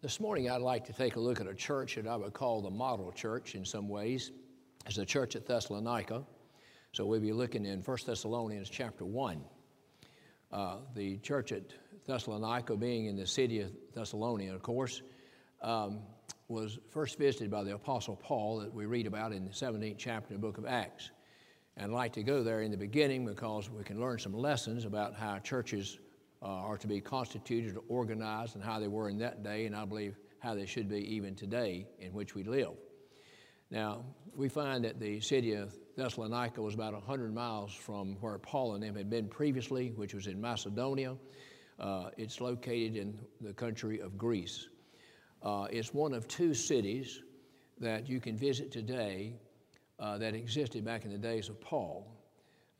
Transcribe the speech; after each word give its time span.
This 0.00 0.20
morning, 0.20 0.48
I'd 0.48 0.60
like 0.60 0.84
to 0.86 0.92
take 0.92 1.16
a 1.16 1.20
look 1.20 1.40
at 1.40 1.48
a 1.48 1.54
church 1.54 1.96
that 1.96 2.06
I 2.06 2.14
would 2.14 2.32
call 2.32 2.62
the 2.62 2.70
model 2.70 3.10
church 3.10 3.56
in 3.56 3.64
some 3.64 3.88
ways. 3.88 4.30
It's 4.86 4.94
the 4.94 5.04
church 5.04 5.34
at 5.34 5.44
Thessalonica. 5.44 6.22
So 6.92 7.04
we'll 7.04 7.18
be 7.18 7.32
looking 7.32 7.66
in 7.66 7.82
1 7.82 7.98
Thessalonians 8.06 8.70
chapter 8.70 9.04
1. 9.04 9.42
Uh, 10.52 10.76
the 10.94 11.18
church 11.18 11.50
at 11.50 11.64
Thessalonica, 12.06 12.76
being 12.76 13.06
in 13.06 13.16
the 13.16 13.26
city 13.26 13.60
of 13.60 13.72
Thessalonica, 13.92 14.54
of 14.54 14.62
course, 14.62 15.02
um, 15.62 15.98
was 16.46 16.78
first 16.90 17.18
visited 17.18 17.50
by 17.50 17.64
the 17.64 17.74
Apostle 17.74 18.14
Paul 18.14 18.60
that 18.60 18.72
we 18.72 18.86
read 18.86 19.08
about 19.08 19.32
in 19.32 19.44
the 19.44 19.50
17th 19.50 19.98
chapter 19.98 20.32
of 20.32 20.40
the 20.40 20.46
book 20.46 20.58
of 20.58 20.66
Acts. 20.66 21.10
And 21.76 21.86
I'd 21.86 21.94
like 21.96 22.12
to 22.12 22.22
go 22.22 22.44
there 22.44 22.62
in 22.62 22.70
the 22.70 22.76
beginning 22.76 23.26
because 23.26 23.68
we 23.68 23.82
can 23.82 23.98
learn 23.98 24.20
some 24.20 24.32
lessons 24.32 24.84
about 24.84 25.16
how 25.16 25.40
churches 25.40 25.98
are 26.42 26.76
to 26.78 26.86
be 26.86 27.00
constituted 27.00 27.76
or 27.76 27.82
organized 27.88 28.54
and 28.54 28.64
how 28.64 28.78
they 28.78 28.88
were 28.88 29.08
in 29.08 29.18
that 29.18 29.42
day, 29.42 29.66
and 29.66 29.74
I 29.74 29.84
believe 29.84 30.16
how 30.38 30.54
they 30.54 30.66
should 30.66 30.88
be 30.88 31.00
even 31.14 31.34
today 31.34 31.86
in 31.98 32.12
which 32.12 32.34
we 32.34 32.44
live. 32.44 32.74
Now, 33.70 34.04
we 34.34 34.48
find 34.48 34.84
that 34.84 35.00
the 35.00 35.20
city 35.20 35.54
of 35.54 35.74
Thessalonica 35.96 36.62
was 36.62 36.74
about 36.74 36.92
100 36.92 37.34
miles 37.34 37.74
from 37.74 38.16
where 38.20 38.38
Paul 38.38 38.74
and 38.74 38.82
them 38.82 38.94
had 38.94 39.10
been 39.10 39.28
previously, 39.28 39.92
which 39.96 40.14
was 40.14 40.26
in 40.26 40.40
Macedonia. 40.40 41.16
Uh, 41.78 42.10
it's 42.16 42.40
located 42.40 42.96
in 42.96 43.18
the 43.40 43.52
country 43.52 44.00
of 44.00 44.16
Greece. 44.16 44.68
Uh, 45.42 45.66
it's 45.70 45.92
one 45.92 46.14
of 46.14 46.26
two 46.28 46.54
cities 46.54 47.22
that 47.78 48.08
you 48.08 48.20
can 48.20 48.36
visit 48.36 48.72
today 48.72 49.34
uh, 49.98 50.18
that 50.18 50.34
existed 50.34 50.84
back 50.84 51.04
in 51.04 51.10
the 51.10 51.18
days 51.18 51.48
of 51.48 51.60
Paul. 51.60 52.14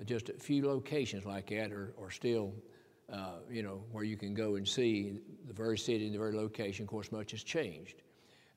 Just 0.04 0.28
a 0.28 0.34
few 0.34 0.64
locations 0.64 1.24
like 1.26 1.50
that 1.50 1.72
are, 1.72 1.92
are 2.00 2.10
still 2.10 2.54
uh, 3.12 3.38
you 3.50 3.62
know, 3.62 3.82
where 3.90 4.04
you 4.04 4.16
can 4.16 4.34
go 4.34 4.56
and 4.56 4.66
see 4.66 5.18
the 5.46 5.52
very 5.54 5.78
city 5.78 6.04
and 6.04 6.14
the 6.14 6.18
very 6.18 6.34
location. 6.34 6.84
Of 6.84 6.88
course, 6.88 7.10
much 7.10 7.30
has 7.30 7.42
changed. 7.42 8.02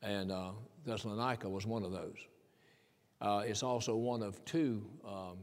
And 0.02 0.32
uh, 0.32 0.52
Thessalonica 0.86 1.48
was 1.48 1.66
one 1.66 1.84
of 1.84 1.92
those. 1.92 2.18
Uh, 3.22 3.44
it's 3.46 3.64
also 3.64 3.96
one 3.96 4.24
of 4.24 4.44
two 4.46 4.84
um, 5.08 5.38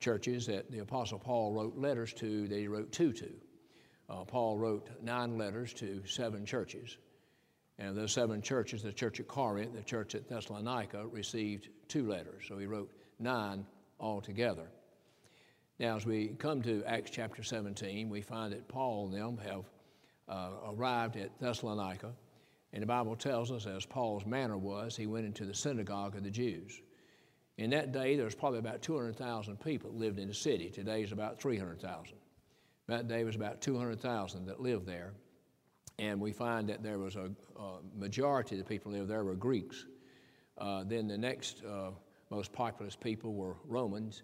churches 0.00 0.46
that 0.46 0.70
the 0.70 0.80
Apostle 0.80 1.18
Paul 1.18 1.52
wrote 1.52 1.78
letters 1.78 2.12
to, 2.14 2.48
that 2.48 2.58
he 2.58 2.68
wrote 2.68 2.90
two 2.92 3.12
to. 3.12 3.30
Uh, 4.10 4.24
Paul 4.24 4.58
wrote 4.58 4.88
nine 5.02 5.38
letters 5.38 5.72
to 5.74 6.02
seven 6.04 6.44
churches. 6.44 6.98
And 7.78 7.96
those 7.96 8.12
seven 8.12 8.42
churches, 8.42 8.82
the 8.82 8.92
church 8.92 9.18
at 9.18 9.28
Corinth, 9.28 9.74
the 9.74 9.82
church 9.82 10.14
at 10.14 10.28
Thessalonica, 10.28 11.06
received 11.06 11.68
two 11.88 12.06
letters. 12.06 12.44
So 12.46 12.58
he 12.58 12.66
wrote 12.66 12.92
nine 13.18 13.64
altogether. 13.98 14.68
Now, 15.82 15.96
as 15.96 16.06
we 16.06 16.28
come 16.38 16.62
to 16.62 16.84
Acts 16.86 17.10
chapter 17.10 17.42
17, 17.42 18.08
we 18.08 18.20
find 18.20 18.52
that 18.52 18.68
Paul 18.68 19.06
and 19.06 19.14
them 19.14 19.36
have 19.38 19.64
uh, 20.28 20.50
arrived 20.68 21.16
at 21.16 21.36
Thessalonica. 21.40 22.12
And 22.72 22.82
the 22.84 22.86
Bible 22.86 23.16
tells 23.16 23.50
us, 23.50 23.66
as 23.66 23.84
Paul's 23.84 24.24
manner 24.24 24.56
was, 24.56 24.96
he 24.96 25.08
went 25.08 25.26
into 25.26 25.44
the 25.44 25.52
synagogue 25.52 26.14
of 26.14 26.22
the 26.22 26.30
Jews. 26.30 26.80
In 27.58 27.70
that 27.70 27.90
day, 27.90 28.14
there 28.14 28.24
was 28.24 28.36
probably 28.36 28.60
about 28.60 28.80
200,000 28.80 29.58
people 29.58 29.90
that 29.90 29.98
lived 29.98 30.20
in 30.20 30.28
the 30.28 30.34
city. 30.34 30.70
Today 30.70 31.02
is 31.02 31.10
about 31.10 31.40
300,000. 31.40 32.16
That 32.86 33.08
day 33.08 33.24
was 33.24 33.34
about 33.34 33.60
200,000 33.60 34.46
that 34.46 34.60
lived 34.60 34.86
there. 34.86 35.14
And 35.98 36.20
we 36.20 36.30
find 36.30 36.68
that 36.68 36.84
there 36.84 37.00
was 37.00 37.16
a, 37.16 37.28
a 37.58 37.78
majority 37.98 38.54
of 38.54 38.60
the 38.60 38.68
people 38.68 38.92
lived 38.92 39.10
there 39.10 39.24
were 39.24 39.34
Greeks. 39.34 39.84
Uh, 40.58 40.84
then 40.86 41.08
the 41.08 41.18
next 41.18 41.64
uh, 41.64 41.90
most 42.30 42.52
populous 42.52 42.94
people 42.94 43.34
were 43.34 43.56
Romans. 43.66 44.22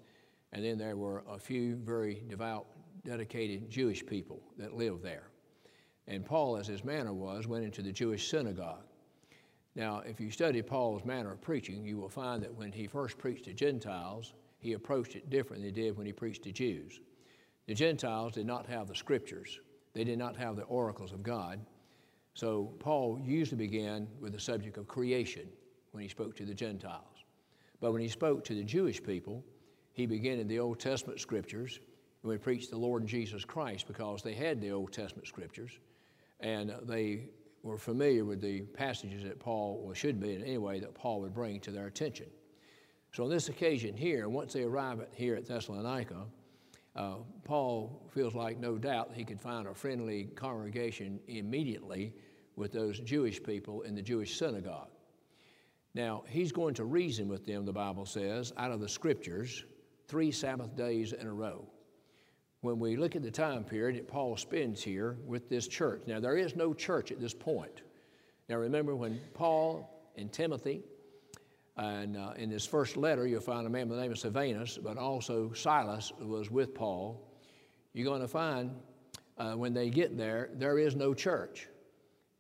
And 0.53 0.65
then 0.65 0.79
there 0.79 0.97
were 0.97 1.25
a 1.29 1.39
few 1.39 1.77
very 1.77 2.23
devout, 2.29 2.67
dedicated 3.05 3.71
Jewish 3.71 4.05
people 4.05 4.41
that 4.57 4.75
lived 4.75 5.03
there. 5.03 5.29
And 6.07 6.25
Paul, 6.25 6.57
as 6.57 6.67
his 6.67 6.85
manner 6.85 7.13
was, 7.13 7.47
went 7.47 7.65
into 7.65 7.83
the 7.83 7.93
Jewish 7.93 8.31
synagogue. 8.31 8.85
Now, 9.75 10.03
if 10.07 10.19
you 10.19 10.31
study 10.31 10.63
Paul's 10.63 11.05
manner 11.05 11.33
of 11.33 11.41
preaching, 11.41 11.85
you 11.85 11.99
will 11.99 12.09
find 12.09 12.43
that 12.43 12.55
when 12.55 12.73
he 12.73 12.87
first 12.87 13.19
preached 13.19 13.45
to 13.45 13.53
Gentiles, 13.53 14.33
he 14.59 14.73
approached 14.73 15.15
it 15.15 15.31
different 15.31 15.63
than 15.63 15.73
he 15.75 15.83
did 15.83 15.97
when 15.97 16.07
he 16.07 16.13
preached 16.13 16.43
to 16.45 16.53
Jews. 16.53 17.01
The 17.67 17.75
Gentiles 17.75 18.33
did 18.33 18.47
not 18.47 18.67
have 18.67 18.89
the 18.89 18.95
scriptures, 18.95 19.61
they 19.93 20.05
did 20.05 20.19
not 20.19 20.37
have 20.37 20.57
the 20.57 20.63
oracles 20.63 21.13
of 21.13 21.23
God. 21.23 21.61
So 22.35 22.73
Paul 22.79 23.21
usually 23.23 23.59
began 23.59 24.07
with 24.21 24.33
the 24.33 24.41
subject 24.41 24.79
of 24.79 24.87
creation 24.87 25.49
when 25.91 26.03
he 26.03 26.09
spoke 26.09 26.37
to 26.37 26.45
the 26.45 26.55
Gentiles. 26.55 27.25
But 27.81 27.93
when 27.93 28.01
he 28.01 28.09
spoke 28.09 28.45
to 28.45 28.55
the 28.55 28.63
Jewish 28.63 29.03
people, 29.03 29.45
he 29.99 30.07
began 30.07 30.39
in 30.39 30.47
the 30.47 30.61
Old 30.61 30.79
Testament 30.79 31.19
scriptures 31.19 31.81
and 32.23 32.31
we 32.31 32.39
preached 32.39 32.71
the 32.71 32.79
Lord 32.79 33.05
Jesus 33.05 33.45
Christ 33.45 33.89
because 33.89 34.23
they 34.23 34.33
had 34.33 34.61
the 34.61 34.71
Old 34.71 34.93
Testament 34.93 35.27
scriptures 35.27 35.73
and 36.39 36.73
they 36.85 37.25
were 37.65 37.77
familiar 37.77 38.25
with 38.25 38.41
the 38.41 38.61
passages 38.61 39.25
that 39.25 39.41
Paul, 39.41 39.91
should 39.95 40.21
be 40.21 40.35
in 40.35 40.45
any 40.45 40.57
way, 40.57 40.79
that 40.79 40.95
Paul 40.95 41.21
would 41.23 41.35
bring 41.35 41.59
to 41.61 41.73
their 41.73 41.89
attention. 41.89 42.27
So 43.13 43.25
on 43.25 43.31
this 43.31 43.49
occasion 43.49 43.97
here, 43.97 44.29
once 44.29 44.53
they 44.53 44.63
arrive 44.63 45.01
at, 45.01 45.09
here 45.13 45.35
at 45.35 45.49
Thessalonica, 45.49 46.27
uh, 46.95 47.15
Paul 47.43 48.09
feels 48.15 48.37
like 48.37 48.57
no 48.61 48.79
doubt 48.79 49.11
he 49.13 49.25
could 49.25 49.41
find 49.41 49.67
a 49.67 49.75
friendly 49.75 50.27
congregation 50.37 51.19
immediately 51.27 52.15
with 52.55 52.71
those 52.71 53.01
Jewish 53.01 53.43
people 53.43 53.83
in 53.83 53.97
the 53.97 54.03
Jewish 54.03 54.39
synagogue. 54.39 54.91
Now, 55.95 56.23
he's 56.29 56.53
going 56.53 56.75
to 56.75 56.85
reason 56.85 57.27
with 57.27 57.45
them, 57.45 57.67
the 57.67 57.73
Bible 57.73 58.07
says, 58.07 58.53
out 58.57 58.71
of 58.71 58.79
the 58.79 58.89
scriptures 58.89 59.65
three 60.09 60.33
Sabbath 60.33 60.75
days 60.75 61.13
in 61.13 61.27
a 61.27 61.33
row. 61.33 61.65
When 62.63 62.81
we 62.81 62.97
look 62.97 63.15
at 63.15 63.23
the 63.23 63.31
time 63.31 63.63
period 63.63 63.97
that 63.97 64.09
Paul 64.09 64.37
spends 64.37 64.83
here 64.83 65.17
with 65.27 65.49
this 65.49 65.69
church, 65.69 66.03
now 66.07 66.19
there 66.19 66.37
is 66.37 66.57
no 66.57 66.75
church 66.75 67.13
at 67.13 67.21
this 67.21 67.35
point. 67.35 67.83
Now 68.49 68.57
remember 68.57 68.97
when 68.97 69.21
Paul 69.35 70.11
and 70.17 70.33
Timothy, 70.33 70.83
and 71.77 72.17
uh, 72.17 72.33
in 72.37 72.51
his 72.51 72.67
first 72.67 72.97
letter, 72.97 73.27
you'll 73.27 73.41
find 73.41 73.67
a 73.67 73.71
man 73.71 73.87
by 73.87 73.95
the 73.95 74.01
name 74.01 74.11
of 74.11 74.19
Silvanus, 74.19 74.79
but 74.79 74.97
also 74.97 75.53
Silas 75.53 76.11
was 76.19 76.51
with 76.51 76.75
Paul. 76.75 77.31
You're 77.93 78.07
going 78.07 78.23
to 78.23 78.29
find 78.29 78.73
uh, 79.37 79.53
when 79.53 79.73
they 79.73 79.89
get 79.89 80.17
there, 80.17 80.51
there 80.55 80.79
is 80.79 80.97
no 80.97 81.15
church. 81.15 81.69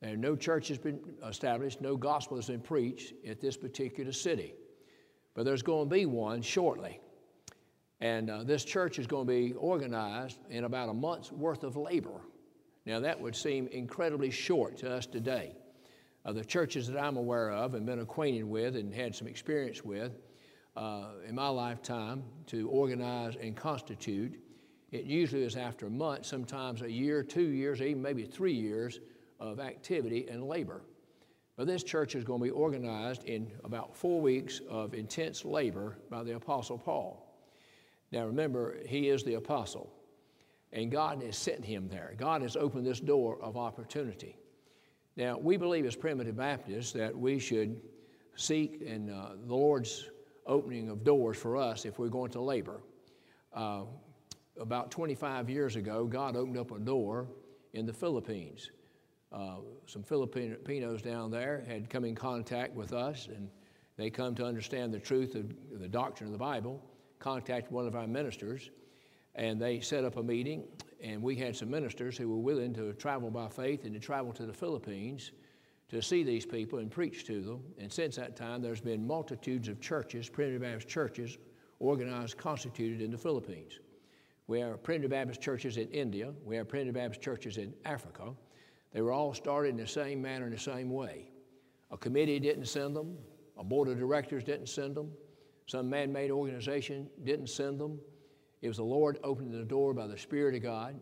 And 0.02 0.20
no 0.20 0.34
church 0.34 0.68
has 0.68 0.78
been 0.78 1.00
established, 1.24 1.80
no 1.80 1.96
gospel 1.96 2.36
has 2.36 2.46
been 2.48 2.60
preached 2.60 3.14
at 3.26 3.40
this 3.40 3.56
particular 3.56 4.12
city. 4.12 4.54
But 5.34 5.44
there's 5.44 5.62
going 5.62 5.88
to 5.88 5.94
be 5.94 6.06
one 6.06 6.42
shortly. 6.42 7.00
And 8.00 8.30
uh, 8.30 8.44
this 8.44 8.64
church 8.64 8.98
is 8.98 9.06
going 9.06 9.26
to 9.26 9.32
be 9.32 9.54
organized 9.54 10.38
in 10.50 10.64
about 10.64 10.88
a 10.88 10.94
month's 10.94 11.32
worth 11.32 11.64
of 11.64 11.76
labor. 11.76 12.20
Now, 12.86 13.00
that 13.00 13.20
would 13.20 13.34
seem 13.34 13.66
incredibly 13.68 14.30
short 14.30 14.78
to 14.78 14.92
us 14.92 15.04
today. 15.06 15.56
Uh, 16.24 16.32
the 16.32 16.44
churches 16.44 16.86
that 16.88 16.98
I'm 16.98 17.16
aware 17.16 17.50
of 17.50 17.74
and 17.74 17.84
been 17.84 18.00
acquainted 18.00 18.44
with 18.44 18.76
and 18.76 18.94
had 18.94 19.14
some 19.14 19.26
experience 19.26 19.84
with 19.84 20.12
uh, 20.76 21.06
in 21.26 21.34
my 21.34 21.48
lifetime 21.48 22.22
to 22.46 22.68
organize 22.68 23.34
and 23.36 23.56
constitute, 23.56 24.40
it 24.92 25.04
usually 25.04 25.42
is 25.42 25.56
after 25.56 25.90
months, 25.90 26.28
sometimes 26.28 26.82
a 26.82 26.90
year, 26.90 27.22
two 27.22 27.42
years, 27.42 27.82
even 27.82 28.00
maybe 28.00 28.24
three 28.24 28.52
years 28.52 29.00
of 29.40 29.58
activity 29.60 30.28
and 30.30 30.44
labor. 30.44 30.82
But 31.56 31.66
this 31.66 31.82
church 31.82 32.14
is 32.14 32.22
going 32.22 32.40
to 32.40 32.44
be 32.44 32.50
organized 32.50 33.24
in 33.24 33.50
about 33.64 33.96
four 33.96 34.20
weeks 34.20 34.60
of 34.70 34.94
intense 34.94 35.44
labor 35.44 35.98
by 36.08 36.22
the 36.22 36.36
Apostle 36.36 36.78
Paul. 36.78 37.27
Now 38.10 38.24
remember, 38.26 38.76
he 38.86 39.08
is 39.08 39.22
the 39.22 39.34
apostle, 39.34 39.92
and 40.72 40.90
God 40.90 41.22
has 41.22 41.36
sent 41.36 41.64
him 41.64 41.88
there. 41.88 42.14
God 42.16 42.42
has 42.42 42.56
opened 42.56 42.86
this 42.86 43.00
door 43.00 43.38
of 43.42 43.56
opportunity. 43.56 44.36
Now, 45.16 45.36
we 45.36 45.56
believe 45.56 45.84
as 45.84 45.96
primitive 45.96 46.36
Baptists 46.36 46.92
that 46.92 47.16
we 47.16 47.38
should 47.38 47.80
seek 48.36 48.80
in 48.82 49.10
uh, 49.10 49.32
the 49.46 49.54
Lord's 49.54 50.10
opening 50.46 50.88
of 50.88 51.02
doors 51.04 51.36
for 51.36 51.56
us 51.56 51.84
if 51.84 51.98
we're 51.98 52.08
going 52.08 52.30
to 52.30 52.40
labor. 52.40 52.80
Uh, 53.52 53.82
about 54.60 54.90
25 54.90 55.50
years 55.50 55.76
ago, 55.76 56.04
God 56.04 56.36
opened 56.36 56.56
up 56.56 56.70
a 56.70 56.78
door 56.78 57.26
in 57.74 57.84
the 57.84 57.92
Philippines. 57.92 58.70
Uh, 59.32 59.56
some 59.86 60.02
Filipinos 60.02 61.02
down 61.02 61.30
there 61.30 61.64
had 61.66 61.90
come 61.90 62.04
in 62.04 62.14
contact 62.14 62.74
with 62.74 62.92
us, 62.92 63.26
and 63.26 63.50
they 63.96 64.10
come 64.10 64.34
to 64.36 64.44
understand 64.44 64.94
the 64.94 64.98
truth 64.98 65.34
of 65.34 65.52
the 65.80 65.88
doctrine 65.88 66.28
of 66.28 66.32
the 66.32 66.38
Bible 66.38 66.82
contacted 67.18 67.72
one 67.72 67.86
of 67.86 67.94
our 67.94 68.06
ministers, 68.06 68.70
and 69.34 69.60
they 69.60 69.80
set 69.80 70.04
up 70.04 70.16
a 70.16 70.22
meeting. 70.22 70.64
And 71.02 71.22
we 71.22 71.36
had 71.36 71.54
some 71.54 71.70
ministers 71.70 72.16
who 72.16 72.28
were 72.28 72.38
willing 72.38 72.74
to 72.74 72.92
travel 72.94 73.30
by 73.30 73.48
faith 73.48 73.84
and 73.84 73.94
to 73.94 74.00
travel 74.00 74.32
to 74.32 74.46
the 74.46 74.52
Philippines 74.52 75.30
to 75.88 76.02
see 76.02 76.22
these 76.22 76.44
people 76.44 76.80
and 76.80 76.90
preach 76.90 77.24
to 77.26 77.40
them. 77.40 77.62
And 77.78 77.90
since 77.90 78.16
that 78.16 78.36
time, 78.36 78.60
there's 78.60 78.80
been 78.80 79.06
multitudes 79.06 79.68
of 79.68 79.80
churches, 79.80 80.28
Primitive 80.28 80.62
Baptist 80.62 80.88
churches, 80.88 81.38
organized, 81.78 82.36
constituted 82.36 83.00
in 83.00 83.10
the 83.10 83.18
Philippines. 83.18 83.78
We 84.48 84.60
have 84.60 84.82
Primitive 84.82 85.10
Baptist 85.10 85.40
churches 85.40 85.76
in 85.76 85.88
India. 85.88 86.32
We 86.44 86.56
have 86.56 86.68
Primitive 86.68 86.94
Baptist 86.94 87.22
churches 87.22 87.58
in 87.58 87.72
Africa. 87.84 88.34
They 88.92 89.02
were 89.02 89.12
all 89.12 89.34
started 89.34 89.70
in 89.70 89.76
the 89.76 89.86
same 89.86 90.20
manner, 90.20 90.46
in 90.46 90.52
the 90.52 90.58
same 90.58 90.90
way. 90.90 91.30
A 91.90 91.96
committee 91.96 92.38
didn't 92.40 92.66
send 92.66 92.96
them. 92.96 93.16
A 93.56 93.64
board 93.64 93.88
of 93.88 93.98
directors 93.98 94.44
didn't 94.44 94.68
send 94.68 94.94
them. 94.94 95.10
Some 95.68 95.90
man 95.90 96.10
made 96.10 96.30
organization 96.30 97.08
didn't 97.24 97.48
send 97.48 97.78
them. 97.78 98.00
It 98.62 98.68
was 98.68 98.78
the 98.78 98.84
Lord 98.84 99.18
opening 99.22 99.52
the 99.52 99.64
door 99.64 99.92
by 99.92 100.06
the 100.06 100.16
Spirit 100.16 100.54
of 100.54 100.62
God, 100.62 100.98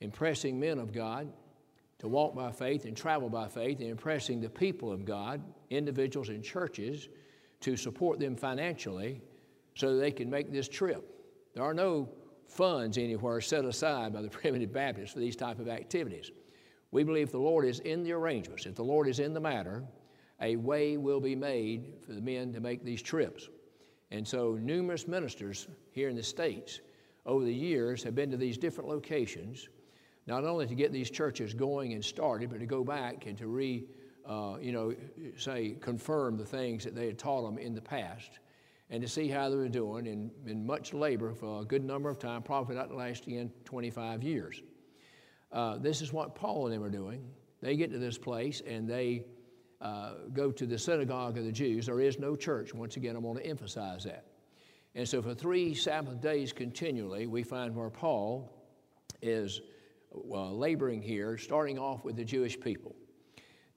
impressing 0.00 0.58
men 0.58 0.80
of 0.80 0.92
God 0.92 1.32
to 2.00 2.08
walk 2.08 2.34
by 2.34 2.50
faith 2.50 2.84
and 2.84 2.96
travel 2.96 3.28
by 3.28 3.46
faith 3.46 3.78
and 3.78 3.88
impressing 3.88 4.40
the 4.40 4.50
people 4.50 4.90
of 4.90 5.04
God, 5.04 5.40
individuals 5.70 6.28
and 6.28 6.42
churches, 6.42 7.08
to 7.60 7.76
support 7.76 8.18
them 8.18 8.34
financially 8.34 9.20
so 9.76 9.96
they 9.96 10.10
can 10.10 10.28
make 10.28 10.52
this 10.52 10.68
trip. 10.68 11.04
There 11.54 11.62
are 11.62 11.74
no 11.74 12.08
funds 12.48 12.98
anywhere 12.98 13.40
set 13.40 13.64
aside 13.64 14.12
by 14.12 14.22
the 14.22 14.28
primitive 14.40 14.72
Baptists 14.72 15.12
for 15.12 15.20
these 15.20 15.36
type 15.36 15.60
of 15.60 15.68
activities. 15.68 16.32
We 16.90 17.04
believe 17.04 17.30
the 17.30 17.38
Lord 17.38 17.64
is 17.64 17.78
in 17.80 18.02
the 18.02 18.12
arrangements. 18.12 18.66
If 18.66 18.74
the 18.74 18.82
Lord 18.82 19.06
is 19.06 19.20
in 19.20 19.34
the 19.34 19.40
matter, 19.40 19.84
a 20.40 20.56
way 20.56 20.96
will 20.96 21.20
be 21.20 21.36
made 21.36 21.92
for 22.04 22.12
the 22.12 22.20
men 22.20 22.52
to 22.54 22.60
make 22.60 22.84
these 22.84 23.02
trips. 23.02 23.48
And 24.10 24.26
so 24.26 24.58
numerous 24.60 25.06
ministers 25.06 25.68
here 25.90 26.08
in 26.08 26.16
the 26.16 26.22
States 26.22 26.80
over 27.26 27.44
the 27.44 27.52
years 27.54 28.02
have 28.02 28.14
been 28.14 28.30
to 28.30 28.36
these 28.36 28.56
different 28.56 28.88
locations, 28.88 29.68
not 30.26 30.44
only 30.44 30.66
to 30.66 30.74
get 30.74 30.92
these 30.92 31.10
churches 31.10 31.52
going 31.52 31.92
and 31.92 32.04
started, 32.04 32.50
but 32.50 32.60
to 32.60 32.66
go 32.66 32.82
back 32.82 33.26
and 33.26 33.36
to 33.38 33.46
re, 33.46 33.84
uh, 34.26 34.56
you 34.60 34.72
know, 34.72 34.94
say, 35.36 35.76
confirm 35.80 36.36
the 36.36 36.44
things 36.44 36.84
that 36.84 36.94
they 36.94 37.06
had 37.06 37.18
taught 37.18 37.42
them 37.42 37.58
in 37.58 37.74
the 37.74 37.82
past 37.82 38.38
and 38.90 39.02
to 39.02 39.08
see 39.08 39.28
how 39.28 39.50
they 39.50 39.56
were 39.56 39.68
doing 39.68 40.06
in, 40.06 40.30
in 40.46 40.64
much 40.64 40.94
labor 40.94 41.34
for 41.34 41.60
a 41.60 41.64
good 41.64 41.84
number 41.84 42.08
of 42.08 42.18
time, 42.18 42.42
probably 42.42 42.74
not 42.74 42.94
lasting 42.94 43.50
25 43.64 44.22
years. 44.22 44.62
Uh, 45.52 45.76
this 45.78 46.00
is 46.00 46.12
what 46.12 46.34
Paul 46.34 46.66
and 46.66 46.74
them 46.74 46.82
are 46.82 46.90
doing. 46.90 47.22
They 47.60 47.76
get 47.76 47.90
to 47.92 47.98
this 47.98 48.16
place 48.16 48.62
and 48.66 48.88
they 48.88 49.24
uh, 49.80 50.14
go 50.32 50.50
to 50.50 50.66
the 50.66 50.78
synagogue 50.78 51.38
of 51.38 51.44
the 51.44 51.52
Jews. 51.52 51.86
There 51.86 52.00
is 52.00 52.18
no 52.18 52.34
church. 52.36 52.74
Once 52.74 52.96
again, 52.96 53.16
I 53.16 53.18
want 53.18 53.38
to 53.38 53.46
emphasize 53.46 54.04
that. 54.04 54.24
And 54.94 55.08
so, 55.08 55.22
for 55.22 55.34
three 55.34 55.74
Sabbath 55.74 56.20
days 56.20 56.52
continually, 56.52 57.26
we 57.26 57.42
find 57.42 57.74
where 57.76 57.90
Paul 57.90 58.52
is 59.22 59.60
uh, 60.14 60.50
laboring 60.50 61.02
here, 61.02 61.36
starting 61.38 61.78
off 61.78 62.04
with 62.04 62.16
the 62.16 62.24
Jewish 62.24 62.58
people. 62.58 62.94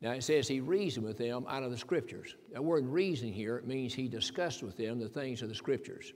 Now 0.01 0.11
it 0.11 0.23
says 0.23 0.47
he 0.47 0.59
reasoned 0.59 1.05
with 1.05 1.17
them 1.17 1.45
out 1.47 1.63
of 1.63 1.71
the 1.71 1.77
scriptures. 1.77 2.35
That 2.51 2.63
word 2.63 2.87
reason 2.87 3.31
here 3.31 3.61
means 3.65 3.93
he 3.93 4.07
discussed 4.07 4.63
with 4.63 4.75
them 4.75 4.99
the 4.99 5.07
things 5.07 5.41
of 5.43 5.49
the 5.49 5.55
scriptures. 5.55 6.13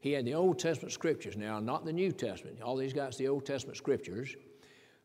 He 0.00 0.12
had 0.12 0.24
the 0.24 0.34
Old 0.34 0.58
Testament 0.58 0.92
scriptures 0.92 1.36
now, 1.36 1.60
not 1.60 1.84
the 1.84 1.92
New 1.92 2.10
Testament. 2.10 2.60
All 2.60 2.76
these 2.76 2.92
guys 2.92 3.16
the 3.16 3.28
Old 3.28 3.46
Testament 3.46 3.76
scriptures, 3.76 4.34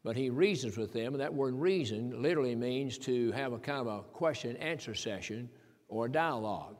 but 0.05 0.15
he 0.15 0.29
reasons 0.29 0.77
with 0.77 0.93
them, 0.93 1.15
and 1.15 1.19
that 1.19 1.33
word 1.33 1.55
reason 1.55 2.21
literally 2.21 2.55
means 2.55 2.99
to 2.99 3.31
have 3.31 3.53
a 3.53 3.57
kind 3.57 3.79
of 3.79 3.87
a 3.87 4.03
question 4.13 4.55
answer 4.57 4.93
session 4.93 5.49
or 5.89 6.05
a 6.05 6.11
dialogue. 6.11 6.75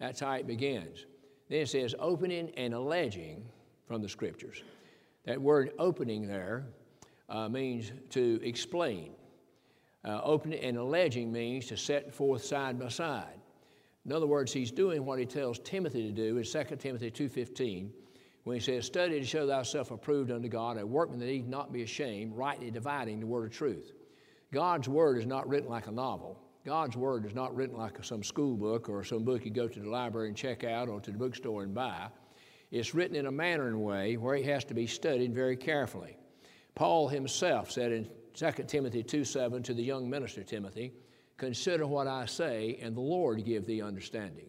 That's 0.00 0.18
how 0.18 0.32
it 0.32 0.48
begins. 0.48 1.06
Then 1.48 1.60
it 1.60 1.68
says 1.68 1.94
opening 2.00 2.50
and 2.56 2.74
alleging 2.74 3.44
from 3.86 4.02
the 4.02 4.08
scriptures. 4.08 4.64
That 5.24 5.40
word 5.40 5.70
opening 5.78 6.26
there 6.26 6.66
uh, 7.28 7.48
means 7.48 7.92
to 8.10 8.40
explain. 8.42 9.12
Uh, 10.04 10.20
opening 10.24 10.58
and 10.58 10.76
alleging 10.76 11.32
means 11.32 11.66
to 11.66 11.76
set 11.76 12.12
forth 12.12 12.44
side 12.44 12.76
by 12.76 12.88
side. 12.88 13.38
In 14.04 14.10
other 14.10 14.26
words, 14.26 14.52
he's 14.52 14.72
doing 14.72 15.04
what 15.06 15.20
he 15.20 15.26
tells 15.26 15.60
Timothy 15.60 16.02
to 16.02 16.12
do 16.12 16.38
in 16.38 16.44
2 16.44 16.76
Timothy 16.76 17.10
2.15 17.12 17.90
when 18.44 18.56
he 18.56 18.60
says, 18.60 18.86
Study 18.86 19.18
to 19.18 19.26
show 19.26 19.46
thyself 19.46 19.90
approved 19.90 20.30
unto 20.30 20.48
God, 20.48 20.78
a 20.78 20.86
workman 20.86 21.18
that 21.18 21.26
need 21.26 21.48
not 21.48 21.72
be 21.72 21.82
ashamed, 21.82 22.36
rightly 22.36 22.70
dividing 22.70 23.20
the 23.20 23.26
word 23.26 23.46
of 23.46 23.56
truth. 23.56 23.92
God's 24.52 24.88
word 24.88 25.18
is 25.18 25.26
not 25.26 25.48
written 25.48 25.68
like 25.68 25.88
a 25.88 25.92
novel. 25.92 26.38
God's 26.64 26.96
word 26.96 27.26
is 27.26 27.34
not 27.34 27.54
written 27.54 27.76
like 27.76 28.02
some 28.04 28.22
school 28.22 28.56
book 28.56 28.88
or 28.88 29.04
some 29.04 29.24
book 29.24 29.44
you 29.44 29.50
go 29.50 29.68
to 29.68 29.80
the 29.80 29.90
library 29.90 30.28
and 30.28 30.36
check 30.36 30.64
out 30.64 30.88
or 30.88 31.00
to 31.00 31.10
the 31.10 31.18
bookstore 31.18 31.62
and 31.62 31.74
buy. 31.74 32.08
It's 32.70 32.94
written 32.94 33.16
in 33.16 33.26
a 33.26 33.32
manner 33.32 33.68
and 33.68 33.82
way 33.82 34.16
where 34.16 34.36
it 34.36 34.46
has 34.46 34.64
to 34.66 34.74
be 34.74 34.86
studied 34.86 35.34
very 35.34 35.56
carefully. 35.56 36.16
Paul 36.74 37.08
himself 37.08 37.70
said 37.70 37.92
in 37.92 38.08
2 38.34 38.64
Timothy 38.66 39.02
2 39.02 39.24
7 39.24 39.62
to 39.62 39.74
the 39.74 39.82
young 39.82 40.08
minister 40.08 40.42
Timothy, 40.42 40.92
Consider 41.36 41.86
what 41.86 42.06
I 42.06 42.26
say, 42.26 42.78
and 42.80 42.96
the 42.96 43.00
Lord 43.00 43.44
give 43.44 43.66
thee 43.66 43.82
understanding. 43.82 44.48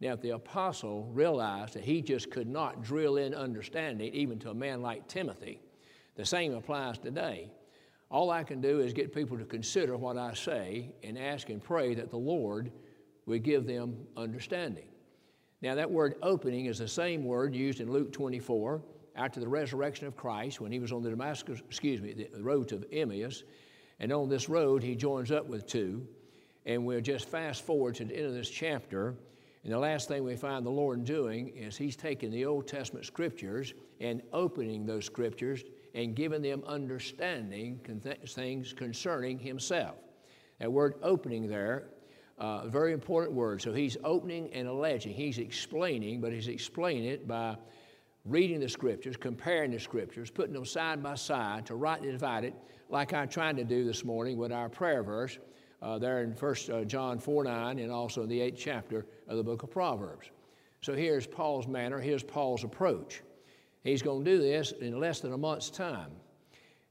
Now, 0.00 0.12
if 0.12 0.20
the 0.20 0.30
apostle 0.30 1.10
realized 1.12 1.74
that 1.74 1.84
he 1.84 2.02
just 2.02 2.30
could 2.30 2.46
not 2.46 2.82
drill 2.82 3.16
in 3.16 3.34
understanding 3.34 4.12
even 4.14 4.38
to 4.40 4.50
a 4.50 4.54
man 4.54 4.80
like 4.80 5.08
Timothy, 5.08 5.60
the 6.14 6.24
same 6.24 6.54
applies 6.54 6.98
today. 6.98 7.50
All 8.10 8.30
I 8.30 8.42
can 8.42 8.60
do 8.60 8.80
is 8.80 8.92
get 8.92 9.14
people 9.14 9.36
to 9.38 9.44
consider 9.44 9.96
what 9.96 10.16
I 10.16 10.34
say 10.34 10.92
and 11.02 11.18
ask 11.18 11.50
and 11.50 11.62
pray 11.62 11.94
that 11.94 12.10
the 12.10 12.16
Lord 12.16 12.70
would 13.26 13.42
give 13.42 13.66
them 13.66 13.96
understanding. 14.16 14.86
Now, 15.60 15.74
that 15.74 15.90
word 15.90 16.14
opening 16.22 16.66
is 16.66 16.78
the 16.78 16.88
same 16.88 17.24
word 17.24 17.54
used 17.54 17.80
in 17.80 17.90
Luke 17.90 18.12
24 18.12 18.80
after 19.16 19.40
the 19.40 19.48
resurrection 19.48 20.06
of 20.06 20.16
Christ 20.16 20.60
when 20.60 20.70
he 20.70 20.78
was 20.78 20.92
on 20.92 21.02
the 21.02 21.10
Damascus, 21.10 21.60
excuse 21.66 22.00
me, 22.00 22.12
the 22.12 22.42
road 22.42 22.68
to 22.68 22.82
Emmaus. 22.92 23.42
And 23.98 24.12
on 24.12 24.28
this 24.28 24.48
road, 24.48 24.82
he 24.82 24.94
joins 24.94 25.32
up 25.32 25.46
with 25.46 25.66
two. 25.66 26.06
And 26.64 26.86
we'll 26.86 27.00
just 27.00 27.28
fast 27.28 27.62
forward 27.62 27.96
to 27.96 28.04
the 28.04 28.16
end 28.16 28.26
of 28.26 28.34
this 28.34 28.48
chapter. 28.48 29.16
And 29.64 29.72
the 29.72 29.78
last 29.78 30.08
thing 30.08 30.24
we 30.24 30.36
find 30.36 30.64
the 30.64 30.70
Lord 30.70 31.04
doing 31.04 31.48
is 31.48 31.76
he's 31.76 31.96
taking 31.96 32.30
the 32.30 32.44
Old 32.44 32.68
Testament 32.68 33.04
scriptures 33.04 33.74
and 34.00 34.22
opening 34.32 34.86
those 34.86 35.04
scriptures 35.04 35.64
and 35.94 36.14
giving 36.14 36.42
them 36.42 36.62
understanding 36.66 37.80
things 38.26 38.72
concerning 38.72 39.38
himself. 39.38 39.96
That 40.60 40.72
word 40.72 40.94
opening 41.02 41.48
there, 41.48 41.88
uh, 42.38 42.68
very 42.68 42.92
important 42.92 43.34
word. 43.34 43.60
So 43.60 43.72
he's 43.72 43.96
opening 44.04 44.52
and 44.52 44.68
alleging. 44.68 45.12
He's 45.12 45.38
explaining, 45.38 46.20
but 46.20 46.32
he's 46.32 46.48
explaining 46.48 47.06
it 47.06 47.26
by 47.26 47.56
reading 48.24 48.60
the 48.60 48.68
scriptures, 48.68 49.16
comparing 49.16 49.72
the 49.72 49.80
scriptures, 49.80 50.30
putting 50.30 50.52
them 50.52 50.64
side 50.64 51.02
by 51.02 51.14
side 51.14 51.66
to 51.66 51.74
rightly 51.74 52.12
divide 52.12 52.44
it, 52.44 52.54
like 52.90 53.12
I 53.12 53.26
tried 53.26 53.56
to 53.56 53.64
do 53.64 53.84
this 53.84 54.04
morning 54.04 54.36
with 54.36 54.52
our 54.52 54.68
prayer 54.68 55.02
verse 55.02 55.38
uh, 55.82 55.98
there 55.98 56.22
in 56.22 56.32
1 56.32 56.54
uh, 56.72 56.84
John 56.84 57.18
4 57.18 57.44
9 57.44 57.78
and 57.78 57.92
also 57.92 58.22
in 58.22 58.28
the 58.28 58.40
eighth 58.40 58.58
chapter 58.58 59.06
of 59.26 59.36
the 59.36 59.42
book 59.42 59.62
of 59.62 59.70
Proverbs. 59.70 60.30
So 60.80 60.94
here's 60.94 61.26
Paul's 61.26 61.66
manner, 61.66 61.98
here's 62.00 62.22
Paul's 62.22 62.64
approach. 62.64 63.22
He's 63.84 64.02
going 64.02 64.24
to 64.24 64.30
do 64.30 64.38
this 64.38 64.72
in 64.72 64.98
less 64.98 65.20
than 65.20 65.32
a 65.32 65.38
month's 65.38 65.70
time. 65.70 66.10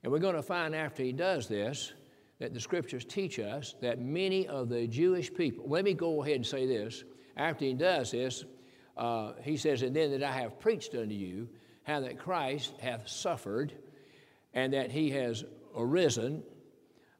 And 0.03 0.11
we're 0.11 0.19
going 0.19 0.35
to 0.35 0.43
find 0.43 0.75
after 0.75 1.03
he 1.03 1.11
does 1.11 1.47
this 1.47 1.93
that 2.39 2.53
the 2.53 2.59
scriptures 2.59 3.03
teach 3.03 3.39
us 3.39 3.75
that 3.81 3.99
many 3.99 4.47
of 4.47 4.69
the 4.69 4.87
Jewish 4.87 5.33
people, 5.33 5.65
let 5.67 5.83
me 5.83 5.93
go 5.93 6.21
ahead 6.21 6.35
and 6.35 6.45
say 6.45 6.65
this. 6.65 7.03
After 7.35 7.65
he 7.65 7.73
does 7.73 8.11
this, 8.11 8.45
uh, 8.95 9.33
he 9.41 9.57
says, 9.57 9.81
And 9.81 9.95
then 9.95 10.11
that 10.11 10.23
I 10.23 10.31
have 10.31 10.59
preached 10.59 10.95
unto 10.95 11.15
you 11.15 11.49
how 11.83 11.99
that 12.01 12.19
Christ 12.19 12.73
hath 12.79 13.07
suffered 13.07 13.73
and 14.53 14.73
that 14.73 14.91
he 14.91 15.09
has 15.11 15.45
arisen. 15.75 16.43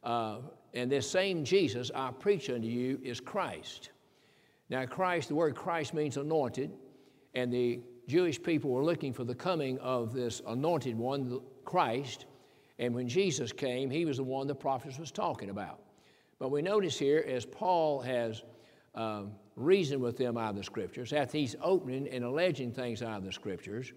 Uh, 0.04 0.38
and 0.74 0.92
this 0.92 1.10
same 1.10 1.44
Jesus 1.44 1.92
I 1.94 2.12
preach 2.12 2.50
unto 2.50 2.68
you 2.68 3.00
is 3.04 3.20
Christ. 3.20 3.92
Now, 4.70 4.86
Christ, 4.86 5.30
the 5.30 5.36
word 5.36 5.56
Christ 5.56 5.94
means 5.94 6.18
anointed, 6.18 6.72
and 7.34 7.52
the 7.52 7.80
Jewish 8.08 8.42
people 8.42 8.72
were 8.72 8.84
looking 8.84 9.14
for 9.14 9.24
the 9.24 9.36
coming 9.36 9.78
of 9.80 10.14
this 10.14 10.42
anointed 10.48 10.98
one, 10.98 11.40
Christ. 11.66 12.26
And 12.80 12.94
when 12.94 13.08
Jesus 13.08 13.52
came, 13.52 13.90
he 13.90 14.06
was 14.06 14.18
the 14.18 14.24
one 14.24 14.48
the 14.48 14.56
prophets 14.56 15.00
was 15.00 15.12
talking 15.12 15.50
about. 15.50 15.80
But 16.40 16.50
we 16.50 16.62
notice 16.62 16.98
here, 16.98 17.24
as 17.28 17.46
Paul 17.46 18.02
has 18.02 18.44
um, 18.94 19.32
reasoned 19.56 20.02
with 20.02 20.18
them 20.18 20.38
out 20.38 20.52
of 20.52 20.56
the 20.56 20.64
scriptures, 20.64 21.14
after 21.14 21.38
he's 21.38 21.56
opening 21.62 22.08
and 22.10 22.24
alleging 22.24 22.72
things 22.72 23.02
out 23.02 23.18
of 23.18 23.26
the 23.26 23.32
scriptures, 23.32 23.92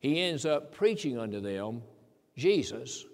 he 0.00 0.20
ends 0.20 0.46
up 0.46 0.72
preaching 0.72 1.18
unto 1.18 1.40
them 1.40 1.82
Jesus, 2.36 3.06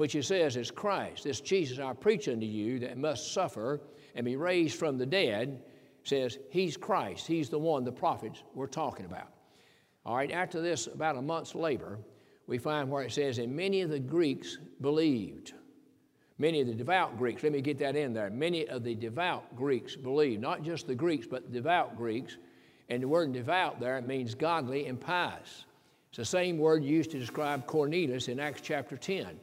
which 0.00 0.14
he 0.14 0.22
says 0.22 0.56
is 0.56 0.70
Christ. 0.70 1.24
This 1.24 1.42
Jesus 1.42 1.78
I 1.78 1.92
preach 1.92 2.26
unto 2.26 2.46
you 2.46 2.78
that 2.78 2.96
must 2.96 3.34
suffer 3.34 3.82
and 4.14 4.24
be 4.24 4.34
raised 4.34 4.78
from 4.78 4.96
the 4.96 5.04
dead, 5.04 5.62
says 6.04 6.38
he's 6.48 6.78
Christ. 6.78 7.26
He's 7.26 7.50
the 7.50 7.58
one 7.58 7.84
the 7.84 7.92
prophets 7.92 8.42
were 8.54 8.66
talking 8.66 9.04
about. 9.04 9.28
All 10.06 10.16
right, 10.16 10.30
after 10.30 10.62
this, 10.62 10.86
about 10.86 11.18
a 11.18 11.22
month's 11.22 11.54
labor, 11.54 11.98
we 12.46 12.56
find 12.56 12.90
where 12.90 13.02
it 13.02 13.12
says, 13.12 13.36
and 13.36 13.54
many 13.54 13.82
of 13.82 13.90
the 13.90 14.00
Greeks 14.00 14.56
believed. 14.80 15.52
Many 16.38 16.62
of 16.62 16.66
the 16.66 16.74
devout 16.74 17.18
Greeks, 17.18 17.42
let 17.42 17.52
me 17.52 17.60
get 17.60 17.78
that 17.80 17.94
in 17.94 18.14
there. 18.14 18.30
Many 18.30 18.66
of 18.68 18.82
the 18.82 18.94
devout 18.94 19.54
Greeks 19.54 19.96
believed, 19.96 20.40
not 20.40 20.62
just 20.62 20.86
the 20.86 20.94
Greeks, 20.94 21.26
but 21.26 21.42
the 21.42 21.52
devout 21.52 21.98
Greeks. 21.98 22.38
And 22.88 23.02
the 23.02 23.08
word 23.08 23.34
devout 23.34 23.80
there 23.80 24.00
means 24.00 24.34
godly 24.34 24.86
and 24.86 24.98
pious. 24.98 25.66
It's 26.08 26.16
the 26.16 26.24
same 26.24 26.56
word 26.56 26.82
used 26.82 27.10
to 27.10 27.18
describe 27.18 27.66
Cornelius 27.66 28.28
in 28.28 28.40
Acts 28.40 28.62
chapter 28.62 28.96
10. 28.96 29.38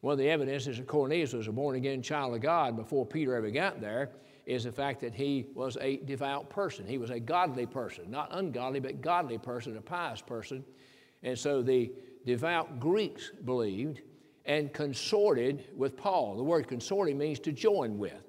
One 0.00 0.12
of 0.12 0.18
the 0.18 0.30
evidences 0.30 0.76
that 0.76 0.86
Cornelius 0.86 1.32
was 1.32 1.48
a 1.48 1.52
born 1.52 1.76
again 1.76 2.02
child 2.02 2.34
of 2.34 2.40
God 2.40 2.76
before 2.76 3.06
Peter 3.06 3.34
ever 3.34 3.50
got 3.50 3.80
there 3.80 4.10
is 4.44 4.64
the 4.64 4.72
fact 4.72 5.00
that 5.00 5.14
he 5.14 5.46
was 5.54 5.76
a 5.80 5.96
devout 5.98 6.48
person. 6.48 6.86
He 6.86 6.98
was 6.98 7.10
a 7.10 7.18
godly 7.18 7.66
person, 7.66 8.10
not 8.10 8.28
ungodly, 8.30 8.78
but 8.78 9.00
godly 9.00 9.38
person, 9.38 9.76
a 9.76 9.80
pious 9.80 10.20
person. 10.20 10.64
And 11.22 11.36
so 11.36 11.62
the 11.62 11.92
devout 12.24 12.78
Greeks 12.78 13.32
believed 13.44 14.02
and 14.44 14.72
consorted 14.72 15.64
with 15.76 15.96
Paul. 15.96 16.36
The 16.36 16.44
word 16.44 16.68
consorting 16.68 17.18
means 17.18 17.40
to 17.40 17.52
join 17.52 17.98
with. 17.98 18.22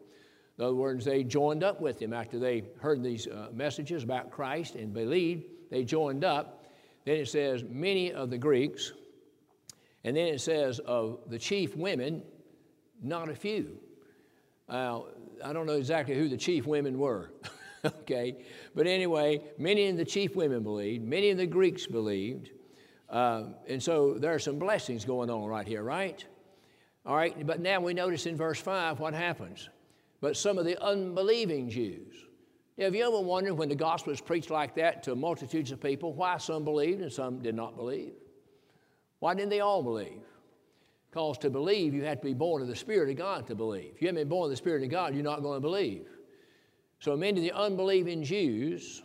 In 0.58 0.64
other 0.64 0.76
words, 0.76 1.06
they 1.06 1.24
joined 1.24 1.64
up 1.64 1.80
with 1.80 2.02
him 2.02 2.14
after 2.14 2.40
they 2.40 2.64
heard 2.82 3.04
these 3.04 3.28
uh, 3.28 3.50
messages 3.54 4.04
about 4.04 4.32
Christ 4.32 4.74
and 4.74 4.92
believed. 4.92 5.44
They 5.70 5.84
joined 5.84 6.24
up. 6.24 6.66
Then 7.06 7.18
it 7.18 7.28
says, 7.28 7.64
many 7.70 8.12
of 8.12 8.32
the 8.32 8.38
Greeks, 8.40 8.94
and 10.08 10.16
then 10.16 10.28
it 10.28 10.40
says, 10.40 10.80
of 10.80 11.20
the 11.28 11.38
chief 11.38 11.76
women, 11.76 12.24
Not 13.04 13.28
a 13.28 13.36
few. 13.36 13.78
Uh, 14.70 15.02
I 15.44 15.52
don't 15.52 15.66
know 15.66 15.74
exactly 15.74 16.16
who 16.16 16.30
the 16.30 16.38
chief 16.38 16.66
women 16.66 16.98
were, 16.98 17.34
okay? 17.86 18.38
But 18.74 18.88
anyway, 18.88 19.42
many 19.58 19.90
of 19.90 19.98
the 19.98 20.06
chief 20.06 20.34
women 20.34 20.64
believed, 20.64 21.04
many 21.04 21.30
of 21.32 21.38
the 21.38 21.46
Greeks 21.46 21.86
believed. 21.88 22.52
Uh, 23.10 23.48
and 23.68 23.84
so 23.84 24.14
there 24.14 24.34
are 24.34 24.40
some 24.40 24.58
blessings 24.58 25.04
going 25.04 25.30
on 25.30 25.44
right 25.44 25.68
here, 25.68 25.84
right? 25.84 26.24
All 27.06 27.18
right, 27.18 27.46
but 27.46 27.60
now 27.60 27.82
we 27.82 27.94
notice 27.94 28.28
in 28.28 28.38
verse 28.38 28.62
5 28.62 29.02
what 29.02 29.14
happens. 29.14 29.68
But 30.22 30.38
some 30.38 30.58
of 30.58 30.64
the 30.64 30.82
unbelieving 30.82 31.70
Jews. 31.70 32.16
Now, 32.78 32.86
Have 32.86 32.96
you 32.96 33.06
ever 33.06 33.20
wondered 33.20 33.56
when 33.56 33.68
the 33.68 33.76
gospel 33.76 34.14
is 34.14 34.22
preached 34.22 34.52
like 34.52 34.74
that 34.76 35.04
to 35.04 35.18
multitudes 35.18 35.74
of 35.74 35.82
people, 35.82 36.14
why 36.14 36.38
some 36.38 36.64
believed 36.64 37.02
and 37.02 37.12
some 37.12 37.40
did 37.40 37.56
not 37.56 37.76
believe? 37.76 38.14
Why 39.20 39.34
didn't 39.34 39.50
they 39.50 39.60
all 39.60 39.84
believe? 39.84 40.22
Because 41.10 41.38
to 41.40 41.50
believe, 41.50 41.94
you 41.94 42.04
have 42.04 42.20
to 42.20 42.26
be 42.26 42.34
born 42.34 42.62
of 42.62 42.68
the 42.68 42.76
Spirit 42.76 43.10
of 43.10 43.18
God 43.18 43.48
to 43.48 43.56
believe. 43.56 43.94
If 43.96 44.02
you 44.02 44.08
haven't 44.08 44.22
been 44.22 44.30
born 44.30 44.46
of 44.46 44.50
the 44.52 44.58
Spirit 44.58 44.84
of 44.84 44.90
God, 44.90 45.16
you're 45.16 45.24
not 45.24 45.42
going 45.42 45.58
to 45.58 45.62
believe. 45.62 46.08
So 47.00 47.16
many 47.16 47.40
of 47.40 47.44
the 47.44 47.60
unbelieving 47.60 48.24
Jews, 48.24 49.04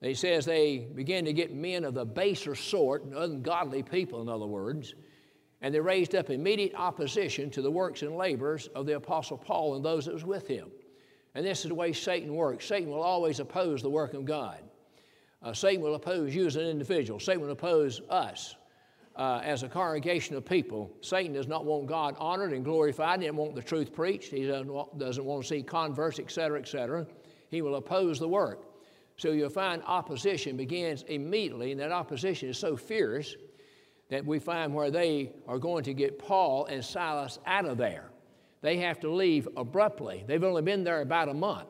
they 0.00 0.14
says 0.14 0.44
they 0.44 0.88
began 0.94 1.24
to 1.24 1.32
get 1.32 1.54
men 1.54 1.84
of 1.84 1.94
the 1.94 2.04
baser 2.04 2.54
sort, 2.54 3.04
ungodly 3.04 3.82
people, 3.82 4.22
in 4.22 4.28
other 4.28 4.46
words, 4.46 4.94
and 5.62 5.74
they 5.74 5.80
raised 5.80 6.14
up 6.14 6.28
immediate 6.28 6.74
opposition 6.74 7.50
to 7.50 7.62
the 7.62 7.70
works 7.70 8.02
and 8.02 8.16
labors 8.16 8.66
of 8.68 8.84
the 8.84 8.96
Apostle 8.96 9.38
Paul 9.38 9.76
and 9.76 9.84
those 9.84 10.04
that 10.04 10.12
was 10.12 10.24
with 10.24 10.46
him. 10.46 10.70
And 11.34 11.44
this 11.44 11.64
is 11.64 11.68
the 11.68 11.74
way 11.74 11.92
Satan 11.92 12.34
works. 12.34 12.66
Satan 12.66 12.90
will 12.90 13.02
always 13.02 13.40
oppose 13.40 13.80
the 13.80 13.90
work 13.90 14.12
of 14.12 14.24
God. 14.24 14.60
Uh, 15.42 15.52
Satan 15.52 15.82
will 15.82 15.94
oppose 15.94 16.34
you 16.34 16.46
as 16.46 16.56
an 16.56 16.66
individual. 16.66 17.18
Satan 17.18 17.40
will 17.40 17.50
oppose 17.50 18.02
us 18.10 18.56
uh, 19.16 19.40
as 19.44 19.62
a 19.62 19.68
congregation 19.68 20.36
of 20.36 20.44
people. 20.44 20.90
Satan 21.00 21.32
does 21.32 21.46
not 21.46 21.64
want 21.64 21.86
God 21.86 22.16
honored 22.18 22.52
and 22.52 22.64
glorified. 22.64 23.20
He 23.20 23.26
doesn't 23.26 23.36
want 23.36 23.54
the 23.54 23.62
truth 23.62 23.92
preached. 23.92 24.30
He 24.30 24.46
doesn't 24.46 24.72
want, 24.72 24.98
doesn't 24.98 25.24
want 25.24 25.42
to 25.42 25.48
see 25.48 25.62
converts, 25.62 26.18
etc., 26.18 26.60
etc. 26.60 27.06
He 27.48 27.62
will 27.62 27.76
oppose 27.76 28.18
the 28.18 28.28
work. 28.28 28.64
So 29.16 29.30
you'll 29.30 29.50
find 29.50 29.82
opposition 29.86 30.56
begins 30.56 31.04
immediately, 31.04 31.70
and 31.70 31.80
that 31.80 31.92
opposition 31.92 32.48
is 32.48 32.58
so 32.58 32.76
fierce 32.76 33.36
that 34.10 34.24
we 34.24 34.38
find 34.38 34.74
where 34.74 34.90
they 34.90 35.32
are 35.46 35.58
going 35.58 35.84
to 35.84 35.94
get 35.94 36.18
Paul 36.18 36.66
and 36.66 36.84
Silas 36.84 37.38
out 37.46 37.64
of 37.64 37.78
there. 37.78 38.10
They 38.60 38.78
have 38.78 38.98
to 39.00 39.10
leave 39.10 39.46
abruptly. 39.56 40.24
They've 40.26 40.42
only 40.42 40.62
been 40.62 40.84
there 40.84 41.00
about 41.00 41.28
a 41.28 41.34
month. 41.34 41.68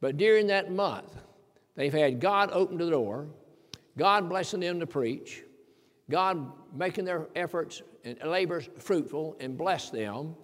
But 0.00 0.16
during 0.16 0.48
that 0.48 0.70
month, 0.70 1.16
they've 1.74 1.92
had 1.92 2.20
God 2.20 2.50
open 2.52 2.76
the 2.76 2.90
door, 2.90 3.28
God 3.96 4.28
blessing 4.28 4.60
them 4.60 4.78
to 4.80 4.86
preach, 4.86 5.42
God 6.10 6.52
making 6.74 7.04
their 7.04 7.26
efforts 7.36 7.82
and 8.04 8.18
labors 8.24 8.68
fruitful 8.78 9.36
and 9.40 9.58
bless 9.58 9.90
them, 9.90 10.34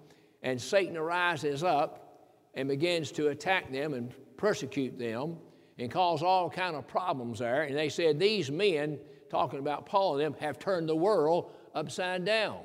and 0.43 0.61
Satan 0.61 0.97
arises 0.97 1.65
up 1.65 2.29
and 2.55 2.69
begins 2.69 3.11
to 3.13 3.29
attack 3.29 3.73
them 3.73 3.95
and 3.95 4.13
persecute 4.37 4.99
them 4.99 5.37
and 5.79 5.91
cause 5.91 6.23
all 6.23 6.51
kind 6.51 6.77
of 6.77 6.87
problems 6.87 7.39
there. 7.39 7.63
And 7.63 7.77
they 7.77 7.89
said 7.89 8.19
these 8.19 8.51
men, 8.51 8.99
talking 9.31 9.59
about 9.59 9.87
Paul 9.87 10.15
and 10.15 10.21
them, 10.21 10.41
have 10.41 10.59
turned 10.59 10.89
the 10.89 10.97
world 10.97 11.51
upside 11.75 12.25
down. 12.25 12.61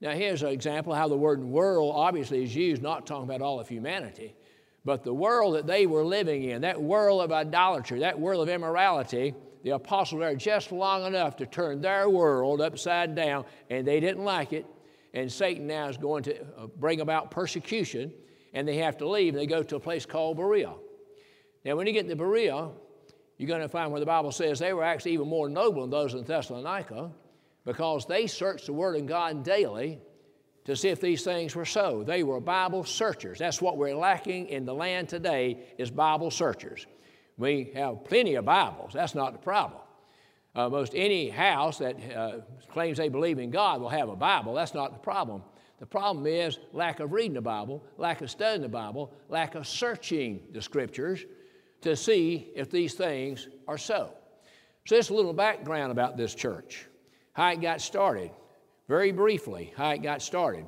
Now 0.00 0.12
here's 0.12 0.42
an 0.42 0.48
example 0.48 0.94
how 0.94 1.08
the 1.08 1.16
word 1.16 1.42
world 1.42 1.92
obviously 1.94 2.42
is 2.42 2.54
used, 2.54 2.82
not 2.82 3.06
talking 3.06 3.24
about 3.24 3.42
all 3.42 3.60
of 3.60 3.68
humanity, 3.68 4.34
but 4.84 5.04
the 5.04 5.14
world 5.14 5.54
that 5.54 5.66
they 5.66 5.86
were 5.86 6.04
living 6.04 6.44
in, 6.44 6.62
that 6.62 6.80
world 6.80 7.22
of 7.22 7.30
idolatry, 7.30 8.00
that 8.00 8.18
world 8.18 8.42
of 8.42 8.48
immorality, 8.48 9.34
the 9.62 9.70
apostles 9.70 10.20
were 10.20 10.34
just 10.34 10.72
long 10.72 11.06
enough 11.06 11.36
to 11.36 11.46
turn 11.46 11.80
their 11.80 12.08
world 12.08 12.60
upside 12.60 13.14
down, 13.14 13.44
and 13.70 13.86
they 13.86 14.00
didn't 14.00 14.24
like 14.24 14.52
it. 14.52 14.66
And 15.14 15.30
Satan 15.30 15.66
now 15.66 15.88
is 15.88 15.96
going 15.96 16.24
to 16.24 16.40
uh, 16.40 16.66
bring 16.78 17.00
about 17.00 17.30
persecution, 17.30 18.12
and 18.54 18.66
they 18.66 18.78
have 18.78 18.96
to 18.98 19.08
leave. 19.08 19.34
They 19.34 19.46
go 19.46 19.62
to 19.62 19.76
a 19.76 19.80
place 19.80 20.06
called 20.06 20.36
Berea. 20.36 20.72
Now, 21.64 21.76
when 21.76 21.86
you 21.86 21.92
get 21.92 22.08
to 22.08 22.16
Berea, 22.16 22.70
you're 23.38 23.48
going 23.48 23.60
to 23.60 23.68
find 23.68 23.90
where 23.92 24.00
the 24.00 24.06
Bible 24.06 24.32
says 24.32 24.58
they 24.58 24.72
were 24.72 24.84
actually 24.84 25.12
even 25.12 25.28
more 25.28 25.48
noble 25.48 25.82
than 25.82 25.90
those 25.90 26.14
in 26.14 26.24
Thessalonica 26.24 27.10
because 27.64 28.06
they 28.06 28.26
searched 28.26 28.66
the 28.66 28.72
Word 28.72 28.96
of 28.96 29.06
God 29.06 29.44
daily 29.44 30.00
to 30.64 30.76
see 30.76 30.88
if 30.88 31.00
these 31.00 31.22
things 31.22 31.54
were 31.54 31.64
so. 31.64 32.02
They 32.04 32.22
were 32.22 32.40
Bible 32.40 32.84
searchers. 32.84 33.38
That's 33.38 33.60
what 33.60 33.76
we're 33.76 33.96
lacking 33.96 34.48
in 34.48 34.64
the 34.64 34.74
land 34.74 35.08
today 35.08 35.64
is 35.78 35.90
Bible 35.90 36.30
searchers. 36.30 36.86
We 37.38 37.72
have 37.74 38.04
plenty 38.04 38.34
of 38.34 38.44
Bibles. 38.44 38.92
That's 38.92 39.14
not 39.14 39.32
the 39.32 39.38
problem. 39.38 39.80
Uh, 40.54 40.68
most 40.68 40.92
any 40.94 41.30
house 41.30 41.78
that 41.78 41.96
uh, 42.14 42.40
claims 42.70 42.98
they 42.98 43.08
believe 43.08 43.38
in 43.38 43.50
God 43.50 43.80
will 43.80 43.88
have 43.88 44.08
a 44.08 44.16
Bible. 44.16 44.54
That's 44.54 44.74
not 44.74 44.92
the 44.92 44.98
problem. 44.98 45.42
The 45.80 45.86
problem 45.86 46.26
is 46.26 46.58
lack 46.72 47.00
of 47.00 47.12
reading 47.12 47.34
the 47.34 47.40
Bible, 47.40 47.82
lack 47.96 48.20
of 48.20 48.30
studying 48.30 48.62
the 48.62 48.68
Bible, 48.68 49.12
lack 49.28 49.54
of 49.54 49.66
searching 49.66 50.40
the 50.52 50.60
Scriptures 50.60 51.24
to 51.80 51.96
see 51.96 52.50
if 52.54 52.70
these 52.70 52.94
things 52.94 53.48
are 53.66 53.78
so. 53.78 54.10
So, 54.84 54.96
just 54.96 55.10
a 55.10 55.14
little 55.14 55.32
background 55.32 55.92
about 55.92 56.16
this 56.16 56.34
church, 56.34 56.86
how 57.32 57.48
it 57.48 57.60
got 57.60 57.80
started. 57.80 58.30
Very 58.88 59.12
briefly, 59.12 59.72
how 59.76 59.90
it 59.90 60.02
got 60.02 60.22
started. 60.22 60.66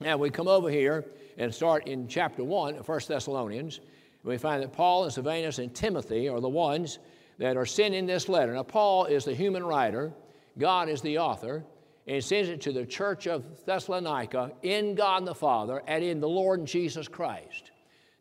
Now, 0.00 0.16
we 0.16 0.30
come 0.30 0.48
over 0.48 0.70
here 0.70 1.06
and 1.38 1.52
start 1.52 1.88
in 1.88 2.08
chapter 2.08 2.44
1 2.44 2.76
of 2.76 2.88
1 2.88 3.00
Thessalonians 3.08 3.80
we 4.24 4.38
find 4.38 4.62
that 4.62 4.72
Paul 4.72 5.04
and 5.04 5.12
Silvanus 5.12 5.58
and 5.58 5.74
Timothy 5.74 6.28
are 6.28 6.40
the 6.40 6.48
ones 6.48 6.98
that 7.38 7.56
are 7.56 7.66
sending 7.66 8.06
this 8.06 8.28
letter. 8.28 8.52
Now, 8.52 8.64
Paul 8.64 9.06
is 9.06 9.24
the 9.24 9.34
human 9.34 9.64
writer, 9.64 10.12
God 10.58 10.88
is 10.88 11.00
the 11.00 11.18
author, 11.18 11.64
and 12.06 12.14
he 12.14 12.20
sends 12.20 12.48
it 12.48 12.60
to 12.62 12.72
the 12.72 12.84
church 12.84 13.26
of 13.26 13.44
Thessalonica 13.64 14.52
in 14.62 14.94
God 14.94 15.24
the 15.24 15.34
Father 15.34 15.82
and 15.86 16.02
in 16.02 16.20
the 16.20 16.28
Lord 16.28 16.64
Jesus 16.64 17.06
Christ. 17.06 17.70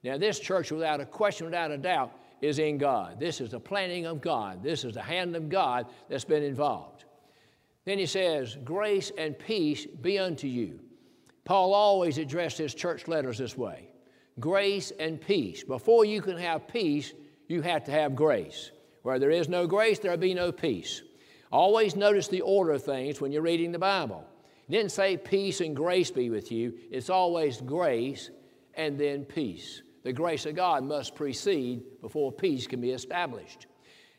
Now, 0.03 0.17
this 0.17 0.39
church, 0.39 0.71
without 0.71 1.01
a 1.01 1.05
question, 1.05 1.45
without 1.45 1.71
a 1.71 1.77
doubt, 1.77 2.11
is 2.41 2.59
in 2.59 2.77
God. 2.77 3.19
This 3.19 3.41
is 3.41 3.51
the 3.51 3.59
planning 3.59 4.05
of 4.05 4.21
God. 4.21 4.61
This 4.61 4.83
is 4.83 4.93
the 4.93 5.01
hand 5.01 5.35
of 5.35 5.49
God 5.49 5.87
that's 6.07 6.25
been 6.25 6.43
involved. 6.43 7.05
Then 7.85 7.97
he 7.97 8.05
says, 8.05 8.57
Grace 8.63 9.11
and 9.17 9.37
peace 9.37 9.85
be 9.85 10.19
unto 10.19 10.47
you. 10.47 10.79
Paul 11.45 11.73
always 11.73 12.17
addressed 12.17 12.57
his 12.57 12.75
church 12.75 13.07
letters 13.07 13.37
this 13.37 13.57
way 13.57 13.86
grace 14.39 14.91
and 14.99 15.19
peace. 15.19 15.63
Before 15.63 16.05
you 16.05 16.21
can 16.21 16.37
have 16.37 16.67
peace, 16.67 17.13
you 17.47 17.61
have 17.61 17.83
to 17.85 17.91
have 17.91 18.15
grace. 18.15 18.71
Where 19.03 19.19
there 19.19 19.31
is 19.31 19.47
no 19.47 19.67
grace, 19.67 19.99
there'll 19.99 20.17
be 20.17 20.33
no 20.33 20.51
peace. 20.51 21.01
Always 21.51 21.95
notice 21.95 22.27
the 22.27 22.41
order 22.41 22.73
of 22.73 22.83
things 22.83 23.21
when 23.21 23.31
you're 23.31 23.41
reading 23.41 23.71
the 23.71 23.79
Bible. 23.79 24.25
It 24.67 24.73
didn't 24.73 24.91
say 24.91 25.15
peace 25.15 25.61
and 25.61 25.75
grace 25.75 26.11
be 26.11 26.29
with 26.29 26.51
you, 26.51 26.73
it's 26.91 27.09
always 27.09 27.61
grace 27.61 28.29
and 28.73 28.97
then 28.97 29.23
peace. 29.23 29.81
The 30.03 30.13
grace 30.13 30.45
of 30.45 30.55
God 30.55 30.83
must 30.83 31.15
precede 31.15 32.01
before 32.01 32.31
peace 32.31 32.67
can 32.67 32.79
be 32.79 32.91
established. 32.91 33.67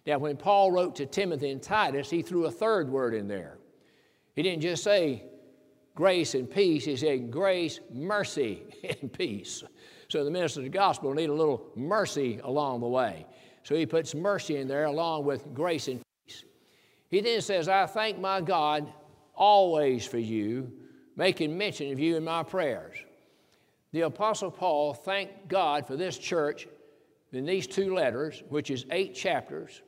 Now, 0.06 0.18
when 0.18 0.36
Paul 0.36 0.72
wrote 0.72 0.96
to 0.96 1.06
Timothy 1.06 1.50
and 1.50 1.62
Titus, 1.62 2.08
he 2.08 2.22
threw 2.22 2.46
a 2.46 2.50
third 2.50 2.88
word 2.88 3.14
in 3.14 3.28
there. 3.28 3.58
He 4.34 4.42
didn't 4.42 4.62
just 4.62 4.82
say 4.82 5.24
grace 5.94 6.34
and 6.34 6.50
peace, 6.50 6.84
he 6.84 6.96
said 6.96 7.30
grace, 7.30 7.80
mercy, 7.92 8.62
and 9.02 9.12
peace. 9.12 9.64
So 10.10 10.24
the 10.24 10.30
minister 10.30 10.60
of 10.60 10.64
the 10.64 10.70
gospel 10.70 11.12
need 11.12 11.28
a 11.28 11.34
little 11.34 11.66
mercy 11.76 12.40
along 12.42 12.80
the 12.80 12.88
way. 12.88 13.26
So 13.62 13.74
he 13.74 13.84
puts 13.84 14.14
mercy 14.14 14.56
in 14.56 14.66
there 14.66 14.86
along 14.86 15.24
with 15.24 15.52
grace 15.52 15.88
and 15.88 16.00
peace. 16.26 16.44
He 17.10 17.20
then 17.20 17.42
says, 17.42 17.68
I 17.68 17.86
thank 17.86 18.18
my 18.18 18.40
God 18.40 18.90
always 19.34 20.06
for 20.06 20.18
you, 20.18 20.72
making 21.16 21.56
mention 21.56 21.92
of 21.92 21.98
you 21.98 22.16
in 22.16 22.24
my 22.24 22.42
prayers. 22.42 22.96
The 23.92 24.02
Apostle 24.02 24.50
Paul 24.50 24.94
thanked 24.94 25.48
God 25.48 25.86
for 25.86 25.96
this 25.96 26.16
church 26.16 26.66
in 27.32 27.44
these 27.44 27.66
two 27.66 27.94
letters, 27.94 28.42
which 28.48 28.70
is 28.70 28.86
eight 28.90 29.14
chapters, 29.14 29.82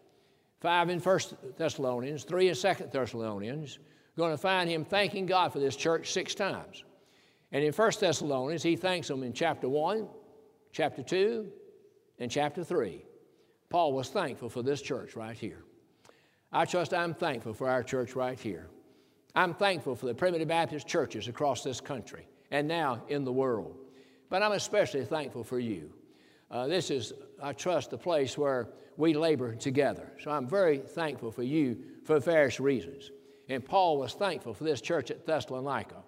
five 0.60 0.90
in 0.90 1.00
First 1.00 1.34
Thessalonians, 1.56 2.24
three 2.24 2.48
in 2.48 2.54
Second 2.54 2.92
Thessalonians. 2.92 3.78
You're 4.16 4.26
going 4.26 4.36
to 4.36 4.38
find 4.38 4.68
him 4.68 4.84
thanking 4.84 5.24
God 5.24 5.52
for 5.52 5.60
this 5.60 5.76
church 5.76 6.12
six 6.12 6.34
times. 6.34 6.84
And 7.52 7.64
in 7.64 7.72
1 7.72 7.92
Thessalonians, 7.98 8.62
he 8.62 8.76
thanks 8.76 9.08
them 9.08 9.22
in 9.22 9.32
chapter 9.32 9.68
1, 9.68 10.06
chapter 10.72 11.02
2, 11.02 11.50
and 12.18 12.30
chapter 12.30 12.62
3. 12.62 13.04
Paul 13.68 13.92
was 13.92 14.08
thankful 14.08 14.48
for 14.48 14.62
this 14.62 14.82
church 14.82 15.16
right 15.16 15.36
here. 15.36 15.64
I 16.52 16.64
trust 16.64 16.92
I'm 16.92 17.14
thankful 17.14 17.54
for 17.54 17.68
our 17.68 17.82
church 17.82 18.14
right 18.14 18.38
here. 18.38 18.68
I'm 19.34 19.54
thankful 19.54 19.94
for 19.94 20.06
the 20.06 20.14
primitive 20.14 20.48
Baptist 20.48 20.86
churches 20.86 21.28
across 21.28 21.62
this 21.62 21.80
country 21.80 22.26
and 22.50 22.66
now 22.66 23.02
in 23.08 23.24
the 23.24 23.32
world. 23.32 23.76
But 24.28 24.42
I'm 24.42 24.52
especially 24.52 25.04
thankful 25.04 25.44
for 25.44 25.60
you. 25.60 25.92
Uh, 26.50 26.66
this 26.66 26.90
is, 26.90 27.12
I 27.40 27.52
trust, 27.52 27.90
the 27.90 27.98
place 27.98 28.36
where 28.36 28.68
we 28.96 29.14
labor 29.14 29.54
together. 29.54 30.12
So 30.22 30.32
I'm 30.32 30.48
very 30.48 30.78
thankful 30.78 31.30
for 31.30 31.44
you 31.44 31.78
for 32.04 32.18
various 32.18 32.58
reasons. 32.58 33.12
And 33.48 33.64
Paul 33.64 33.98
was 33.98 34.14
thankful 34.14 34.54
for 34.54 34.64
this 34.64 34.80
church 34.80 35.10
at 35.10 35.26
Thessalonica. 35.26 36.02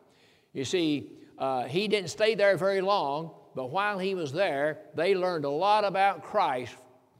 You 0.53 0.65
see, 0.65 1.11
uh, 1.43 1.65
he 1.65 1.89
didn't 1.89 2.09
stay 2.09 2.37
there 2.37 2.57
very 2.57 2.81
long, 2.81 3.33
but 3.57 3.73
while 3.73 3.99
he 3.99 4.15
was 4.15 4.31
there, 4.31 4.79
they 4.95 5.17
learned 5.17 5.45
a 5.45 5.51
lot 5.51 5.85
about 5.85 6.23
Christ 6.23 6.77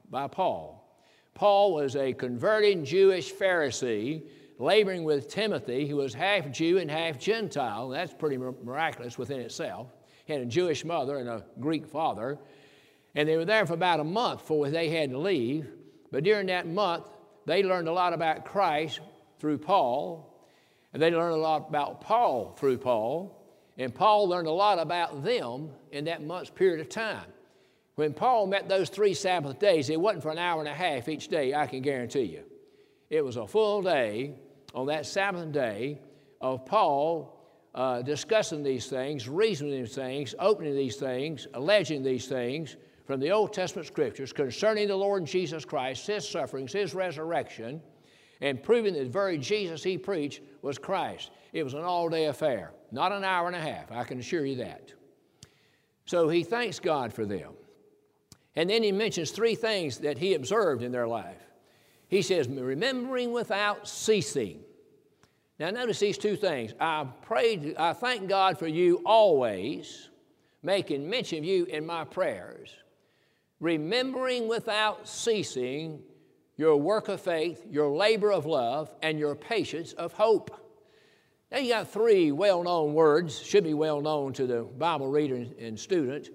by 0.09 0.29
Paul. 0.29 0.97
Paul 1.33 1.73
was 1.73 1.97
a 1.97 2.13
converted 2.13 2.85
Jewish 2.85 3.33
Pharisee, 3.33 4.23
laboring 4.59 5.03
with 5.03 5.27
Timothy, 5.27 5.85
who 5.89 5.97
was 5.97 6.13
half 6.13 6.49
Jew 6.51 6.77
and 6.77 6.89
half 6.89 7.19
Gentile. 7.19 7.89
That's 7.89 8.13
pretty 8.13 8.37
miraculous 8.37 9.17
within 9.17 9.41
itself. 9.41 9.89
He 10.23 10.31
had 10.31 10.41
a 10.41 10.45
Jewish 10.45 10.85
mother 10.85 11.17
and 11.17 11.27
a 11.27 11.43
Greek 11.59 11.85
father. 11.85 12.39
And 13.15 13.27
they 13.27 13.35
were 13.35 13.43
there 13.43 13.65
for 13.65 13.73
about 13.73 13.99
a 13.99 14.05
month 14.05 14.39
before 14.39 14.69
they 14.69 14.87
had 14.87 15.09
to 15.09 15.17
leave. 15.17 15.67
But 16.13 16.23
during 16.23 16.47
that 16.47 16.65
month, 16.65 17.09
they 17.45 17.61
learned 17.61 17.89
a 17.89 17.93
lot 17.93 18.13
about 18.13 18.45
Christ 18.45 19.01
through 19.39 19.57
Paul. 19.57 20.33
And 20.93 21.01
they 21.01 21.11
learned 21.11 21.35
a 21.35 21.37
lot 21.37 21.67
about 21.67 21.99
Paul 21.99 22.55
through 22.57 22.77
Paul. 22.77 23.42
And 23.77 23.93
Paul 23.93 24.27
learned 24.27 24.47
a 24.47 24.51
lot 24.51 24.79
about 24.79 25.23
them 25.23 25.69
in 25.91 26.05
that 26.05 26.23
month's 26.23 26.49
period 26.49 26.79
of 26.79 26.89
time. 26.89 27.25
When 27.95 28.13
Paul 28.13 28.47
met 28.47 28.67
those 28.67 28.89
three 28.89 29.13
Sabbath 29.13 29.59
days, 29.59 29.89
it 29.89 29.99
wasn't 29.99 30.23
for 30.23 30.31
an 30.31 30.37
hour 30.37 30.59
and 30.59 30.69
a 30.69 30.73
half 30.73 31.07
each 31.07 31.27
day, 31.27 31.53
I 31.53 31.67
can 31.67 31.81
guarantee 31.81 32.23
you. 32.23 32.43
It 33.09 33.23
was 33.23 33.37
a 33.37 33.47
full 33.47 33.81
day 33.81 34.33
on 34.73 34.87
that 34.87 35.05
Sabbath 35.05 35.51
day 35.51 35.99
of 36.41 36.65
Paul 36.65 37.39
uh, 37.75 38.01
discussing 38.01 38.63
these 38.63 38.87
things, 38.87 39.27
reasoning 39.27 39.81
these 39.81 39.95
things, 39.95 40.35
opening 40.39 40.75
these 40.75 40.97
things, 40.97 41.47
alleging 41.53 42.03
these 42.03 42.27
things 42.27 42.77
from 43.05 43.19
the 43.19 43.31
Old 43.31 43.53
Testament 43.53 43.87
scriptures 43.87 44.31
concerning 44.31 44.87
the 44.87 44.95
Lord 44.95 45.25
Jesus 45.25 45.65
Christ, 45.65 46.07
his 46.07 46.27
sufferings, 46.27 46.71
his 46.71 46.93
resurrection, 46.93 47.81
and 48.41 48.61
proving 48.61 48.93
that 48.93 49.03
the 49.03 49.09
very 49.09 49.37
Jesus 49.37 49.83
he 49.83 49.97
preached 49.97 50.41
was 50.61 50.77
Christ. 50.77 51.31
It 51.51 51.63
was 51.63 51.73
an 51.73 51.81
all 51.81 52.09
day 52.09 52.25
affair, 52.25 52.71
not 52.93 53.11
an 53.11 53.23
hour 53.23 53.47
and 53.47 53.55
a 53.55 53.59
half, 53.59 53.91
I 53.91 54.03
can 54.03 54.19
assure 54.19 54.45
you 54.45 54.57
that. 54.57 54.93
So 56.05 56.29
he 56.29 56.43
thanks 56.43 56.79
God 56.79 57.11
for 57.11 57.25
them. 57.25 57.53
And 58.55 58.69
then 58.69 58.83
he 58.83 58.91
mentions 58.91 59.31
three 59.31 59.55
things 59.55 59.97
that 59.99 60.19
he 60.19 60.35
observed 60.35 60.83
in 60.83 60.91
their 60.91 61.07
life. 61.07 61.41
He 62.07 62.21
says, 62.21 62.47
remembering 62.47 63.31
without 63.31 63.87
ceasing. 63.87 64.59
Now, 65.57 65.71
notice 65.71 65.99
these 65.99 66.19
two 66.19 66.35
things. 66.35 66.73
I 66.79 67.07
prayed, 67.23 67.75
I 67.77 67.93
thank 67.93 68.29
God 68.29 68.59
for 68.59 68.67
you 68.67 69.01
always, 69.05 70.09
making 70.61 71.09
mention 71.09 71.39
of 71.39 71.45
you 71.45 71.65
in 71.65 71.85
my 71.85 72.03
prayers, 72.03 72.75
remembering 73.59 74.47
without 74.47 75.07
ceasing 75.07 76.01
your 76.57 76.75
work 76.75 77.07
of 77.07 77.21
faith, 77.21 77.65
your 77.71 77.89
labor 77.89 78.31
of 78.31 78.45
love, 78.45 78.93
and 79.01 79.17
your 79.17 79.33
patience 79.33 79.93
of 79.93 80.13
hope. 80.13 80.59
You 81.55 81.69
got 81.69 81.87
three 81.87 82.31
well 82.31 82.63
known 82.63 82.93
words, 82.93 83.39
should 83.39 83.63
be 83.63 83.73
well 83.73 84.01
known 84.01 84.33
to 84.33 84.47
the 84.47 84.63
Bible 84.63 85.07
reader 85.07 85.45
and 85.59 85.79
student. 85.79 86.29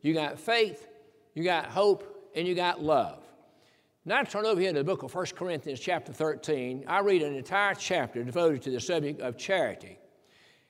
You 0.00 0.14
got 0.14 0.38
faith, 0.38 0.88
you 1.34 1.44
got 1.44 1.66
hope, 1.66 2.30
and 2.34 2.48
you 2.48 2.54
got 2.54 2.82
love. 2.82 3.22
Now 4.04 4.18
I 4.18 4.24
turn 4.24 4.46
over 4.46 4.60
here 4.60 4.72
to 4.72 4.78
the 4.78 4.84
book 4.84 5.02
of 5.02 5.14
1 5.14 5.26
Corinthians, 5.36 5.78
chapter 5.78 6.12
13. 6.12 6.84
I 6.88 7.00
read 7.00 7.22
an 7.22 7.34
entire 7.34 7.74
chapter 7.74 8.24
devoted 8.24 8.62
to 8.62 8.70
the 8.70 8.80
subject 8.80 9.20
of 9.20 9.36
charity. 9.36 9.98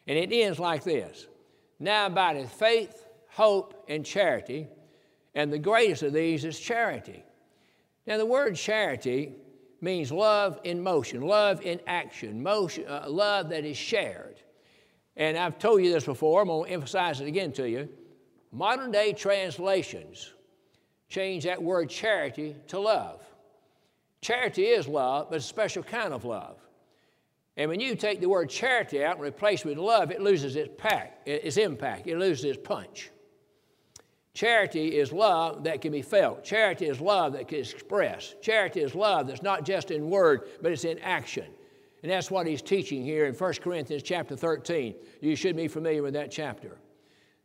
And 0.06 0.18
it 0.18 0.32
ends 0.32 0.58
like 0.58 0.82
this 0.82 1.28
Now 1.78 2.06
abideth 2.06 2.50
faith, 2.50 3.06
hope, 3.28 3.84
and 3.88 4.04
charity, 4.04 4.68
and 5.34 5.52
the 5.52 5.58
greatest 5.58 6.02
of 6.02 6.12
these 6.12 6.44
is 6.44 6.58
charity. 6.58 7.24
Now, 8.06 8.18
the 8.18 8.26
word 8.26 8.56
charity 8.56 9.32
means 9.82 10.12
love 10.12 10.60
in 10.64 10.82
motion, 10.82 11.20
love 11.20 11.60
in 11.62 11.80
action, 11.86 12.42
motion, 12.42 12.86
uh, 12.86 13.04
love 13.08 13.48
that 13.50 13.64
is 13.64 13.76
shared. 13.76 14.40
And 15.16 15.36
I've 15.36 15.58
told 15.58 15.82
you 15.82 15.92
this 15.92 16.04
before, 16.04 16.40
I'm 16.40 16.48
going 16.48 16.68
to 16.68 16.72
emphasize 16.72 17.20
it 17.20 17.26
again 17.26 17.52
to 17.52 17.68
you. 17.68 17.88
Modern 18.52 18.90
day 18.90 19.12
translations 19.12 20.32
change 21.08 21.44
that 21.44 21.62
word 21.62 21.90
charity 21.90 22.56
to 22.68 22.78
love. 22.78 23.20
Charity 24.20 24.66
is 24.66 24.86
love, 24.86 25.28
but 25.28 25.36
it's 25.36 25.44
a 25.44 25.48
special 25.48 25.82
kind 25.82 26.14
of 26.14 26.24
love. 26.24 26.56
And 27.56 27.68
when 27.68 27.80
you 27.80 27.96
take 27.96 28.20
the 28.20 28.28
word 28.28 28.48
charity 28.48 29.04
out 29.04 29.16
and 29.16 29.24
replace 29.24 29.60
it 29.60 29.68
with 29.68 29.78
love, 29.78 30.10
it 30.10 30.22
loses 30.22 30.56
its, 30.56 30.70
pack, 30.78 31.20
its 31.26 31.56
impact, 31.56 32.06
it 32.06 32.16
loses 32.16 32.44
its 32.44 32.58
punch. 32.62 33.10
Charity 34.34 34.98
is 34.98 35.12
love 35.12 35.64
that 35.64 35.82
can 35.82 35.92
be 35.92 36.00
felt. 36.00 36.42
Charity 36.42 36.86
is 36.86 37.00
love 37.00 37.34
that 37.34 37.48
can 37.48 37.58
express. 37.58 38.34
Charity 38.40 38.80
is 38.80 38.94
love 38.94 39.26
that's 39.26 39.42
not 39.42 39.64
just 39.64 39.90
in 39.90 40.08
word, 40.08 40.48
but 40.62 40.72
it's 40.72 40.84
in 40.84 40.98
action. 41.00 41.46
And 42.02 42.10
that's 42.10 42.30
what 42.30 42.46
he's 42.46 42.62
teaching 42.62 43.04
here 43.04 43.26
in 43.26 43.34
1 43.34 43.54
Corinthians 43.54 44.02
chapter 44.02 44.34
13. 44.34 44.94
You 45.20 45.36
should 45.36 45.54
be 45.54 45.68
familiar 45.68 46.02
with 46.02 46.14
that 46.14 46.30
chapter. 46.30 46.78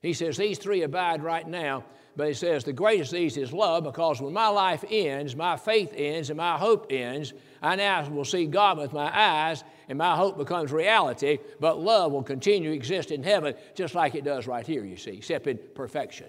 He 0.01 0.13
says, 0.13 0.37
These 0.37 0.59
three 0.59 0.83
abide 0.83 1.21
right 1.21 1.47
now, 1.47 1.83
but 2.15 2.27
he 2.27 2.33
says, 2.33 2.63
The 2.63 2.73
greatest 2.73 3.11
of 3.11 3.19
these 3.19 3.35
is 3.35 3.51
love, 3.51 3.83
because 3.83 4.21
when 4.21 4.33
my 4.33 4.47
life 4.47 4.85
ends, 4.89 5.35
my 5.35 5.57
faith 5.57 5.93
ends, 5.95 6.29
and 6.29 6.37
my 6.37 6.57
hope 6.57 6.87
ends, 6.89 7.33
I 7.61 7.75
now 7.75 8.07
will 8.09 8.25
see 8.25 8.45
God 8.45 8.77
with 8.77 8.93
my 8.93 9.11
eyes, 9.13 9.63
and 9.89 9.97
my 9.97 10.15
hope 10.15 10.37
becomes 10.37 10.71
reality, 10.71 11.39
but 11.59 11.79
love 11.79 12.13
will 12.13 12.23
continue 12.23 12.69
to 12.69 12.75
exist 12.75 13.11
in 13.11 13.23
heaven 13.23 13.55
just 13.75 13.93
like 13.93 14.15
it 14.15 14.23
does 14.23 14.47
right 14.47 14.65
here, 14.65 14.85
you 14.85 14.97
see, 14.97 15.17
except 15.17 15.47
in 15.47 15.59
perfection. 15.75 16.27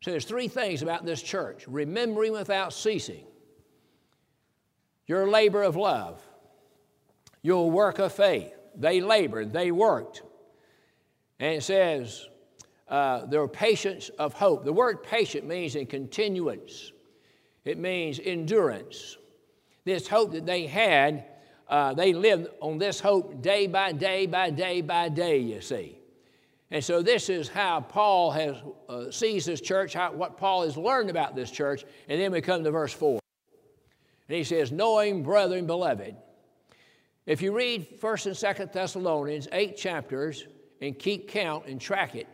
So 0.00 0.10
there's 0.12 0.24
three 0.24 0.48
things 0.48 0.82
about 0.82 1.04
this 1.04 1.22
church 1.22 1.66
remembering 1.66 2.32
without 2.32 2.72
ceasing, 2.72 3.24
your 5.06 5.28
labor 5.28 5.62
of 5.62 5.76
love, 5.76 6.22
your 7.42 7.70
work 7.70 7.98
of 7.98 8.12
faith. 8.12 8.52
They 8.76 9.00
labored, 9.00 9.52
they 9.52 9.72
worked. 9.72 10.22
And 11.40 11.54
it 11.54 11.62
says, 11.62 12.26
uh, 12.88 13.26
their 13.26 13.46
patience 13.48 14.08
of 14.18 14.32
hope. 14.32 14.64
The 14.64 14.72
word 14.72 15.02
patient 15.02 15.46
means 15.46 15.74
in 15.74 15.86
continuance, 15.86 16.92
it 17.64 17.78
means 17.78 18.20
endurance. 18.22 19.16
This 19.84 20.06
hope 20.06 20.32
that 20.32 20.46
they 20.46 20.66
had, 20.66 21.24
uh, 21.68 21.94
they 21.94 22.12
lived 22.12 22.48
on 22.60 22.78
this 22.78 23.00
hope 23.00 23.42
day 23.42 23.66
by 23.66 23.92
day 23.92 24.26
by 24.26 24.50
day 24.50 24.80
by 24.80 25.08
day, 25.08 25.38
you 25.38 25.60
see. 25.60 25.97
And 26.70 26.84
so 26.84 27.02
this 27.02 27.30
is 27.30 27.48
how 27.48 27.80
Paul 27.80 28.30
has, 28.32 28.56
uh, 28.88 29.10
sees 29.10 29.46
this 29.46 29.60
church, 29.60 29.94
how, 29.94 30.12
what 30.12 30.36
Paul 30.36 30.64
has 30.64 30.76
learned 30.76 31.08
about 31.08 31.34
this 31.34 31.50
church. 31.50 31.84
And 32.08 32.20
then 32.20 32.30
we 32.30 32.40
come 32.40 32.62
to 32.64 32.70
verse 32.70 32.92
4. 32.92 33.20
And 34.28 34.36
he 34.36 34.44
says, 34.44 34.70
Knowing, 34.70 35.22
brethren, 35.22 35.66
beloved. 35.66 36.14
If 37.24 37.42
you 37.42 37.52
read 37.52 38.00
1st 38.00 38.26
and 38.26 38.58
2nd 38.58 38.72
Thessalonians, 38.72 39.48
eight 39.52 39.76
chapters, 39.76 40.46
and 40.80 40.98
keep 40.98 41.28
count 41.28 41.66
and 41.66 41.80
track 41.80 42.14
it, 42.14 42.28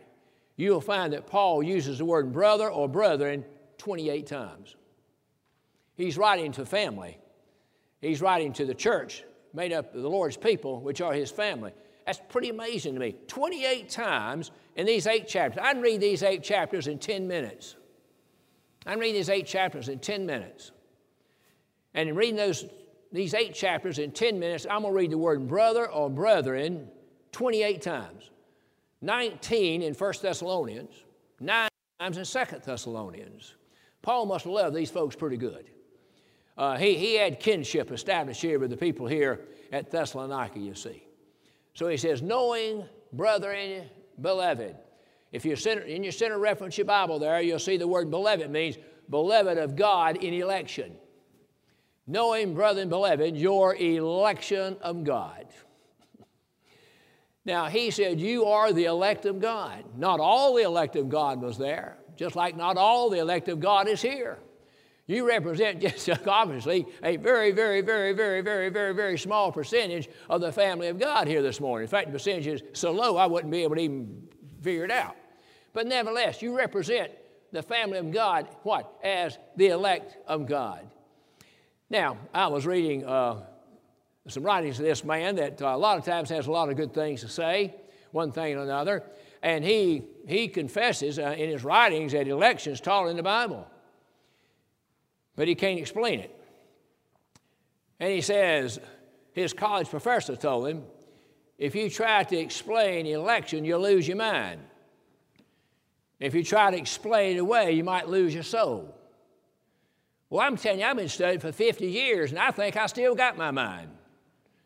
you'll 0.57 0.81
find 0.81 1.13
that 1.13 1.27
Paul 1.27 1.63
uses 1.63 1.97
the 1.97 2.05
word 2.05 2.31
brother 2.31 2.69
or 2.69 2.87
brethren 2.87 3.45
28 3.77 4.27
times. 4.27 4.75
He's 5.95 6.17
writing 6.17 6.51
to 6.53 6.65
family. 6.65 7.17
He's 8.01 8.21
writing 8.21 8.53
to 8.53 8.65
the 8.65 8.73
church 8.73 9.23
made 9.53 9.71
up 9.71 9.95
of 9.95 10.01
the 10.01 10.09
Lord's 10.09 10.37
people, 10.37 10.81
which 10.81 11.01
are 11.01 11.13
his 11.13 11.31
family. 11.31 11.71
That's 12.05 12.21
pretty 12.29 12.49
amazing 12.49 12.93
to 12.93 12.99
me. 12.99 13.15
28 13.27 13.89
times 13.89 14.51
in 14.75 14.85
these 14.85 15.07
eight 15.07 15.27
chapters. 15.27 15.61
I 15.63 15.73
can 15.73 15.81
read 15.81 16.01
these 16.01 16.21
eight 16.21 16.43
chapters 16.43 16.87
in 16.87 16.99
10 16.99 17.27
minutes. 17.27 17.75
I 18.85 18.91
can 18.91 18.99
read 18.99 19.15
these 19.15 19.29
eight 19.29 19.47
chapters 19.47 19.89
in 19.89 19.99
10 19.99 20.25
minutes. 20.25 20.71
And 21.95 22.07
in 22.07 22.15
reading 22.15 22.35
those, 22.35 22.65
these 23.11 23.33
eight 23.33 23.55
chapters 23.55 23.97
in 23.97 24.11
10 24.11 24.39
minutes, 24.39 24.67
I'm 24.69 24.81
going 24.81 24.93
to 24.93 24.97
read 24.97 25.11
the 25.11 25.17
word 25.17 25.47
brother 25.47 25.89
or 25.89 26.09
brethren 26.09 26.89
28 27.31 27.81
times. 27.81 28.29
19 29.01 29.81
in 29.81 29.93
1 29.93 30.13
Thessalonians, 30.21 31.03
9 31.39 31.69
times 31.99 32.17
in 32.17 32.25
2 32.25 32.59
Thessalonians. 32.63 33.55
Paul 34.01 34.25
must 34.25 34.45
have 34.45 34.53
loved 34.53 34.75
these 34.75 34.91
folks 34.91 35.15
pretty 35.15 35.37
good. 35.37 35.69
Uh, 36.57 36.77
he, 36.77 36.95
he 36.95 37.15
had 37.15 37.39
kinship 37.39 37.91
established 37.91 38.41
here 38.41 38.59
with 38.59 38.69
the 38.69 38.77
people 38.77 39.07
here 39.07 39.41
at 39.71 39.91
Thessalonica, 39.91 40.59
you 40.59 40.73
see. 40.73 41.03
So 41.75 41.87
he 41.87 41.97
says, 41.97 42.21
knowing, 42.21 42.85
brethren, 43.13 43.83
beloved. 44.19 44.75
If 45.31 45.45
you 45.45 45.55
in 45.85 46.03
your 46.03 46.13
center 46.13 46.39
reference 46.39 46.77
your 46.77 46.85
Bible 46.85 47.19
there, 47.19 47.41
you'll 47.41 47.59
see 47.59 47.77
the 47.77 47.87
word 47.87 48.09
beloved 48.09 48.49
means 48.49 48.77
beloved 49.09 49.57
of 49.57 49.75
God 49.75 50.17
in 50.17 50.33
election. 50.33 50.95
Knowing, 52.07 52.53
brethren, 52.53 52.87
beloved, 52.87 53.35
your 53.35 53.75
election 53.75 54.77
of 54.81 55.03
God. 55.03 55.47
Now, 57.43 57.65
he 57.65 57.91
said, 57.91 58.19
You 58.21 58.45
are 58.45 58.71
the 58.71 58.85
elect 58.85 59.25
of 59.25 59.39
God. 59.39 59.83
Not 59.97 60.19
all 60.19 60.55
the 60.55 60.63
elect 60.63 60.95
of 60.95 61.09
God 61.09 61.41
was 61.41 61.57
there, 61.57 61.97
just 62.15 62.35
like 62.35 62.55
not 62.55 62.77
all 62.77 63.09
the 63.09 63.19
elect 63.19 63.49
of 63.49 63.59
God 63.59 63.87
is 63.87 64.01
here. 64.01 64.39
You 65.07 65.27
represent 65.27 65.81
just 65.81 66.09
obviously 66.27 66.85
a 67.03 67.17
very, 67.17 67.51
very, 67.51 67.81
very, 67.81 68.13
very, 68.13 68.41
very, 68.41 68.69
very, 68.69 68.93
very 68.93 69.17
small 69.17 69.51
percentage 69.51 70.09
of 70.29 70.41
the 70.41 70.51
family 70.51 70.87
of 70.87 70.99
God 70.99 71.27
here 71.27 71.41
this 71.41 71.59
morning. 71.59 71.83
In 71.83 71.89
fact, 71.89 72.07
the 72.07 72.13
percentage 72.13 72.47
is 72.47 72.63
so 72.73 72.91
low 72.91 73.17
I 73.17 73.27
wouldn't 73.27 73.51
be 73.51 73.63
able 73.63 73.75
to 73.75 73.81
even 73.81 74.27
figure 74.61 74.85
it 74.85 74.91
out. 74.91 75.15
But 75.73 75.87
nevertheless, 75.87 76.41
you 76.41 76.57
represent 76.57 77.11
the 77.51 77.61
family 77.61 77.99
of 77.99 78.11
God, 78.11 78.47
what? 78.63 78.91
As 79.03 79.37
the 79.55 79.67
elect 79.67 80.17
of 80.27 80.47
God. 80.47 80.87
Now, 81.89 82.17
I 82.33 82.47
was 82.47 82.65
reading 82.65 83.05
uh, 83.05 83.43
some 84.27 84.43
writings 84.43 84.79
of 84.79 84.85
this 84.85 85.03
man 85.03 85.35
that 85.35 85.61
uh, 85.61 85.67
a 85.67 85.77
lot 85.77 85.99
of 85.99 86.05
times 86.05 86.29
has 86.29 86.47
a 86.47 86.51
lot 86.51 86.69
of 86.69 86.75
good 86.75 86.93
things 86.93 87.21
to 87.21 87.27
say, 87.27 87.75
one 88.11 88.31
thing 88.31 88.53
and 88.53 88.61
another. 88.61 89.03
And 89.43 89.63
he, 89.63 90.03
he 90.27 90.47
confesses 90.47 91.19
uh, 91.19 91.35
in 91.37 91.49
his 91.49 91.63
writings 91.63 92.13
that 92.13 92.27
election 92.27 92.73
is 92.73 92.81
taught 92.81 93.07
in 93.07 93.17
the 93.17 93.23
Bible 93.23 93.67
but 95.35 95.47
he 95.47 95.55
can't 95.55 95.79
explain 95.79 96.19
it. 96.19 96.31
And 97.99 98.11
he 98.11 98.21
says, 98.21 98.79
his 99.31 99.53
college 99.53 99.89
professor 99.89 100.35
told 100.35 100.67
him, 100.67 100.83
if 101.57 101.75
you 101.75 101.89
try 101.89 102.23
to 102.23 102.37
explain 102.37 103.05
election, 103.05 103.63
you'll 103.63 103.81
lose 103.81 104.07
your 104.07 104.17
mind. 104.17 104.61
If 106.19 106.33
you 106.33 106.43
try 106.43 106.71
to 106.71 106.77
explain 106.77 107.37
it 107.37 107.39
away, 107.39 107.71
you 107.73 107.83
might 107.83 108.07
lose 108.07 108.33
your 108.33 108.43
soul. 108.43 108.93
Well, 110.29 110.45
I'm 110.45 110.57
telling 110.57 110.79
you, 110.79 110.85
I've 110.85 110.97
been 110.97 111.09
studying 111.09 111.39
for 111.39 111.51
50 111.51 111.85
years, 111.85 112.31
and 112.31 112.39
I 112.39 112.51
think 112.51 112.75
I 112.75 112.87
still 112.87 113.15
got 113.15 113.37
my 113.37 113.51
mind. 113.51 113.89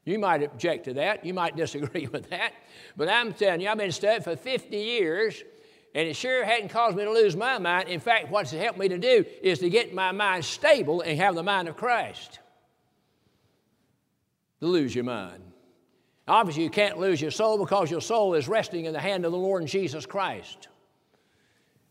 You 0.06 0.18
might 0.18 0.42
object 0.42 0.86
to 0.86 0.94
that. 0.96 1.26
You 1.26 1.34
might 1.34 1.56
disagree 1.64 2.08
with 2.08 2.30
that. 2.30 2.54
But 2.96 3.10
I'm 3.10 3.34
telling 3.34 3.62
you, 3.62 3.70
I've 3.70 3.78
been 3.78 3.92
studying 3.92 4.24
for 4.24 4.36
50 4.36 4.76
years, 4.76 5.44
and 5.96 6.08
it 6.08 6.16
sure 6.16 6.46
hadn't 6.46 6.70
caused 6.70 6.96
me 6.96 7.04
to 7.04 7.12
lose 7.12 7.36
my 7.36 7.58
mind. 7.58 7.90
In 7.90 8.00
fact, 8.00 8.30
what's 8.30 8.52
helped 8.52 8.78
me 8.78 8.88
to 8.88 8.98
do 8.98 9.26
is 9.42 9.60
to 9.60 9.70
get 9.70 9.94
my 9.94 10.12
mind 10.12 10.46
stable 10.46 11.02
and 11.02 11.18
have 11.20 11.36
the 11.36 11.44
mind 11.44 11.68
of 11.68 11.76
Christ. 11.76 12.40
To 14.60 14.68
lose 14.68 14.94
your 14.94 15.06
mind. 15.06 15.44
Obviously, 16.28 16.64
you 16.64 16.70
can't 16.70 17.00
lose 17.00 17.20
your 17.20 17.32
soul 17.32 17.58
because 17.58 17.90
your 17.90 18.02
soul 18.02 18.36
is 18.36 18.48
resting 18.48 18.86
in 18.86 18.94
the 18.94 19.00
hand 19.00 19.26
of 19.26 19.32
the 19.32 19.38
Lord 19.38 19.66
Jesus 19.66 20.06
Christ. 20.06 20.68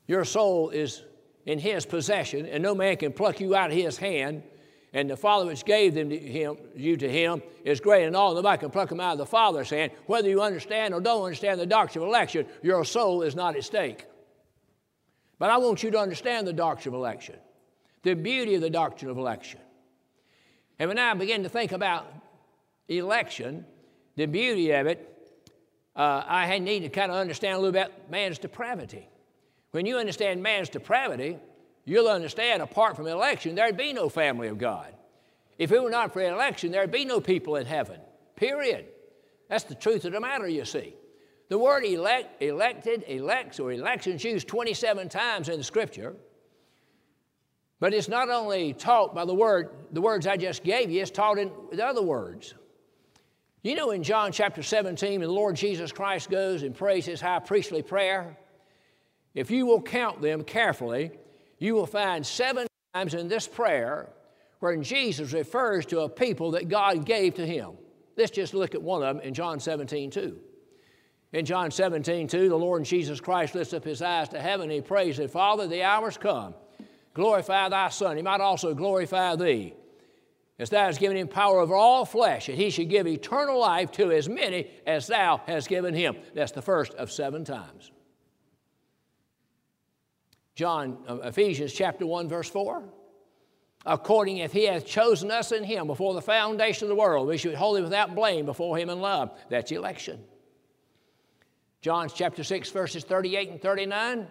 Your 0.07 0.25
soul 0.25 0.71
is 0.71 1.03
in 1.45 1.59
His 1.59 1.85
possession, 1.85 2.47
and 2.47 2.63
no 2.63 2.75
man 2.75 2.97
can 2.97 3.13
pluck 3.13 3.41
you 3.41 3.57
out 3.57 3.71
of 3.71 3.77
His 3.77 3.97
hand. 3.97 4.45
And 4.92 5.11
the 5.11 5.16
Father 5.16 5.46
which 5.46 5.64
gave 5.64 5.94
them 5.94 6.09
to 6.09 6.18
him, 6.18 6.57
you 6.74 6.96
to 6.96 7.11
Him 7.11 7.42
is 7.64 7.79
great 7.79 8.07
and 8.07 8.16
all. 8.16 8.35
Nobody 8.35 8.59
can 8.59 8.70
pluck 8.70 8.88
them 8.88 9.01
out 9.01 9.12
of 9.12 9.18
the 9.18 9.27
Father's 9.27 9.68
hand. 9.68 9.92
Whether 10.07 10.31
you 10.31 10.40
understand 10.40 10.94
or 10.94 11.01
don't 11.01 11.24
understand 11.24 11.61
the 11.61 11.66
doctrine 11.66 12.03
of 12.03 12.09
election, 12.09 12.46
your 12.62 12.85
soul 12.85 13.22
is 13.22 13.35
not 13.35 13.55
at 13.55 13.64
stake. 13.64 14.07
But 15.38 15.51
I 15.51 15.59
want 15.59 15.83
you 15.83 15.90
to 15.90 15.98
understand 15.98 16.46
the 16.46 16.53
doctrine 16.53 16.94
of 16.94 16.98
election, 16.98 17.37
the 18.03 18.14
beauty 18.14 18.55
of 18.55 18.62
the 18.62 18.70
doctrine 18.70 19.11
of 19.11 19.18
election. 19.18 19.61
And 20.79 20.88
when 20.88 20.98
I 20.98 21.12
begin 21.14 21.42
to 21.42 21.48
think 21.48 21.72
about 21.72 22.11
election, 22.88 23.66
the 24.16 24.27
beauty 24.27 24.70
of 24.72 24.87
it, 24.87 25.05
uh, 25.94 26.22
I 26.27 26.59
need 26.59 26.81
to 26.81 26.88
kind 26.88 27.11
of 27.11 27.18
understand 27.18 27.57
a 27.57 27.59
little 27.59 27.72
bit 27.72 27.92
man's 28.11 28.38
depravity. 28.38 29.09
When 29.72 29.85
you 29.85 29.98
understand 29.98 30.42
man's 30.42 30.68
depravity, 30.68 31.38
you'll 31.88 32.09
understand 32.09 32.62
apart 32.62 32.96
from 32.96 33.07
election, 33.07 33.55
there'd 33.55 33.77
be 33.77 33.92
no 33.92 34.09
family 34.09 34.48
of 34.48 34.59
God. 34.59 34.94
If 35.59 35.72
it 35.72 35.83
were 35.83 35.90
not 35.90 36.12
for 36.12 36.20
election, 36.20 36.70
there'd 36.70 36.90
be 36.90 37.05
no 37.05 37.20
people 37.20 37.57
in 37.57 37.66
heaven, 37.66 38.01
period. 38.37 38.87
That's 39.48 39.64
the 39.64 39.74
truth 39.74 40.05
of 40.05 40.12
the 40.12 40.20
matter, 40.20 40.46
you 40.46 40.64
see. 40.64 40.94
The 41.48 41.59
word 41.59 41.85
elect, 41.85 42.42
elected, 42.42 43.05
elects, 43.09 43.59
or 43.59 43.72
elections 43.72 44.22
used 44.22 44.46
27 44.48 45.09
times 45.09 45.48
in 45.48 45.59
the 45.59 45.64
scripture. 45.64 46.14
But 47.81 47.94
it's 47.94 48.09
not 48.09 48.29
only 48.29 48.74
taught 48.74 49.14
by 49.14 49.24
the 49.24 49.35
word, 49.35 49.70
the 49.92 50.01
words 50.01 50.27
I 50.27 50.37
just 50.37 50.62
gave 50.62 50.90
you, 50.90 51.01
it's 51.01 51.11
taught 51.11 51.38
in 51.38 51.51
the 51.72 51.87
other 51.87 52.03
words. 52.03 52.55
You 53.62 53.74
know, 53.74 53.90
in 53.90 54.03
John 54.03 54.31
chapter 54.31 54.62
17, 54.62 55.20
when 55.20 55.29
the 55.29 55.35
Lord 55.35 55.57
Jesus 55.57 55.90
Christ 55.90 56.31
goes 56.31 56.62
and 56.62 56.74
prays 56.74 57.07
his 57.07 57.20
high 57.20 57.40
priestly 57.40 57.83
prayer, 57.83 58.37
if 59.35 59.51
you 59.51 59.66
will 59.66 59.83
count 59.83 60.20
them 60.20 60.44
carefully, 60.44 61.12
you 61.59 61.75
will 61.75 61.87
find 61.87 62.25
seven 62.25 62.66
times 62.94 63.14
in 63.14 63.29
this 63.29 63.47
prayer 63.47 64.11
where 64.61 64.77
Jesus 64.77 65.33
refers 65.33 65.87
to 65.87 66.01
a 66.01 66.09
people 66.09 66.53
that 66.53 66.68
God 66.68 67.05
gave 67.05 67.35
to 67.35 67.47
him. 67.47 67.73
Let's 68.16 68.31
just 68.31 68.55
look 68.55 68.75
at 68.75 68.83
one 68.83 69.03
of 69.03 69.16
them 69.16 69.25
in 69.25 69.35
John 69.35 69.61
17, 69.61 70.11
2. 70.11 70.38
In 71.33 71.44
John 71.44 71.71
17, 71.71 72.27
2, 72.27 72.49
the 72.49 72.57
Lord 72.57 72.85
Jesus 72.85 73.21
Christ 73.21 73.55
lifts 73.55 73.75
up 73.75 73.85
his 73.85 74.03
eyes 74.03 74.29
to 74.31 74.40
heaven 74.40 74.64
and 74.64 74.73
he 74.73 74.81
prays 74.81 75.18
that, 75.18 75.31
Father, 75.31 75.66
the 75.66 75.83
hour's 75.83 76.16
come. 76.16 76.55
Glorify 77.14 77.68
thy 77.68 77.88
Son. 77.90 78.16
He 78.16 78.23
might 78.23 78.40
also 78.40 78.75
glorify 78.75 79.37
thee, 79.37 79.75
as 80.59 80.71
thou 80.71 80.87
hast 80.87 81.01
given 81.01 81.16
him 81.16 81.29
power 81.29 81.59
over 81.59 81.75
all 81.75 82.05
flesh, 82.05 82.49
and 82.49 82.57
he 82.57 82.71
should 82.71 82.88
give 82.88 83.07
eternal 83.07 83.59
life 83.59 83.90
to 83.92 84.11
as 84.12 84.29
many 84.29 84.68
as 84.87 85.07
thou 85.07 85.40
hast 85.47 85.68
given 85.68 85.94
him. 85.94 86.16
That's 86.35 86.53
the 86.53 86.62
first 86.62 86.94
of 86.94 87.11
seven 87.11 87.44
times. 87.44 87.90
John, 90.59 90.99
uh, 91.07 91.18
Ephesians 91.18 91.73
chapter 91.73 92.05
1, 92.05 92.29
verse 92.29 92.51
4. 92.51 92.83
According 93.87 94.38
if 94.38 94.53
he 94.53 94.64
hath 94.64 94.85
chosen 94.85 95.31
us 95.31 95.53
in 95.53 95.62
him 95.62 95.87
before 95.87 96.14
the 96.14 96.21
foundation 96.21 96.87
of 96.87 96.88
the 96.88 96.97
world, 96.97 97.29
we 97.29 97.38
should 97.38 97.53
be 97.53 97.57
wholly 97.57 97.81
without 97.81 98.16
blame 98.16 98.44
before 98.44 98.77
him 98.77 98.90
in 98.90 99.01
love. 99.01 99.31
That's 99.51 99.71
election. 99.71 100.18
John 101.81 102.09
chapter 102.12 102.42
6, 102.42 102.71
verses 102.73 103.05
38 103.05 103.51
and 103.51 103.62
39. 103.62 104.27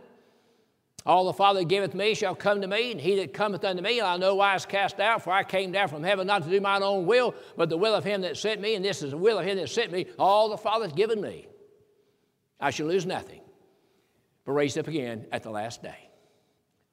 All 1.06 1.24
the 1.24 1.32
Father 1.32 1.64
giveth 1.64 1.96
me 1.96 2.14
shall 2.14 2.36
come 2.36 2.60
to 2.60 2.68
me, 2.68 2.92
and 2.92 3.00
he 3.00 3.16
that 3.20 3.34
cometh 3.34 3.64
unto 3.64 3.82
me, 3.82 4.02
I 4.02 4.18
know 4.18 4.36
why 4.36 4.56
is 4.56 4.66
cast 4.66 5.00
out, 5.00 5.24
for 5.24 5.32
I 5.32 5.46
came 5.46 5.72
down 5.72 5.88
from 5.88 6.04
heaven 6.04 6.28
not 6.28 6.44
to 6.44 6.50
do 6.50 6.60
mine 6.60 6.84
own 6.84 7.06
will, 7.06 7.36
but 7.56 7.70
the 7.70 7.78
will 7.78 7.96
of 7.96 8.04
him 8.04 8.20
that 8.24 8.36
sent 8.36 8.60
me, 8.60 8.76
and 8.76 8.84
this 8.84 9.02
is 9.02 9.12
the 9.12 9.18
will 9.18 9.40
of 9.40 9.46
him 9.46 9.56
that 9.56 9.70
sent 9.70 9.94
me. 9.94 10.08
All 10.20 10.50
the 10.50 10.58
Father 10.58 10.88
hath 10.88 10.96
given 10.98 11.22
me. 11.22 11.48
I 12.60 12.72
shall 12.72 12.88
lose 12.88 13.06
nothing, 13.06 13.40
but 14.44 14.52
raised 14.52 14.78
up 14.78 14.90
again 14.90 15.26
at 15.32 15.44
the 15.44 15.52
last 15.52 15.82
day. 15.82 16.07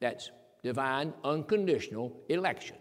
That's 0.05 0.31
divine, 0.62 1.14
unconditional 1.25 2.14
election. 2.29 2.77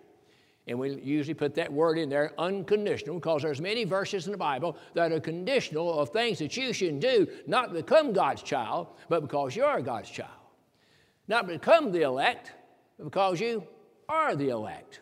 And 0.67 0.77
we 0.77 0.95
usually 1.01 1.33
put 1.33 1.55
that 1.55 1.71
word 1.71 1.97
in 1.97 2.09
there, 2.09 2.33
unconditional, 2.37 3.15
because 3.15 3.43
there's 3.43 3.61
many 3.61 3.85
verses 3.85 4.25
in 4.25 4.33
the 4.33 4.37
Bible 4.37 4.75
that 4.93 5.09
are 5.09 5.21
conditional 5.21 5.97
of 5.97 6.09
things 6.09 6.39
that 6.39 6.57
you 6.57 6.73
should 6.73 6.99
do, 6.99 7.25
not 7.47 7.69
to 7.69 7.75
become 7.75 8.11
God's 8.11 8.43
child, 8.43 8.87
but 9.07 9.21
because 9.21 9.55
you're 9.55 9.79
God's 9.79 10.09
child. 10.09 10.31
Not 11.29 11.47
become 11.47 11.93
the 11.93 12.01
elect, 12.01 12.51
but 12.97 13.05
because 13.05 13.39
you 13.39 13.65
are 14.09 14.35
the 14.35 14.49
elect. 14.49 14.99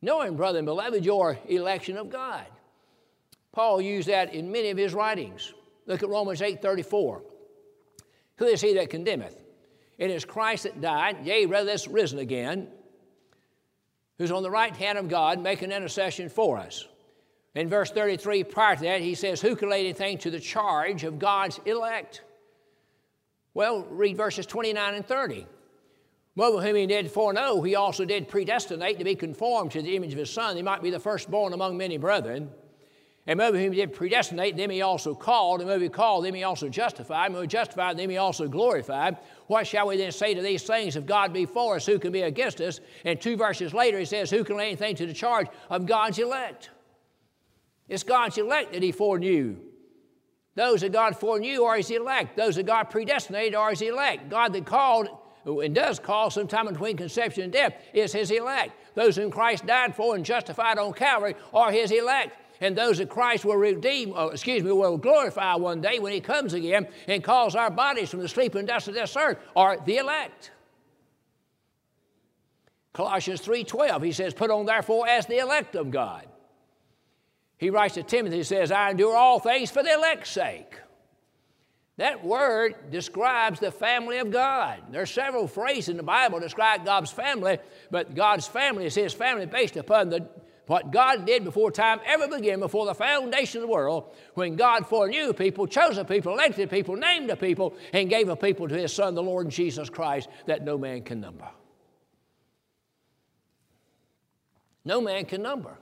Knowing, 0.00 0.36
brother 0.36 0.58
and 0.58 0.64
beloved, 0.64 1.04
your 1.04 1.38
election 1.48 1.98
of 1.98 2.08
God. 2.08 2.46
Paul 3.52 3.82
used 3.82 4.08
that 4.08 4.32
in 4.32 4.50
many 4.50 4.70
of 4.70 4.78
his 4.78 4.94
writings. 4.94 5.52
Look 5.84 6.02
at 6.02 6.08
Romans 6.08 6.40
8 6.40 6.62
34. 6.62 7.22
Who 8.36 8.46
is 8.46 8.62
he 8.62 8.72
that 8.72 8.88
condemneth? 8.88 9.41
It 10.02 10.10
is 10.10 10.24
Christ 10.24 10.64
that 10.64 10.80
died, 10.80 11.24
yea, 11.24 11.46
rather 11.46 11.66
that's 11.66 11.86
risen 11.86 12.18
again, 12.18 12.66
who's 14.18 14.32
on 14.32 14.42
the 14.42 14.50
right 14.50 14.74
hand 14.74 14.98
of 14.98 15.08
God 15.08 15.40
making 15.40 15.70
intercession 15.70 16.28
for 16.28 16.58
us. 16.58 16.88
In 17.54 17.68
verse 17.68 17.88
33, 17.92 18.42
prior 18.42 18.74
to 18.74 18.82
that, 18.82 19.00
he 19.00 19.14
says, 19.14 19.40
Who 19.40 19.54
can 19.54 19.70
lay 19.70 19.78
anything 19.78 20.18
to 20.18 20.30
the 20.32 20.40
charge 20.40 21.04
of 21.04 21.20
God's 21.20 21.60
elect? 21.66 22.22
Well, 23.54 23.86
read 23.90 24.16
verses 24.16 24.44
29 24.44 24.94
and 24.94 25.06
30. 25.06 25.46
Well, 26.34 26.58
whom 26.58 26.74
he 26.74 26.88
did 26.88 27.08
foreknow, 27.08 27.62
he 27.62 27.76
also 27.76 28.04
did 28.04 28.26
predestinate 28.26 28.98
to 28.98 29.04
be 29.04 29.14
conformed 29.14 29.70
to 29.70 29.82
the 29.82 29.94
image 29.94 30.14
of 30.14 30.18
his 30.18 30.30
Son. 30.30 30.56
He 30.56 30.62
might 30.62 30.82
be 30.82 30.90
the 30.90 30.98
firstborn 30.98 31.52
among 31.52 31.76
many 31.76 31.96
brethren. 31.96 32.50
And 33.26 33.40
whom 33.40 33.54
he 33.54 33.68
did 33.68 33.92
predestinate, 33.92 34.56
them 34.56 34.70
he 34.70 34.82
also 34.82 35.14
called. 35.14 35.60
And 35.60 35.70
whom 35.70 35.80
he 35.80 35.88
called, 35.88 36.24
them 36.24 36.34
he 36.34 36.42
also 36.42 36.68
justified. 36.68 37.30
And 37.30 37.40
he 37.40 37.46
justified, 37.46 37.96
them 37.96 38.10
he 38.10 38.16
also 38.16 38.48
glorified. 38.48 39.16
What 39.46 39.66
shall 39.66 39.88
we 39.88 39.96
then 39.96 40.10
say 40.10 40.34
to 40.34 40.42
these 40.42 40.64
things? 40.64 40.96
If 40.96 41.06
God 41.06 41.32
be 41.32 41.46
for 41.46 41.76
us, 41.76 41.86
who 41.86 42.00
can 42.00 42.10
be 42.10 42.22
against 42.22 42.60
us? 42.60 42.80
And 43.04 43.20
two 43.20 43.36
verses 43.36 43.72
later, 43.72 43.98
he 43.98 44.04
says, 44.04 44.30
Who 44.30 44.42
can 44.42 44.56
lay 44.56 44.68
anything 44.68 44.96
to 44.96 45.06
the 45.06 45.12
charge 45.12 45.46
of 45.70 45.86
God's 45.86 46.18
elect? 46.18 46.70
It's 47.88 48.02
God's 48.02 48.38
elect 48.38 48.72
that 48.72 48.82
he 48.82 48.90
foreknew. 48.90 49.56
Those 50.54 50.80
that 50.80 50.92
God 50.92 51.16
foreknew 51.16 51.62
are 51.62 51.76
his 51.76 51.90
elect. 51.90 52.36
Those 52.36 52.56
that 52.56 52.66
God 52.66 52.84
predestinated 52.90 53.54
are 53.54 53.70
his 53.70 53.82
elect. 53.82 54.30
God 54.30 54.52
that 54.52 54.66
called 54.66 55.08
oh, 55.46 55.60
and 55.60 55.74
does 55.74 55.98
call 55.98 56.30
sometime 56.30 56.66
between 56.66 56.96
conception 56.96 57.44
and 57.44 57.52
death 57.52 57.74
is 57.94 58.12
his 58.12 58.30
elect. 58.32 58.72
Those 58.94 59.16
whom 59.16 59.30
Christ 59.30 59.64
died 59.64 59.94
for 59.94 60.16
and 60.16 60.24
justified 60.24 60.78
on 60.78 60.92
Calvary 60.92 61.36
are 61.54 61.70
his 61.70 61.90
elect 61.90 62.36
and 62.62 62.76
those 62.76 62.98
that 62.98 63.10
Christ 63.10 63.44
will 63.44 63.56
redeem, 63.56 64.14
excuse 64.16 64.62
me, 64.62 64.70
will 64.70 64.96
glorify 64.96 65.56
one 65.56 65.80
day 65.80 65.98
when 65.98 66.12
He 66.12 66.20
comes 66.20 66.54
again 66.54 66.86
and 67.08 67.22
calls 67.22 67.56
our 67.56 67.70
bodies 67.70 68.08
from 68.08 68.20
the 68.20 68.28
sleeping 68.28 68.66
dust 68.66 68.86
of 68.86 68.94
this 68.94 69.16
earth 69.16 69.38
are 69.56 69.78
the 69.84 69.96
elect. 69.96 70.52
Colossians 72.92 73.40
3:12, 73.42 74.04
he 74.04 74.12
says, 74.12 74.32
Put 74.32 74.50
on 74.50 74.64
therefore 74.64 75.08
as 75.08 75.26
the 75.26 75.38
elect 75.38 75.74
of 75.74 75.90
God. 75.90 76.24
He 77.58 77.68
writes 77.68 77.94
to 77.94 78.04
Timothy, 78.04 78.38
he 78.38 78.42
says, 78.44 78.70
I 78.70 78.90
endure 78.90 79.16
all 79.16 79.40
things 79.40 79.70
for 79.70 79.82
the 79.82 79.92
elect's 79.92 80.30
sake. 80.30 80.78
That 81.96 82.24
word 82.24 82.90
describes 82.90 83.60
the 83.60 83.70
family 83.70 84.18
of 84.18 84.30
God. 84.30 84.82
There 84.90 85.02
are 85.02 85.06
several 85.06 85.46
phrases 85.46 85.88
in 85.88 85.96
the 85.96 86.02
Bible 86.02 86.38
that 86.38 86.46
describe 86.46 86.84
God's 86.84 87.10
family, 87.10 87.58
but 87.90 88.14
God's 88.14 88.46
family 88.46 88.86
is 88.86 88.94
His 88.94 89.12
family 89.12 89.46
based 89.46 89.76
upon 89.76 90.10
the 90.10 90.28
what 90.66 90.92
God 90.92 91.26
did 91.26 91.44
before 91.44 91.70
time 91.70 92.00
ever 92.06 92.28
began, 92.28 92.60
before 92.60 92.86
the 92.86 92.94
foundation 92.94 93.58
of 93.58 93.68
the 93.68 93.72
world, 93.72 94.14
when 94.34 94.54
God 94.56 94.86
foreknew 94.86 95.32
people, 95.32 95.66
chose 95.66 95.98
a 95.98 96.04
people, 96.04 96.32
elected 96.32 96.70
people, 96.70 96.96
named 96.96 97.30
a 97.30 97.36
people, 97.36 97.74
and 97.92 98.08
gave 98.08 98.28
a 98.28 98.36
people 98.36 98.68
to 98.68 98.74
His 98.74 98.92
Son, 98.92 99.14
the 99.14 99.22
Lord 99.22 99.48
Jesus 99.48 99.90
Christ, 99.90 100.28
that 100.46 100.62
no 100.62 100.78
man 100.78 101.02
can 101.02 101.20
number. 101.20 101.48
No 104.84 105.00
man 105.00 105.24
can 105.24 105.42
number. 105.42 105.76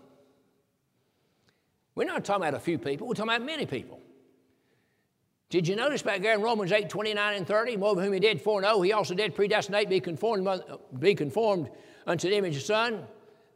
We're 1.95 2.05
not 2.05 2.25
talking 2.25 2.43
about 2.43 2.55
a 2.55 2.61
few 2.61 2.79
people, 2.79 3.07
we're 3.07 3.15
talking 3.15 3.35
about 3.35 3.45
many 3.45 3.67
people. 3.67 4.01
Did 5.51 5.67
you 5.67 5.75
notice 5.75 6.01
back 6.01 6.23
there 6.23 6.35
in 6.35 6.43
Romans 6.43 6.71
8, 6.71 6.89
29 6.89 7.37
and 7.37 7.47
30, 7.47 7.77
over 7.79 8.01
whom 8.01 8.13
he 8.13 8.21
did 8.21 8.41
foreknow, 8.41 8.81
he 8.83 8.93
also 8.93 9.15
did 9.15 9.35
predestinate, 9.35 9.89
be 9.89 9.99
conformed, 9.99 10.49
be 10.99 11.15
conformed 11.15 11.69
unto 12.07 12.31
the 12.31 12.37
image 12.37 12.55
of 12.55 12.63
the 12.63 12.67
Son, 12.67 13.05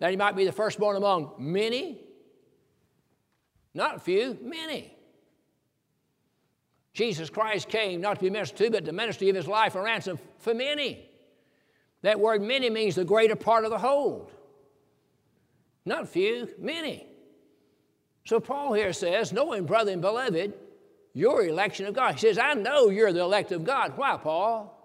that 0.00 0.10
he 0.10 0.16
might 0.16 0.36
be 0.36 0.44
the 0.44 0.52
firstborn 0.52 0.96
among 0.96 1.34
many 1.38 2.04
Not 3.74 4.04
few, 4.04 4.38
many. 4.40 4.96
Jesus 6.92 7.28
Christ 7.28 7.68
came 7.68 8.00
not 8.00 8.14
to 8.14 8.20
be 8.20 8.30
ministered 8.30 8.58
to, 8.58 8.70
but 8.70 8.84
to 8.84 8.92
minister 8.92 9.24
give 9.24 9.34
his 9.34 9.48
life 9.48 9.74
a 9.74 9.82
ransom 9.82 10.18
for 10.38 10.54
many. 10.54 11.10
That 12.02 12.20
word 12.20 12.40
many 12.40 12.70
means 12.70 12.94
the 12.94 13.04
greater 13.04 13.34
part 13.34 13.64
of 13.64 13.70
the 13.70 13.78
whole. 13.78 14.30
Not 15.84 16.08
few, 16.08 16.48
many. 16.58 17.06
So 18.24 18.38
Paul 18.38 18.74
here 18.74 18.92
says, 18.92 19.32
knowing, 19.32 19.66
brother 19.66 19.90
and 19.90 20.00
beloved, 20.00 20.54
your 21.12 21.44
election 21.44 21.86
of 21.86 21.94
God. 21.94 22.14
He 22.14 22.20
says, 22.20 22.38
I 22.38 22.54
know 22.54 22.90
you're 22.90 23.12
the 23.12 23.20
elect 23.20 23.52
of 23.52 23.64
God. 23.64 23.96
Why, 23.96 24.16
Paul? 24.16 24.83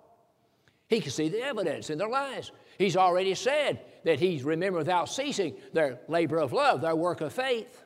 He 0.90 1.00
can 1.00 1.12
see 1.12 1.30
the 1.30 1.42
evidence 1.42 1.92
in 1.92 2.00
their 2.00 2.10
lives. 2.10 2.52
He's 2.80 2.98
already 2.98 3.36
said 3.36 3.80
that 4.06 4.20
he's 4.20 4.44
remembered 4.44 4.80
without 4.80 5.08
ceasing 5.08 5.56
their 5.72 6.00
labor 6.08 6.38
of 6.40 6.52
love, 6.52 6.82
their 6.82 6.96
work 6.96 7.22
of 7.22 7.32
faith, 7.32 7.84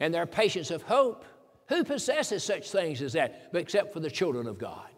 and 0.00 0.14
their 0.14 0.26
patience 0.26 0.70
of 0.70 0.82
hope. 0.82 1.26
Who 1.68 1.84
possesses 1.84 2.42
such 2.42 2.70
things 2.70 3.02
as 3.02 3.12
that 3.12 3.50
except 3.52 3.92
for 3.92 4.00
the 4.00 4.10
children 4.10 4.46
of 4.46 4.58
God? 4.58 4.88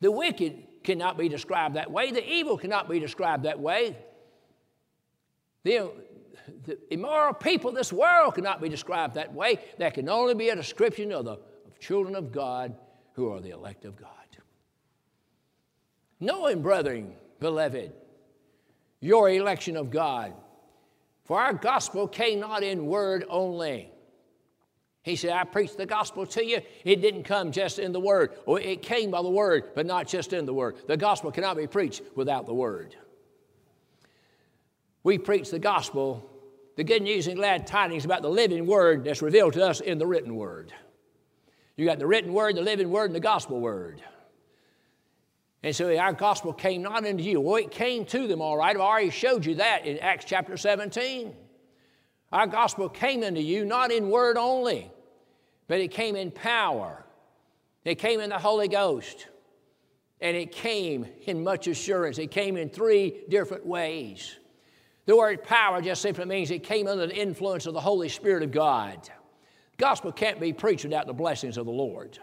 The 0.00 0.12
wicked 0.12 0.84
cannot 0.84 1.16
be 1.16 1.28
described 1.28 1.76
that 1.76 1.90
way. 1.90 2.12
The 2.12 2.24
evil 2.24 2.58
cannot 2.58 2.88
be 2.88 3.00
described 3.00 3.44
that 3.44 3.58
way. 3.58 3.96
The, 5.64 5.90
the 6.64 6.78
immoral 6.90 7.34
people 7.34 7.70
of 7.70 7.76
this 7.76 7.92
world 7.92 8.34
cannot 8.34 8.60
be 8.60 8.68
described 8.68 9.14
that 9.14 9.32
way. 9.32 9.58
That 9.78 9.94
can 9.94 10.08
only 10.08 10.34
be 10.34 10.50
a 10.50 10.56
description 10.56 11.12
of 11.12 11.24
the 11.24 11.38
of 11.66 11.78
children 11.80 12.14
of 12.14 12.30
God 12.30 12.76
who 13.14 13.32
are 13.32 13.40
the 13.40 13.50
elect 13.50 13.84
of 13.84 13.96
God. 13.96 14.17
Knowing, 16.20 16.62
brethren, 16.62 17.12
beloved, 17.40 17.92
your 19.00 19.30
election 19.30 19.76
of 19.76 19.90
God. 19.90 20.32
For 21.24 21.38
our 21.38 21.52
gospel 21.52 22.08
came 22.08 22.40
not 22.40 22.62
in 22.62 22.86
word 22.86 23.24
only. 23.28 23.90
He 25.02 25.16
said, 25.16 25.30
I 25.30 25.44
preached 25.44 25.76
the 25.76 25.86
gospel 25.86 26.26
to 26.26 26.44
you. 26.44 26.60
It 26.84 27.00
didn't 27.00 27.22
come 27.22 27.52
just 27.52 27.78
in 27.78 27.92
the 27.92 28.00
word. 28.00 28.32
Or 28.46 28.60
it 28.60 28.82
came 28.82 29.10
by 29.10 29.22
the 29.22 29.30
word, 29.30 29.70
but 29.74 29.86
not 29.86 30.08
just 30.08 30.32
in 30.32 30.44
the 30.44 30.52
word. 30.52 30.76
The 30.86 30.96
gospel 30.96 31.30
cannot 31.30 31.56
be 31.56 31.66
preached 31.66 32.02
without 32.14 32.46
the 32.46 32.54
word. 32.54 32.96
We 35.02 35.16
preach 35.16 35.50
the 35.50 35.58
gospel, 35.58 36.28
the 36.76 36.84
good 36.84 37.02
news 37.02 37.26
and 37.26 37.36
glad 37.36 37.66
tidings 37.66 38.04
about 38.04 38.22
the 38.22 38.28
living 38.28 38.66
word 38.66 39.04
that's 39.04 39.22
revealed 39.22 39.54
to 39.54 39.66
us 39.66 39.80
in 39.80 39.98
the 39.98 40.06
written 40.06 40.34
word. 40.34 40.72
You 41.76 41.86
got 41.86 41.98
the 41.98 42.06
written 42.06 42.32
word, 42.32 42.56
the 42.56 42.62
living 42.62 42.90
word, 42.90 43.06
and 43.06 43.14
the 43.14 43.20
gospel 43.20 43.60
word. 43.60 44.02
And 45.68 45.76
so 45.76 45.94
our 45.98 46.14
gospel 46.14 46.54
came 46.54 46.80
not 46.80 47.04
unto 47.04 47.22
you. 47.22 47.42
Well, 47.42 47.56
it 47.56 47.70
came 47.70 48.06
to 48.06 48.26
them, 48.26 48.40
all 48.40 48.56
right. 48.56 48.74
I've 48.74 48.80
already 48.80 49.10
showed 49.10 49.44
you 49.44 49.56
that 49.56 49.84
in 49.84 49.98
Acts 49.98 50.24
chapter 50.24 50.56
17. 50.56 51.34
Our 52.32 52.46
gospel 52.46 52.88
came 52.88 53.22
unto 53.22 53.42
you 53.42 53.66
not 53.66 53.92
in 53.92 54.08
word 54.08 54.38
only, 54.38 54.90
but 55.66 55.78
it 55.78 55.88
came 55.88 56.16
in 56.16 56.30
power. 56.30 57.04
It 57.84 57.96
came 57.96 58.18
in 58.20 58.30
the 58.30 58.38
Holy 58.38 58.68
Ghost. 58.68 59.26
And 60.22 60.34
it 60.38 60.52
came 60.52 61.06
in 61.26 61.44
much 61.44 61.66
assurance. 61.66 62.16
It 62.16 62.30
came 62.30 62.56
in 62.56 62.70
three 62.70 63.24
different 63.28 63.66
ways. 63.66 64.38
The 65.04 65.18
word 65.18 65.42
power 65.42 65.82
just 65.82 66.00
simply 66.00 66.24
means 66.24 66.50
it 66.50 66.62
came 66.62 66.86
under 66.86 67.06
the 67.06 67.14
influence 67.14 67.66
of 67.66 67.74
the 67.74 67.80
Holy 67.82 68.08
Spirit 68.08 68.42
of 68.42 68.52
God. 68.52 69.06
Gospel 69.76 70.12
can't 70.12 70.40
be 70.40 70.54
preached 70.54 70.84
without 70.84 71.06
the 71.06 71.12
blessings 71.12 71.58
of 71.58 71.66
the 71.66 71.72
Lord. 71.72 72.18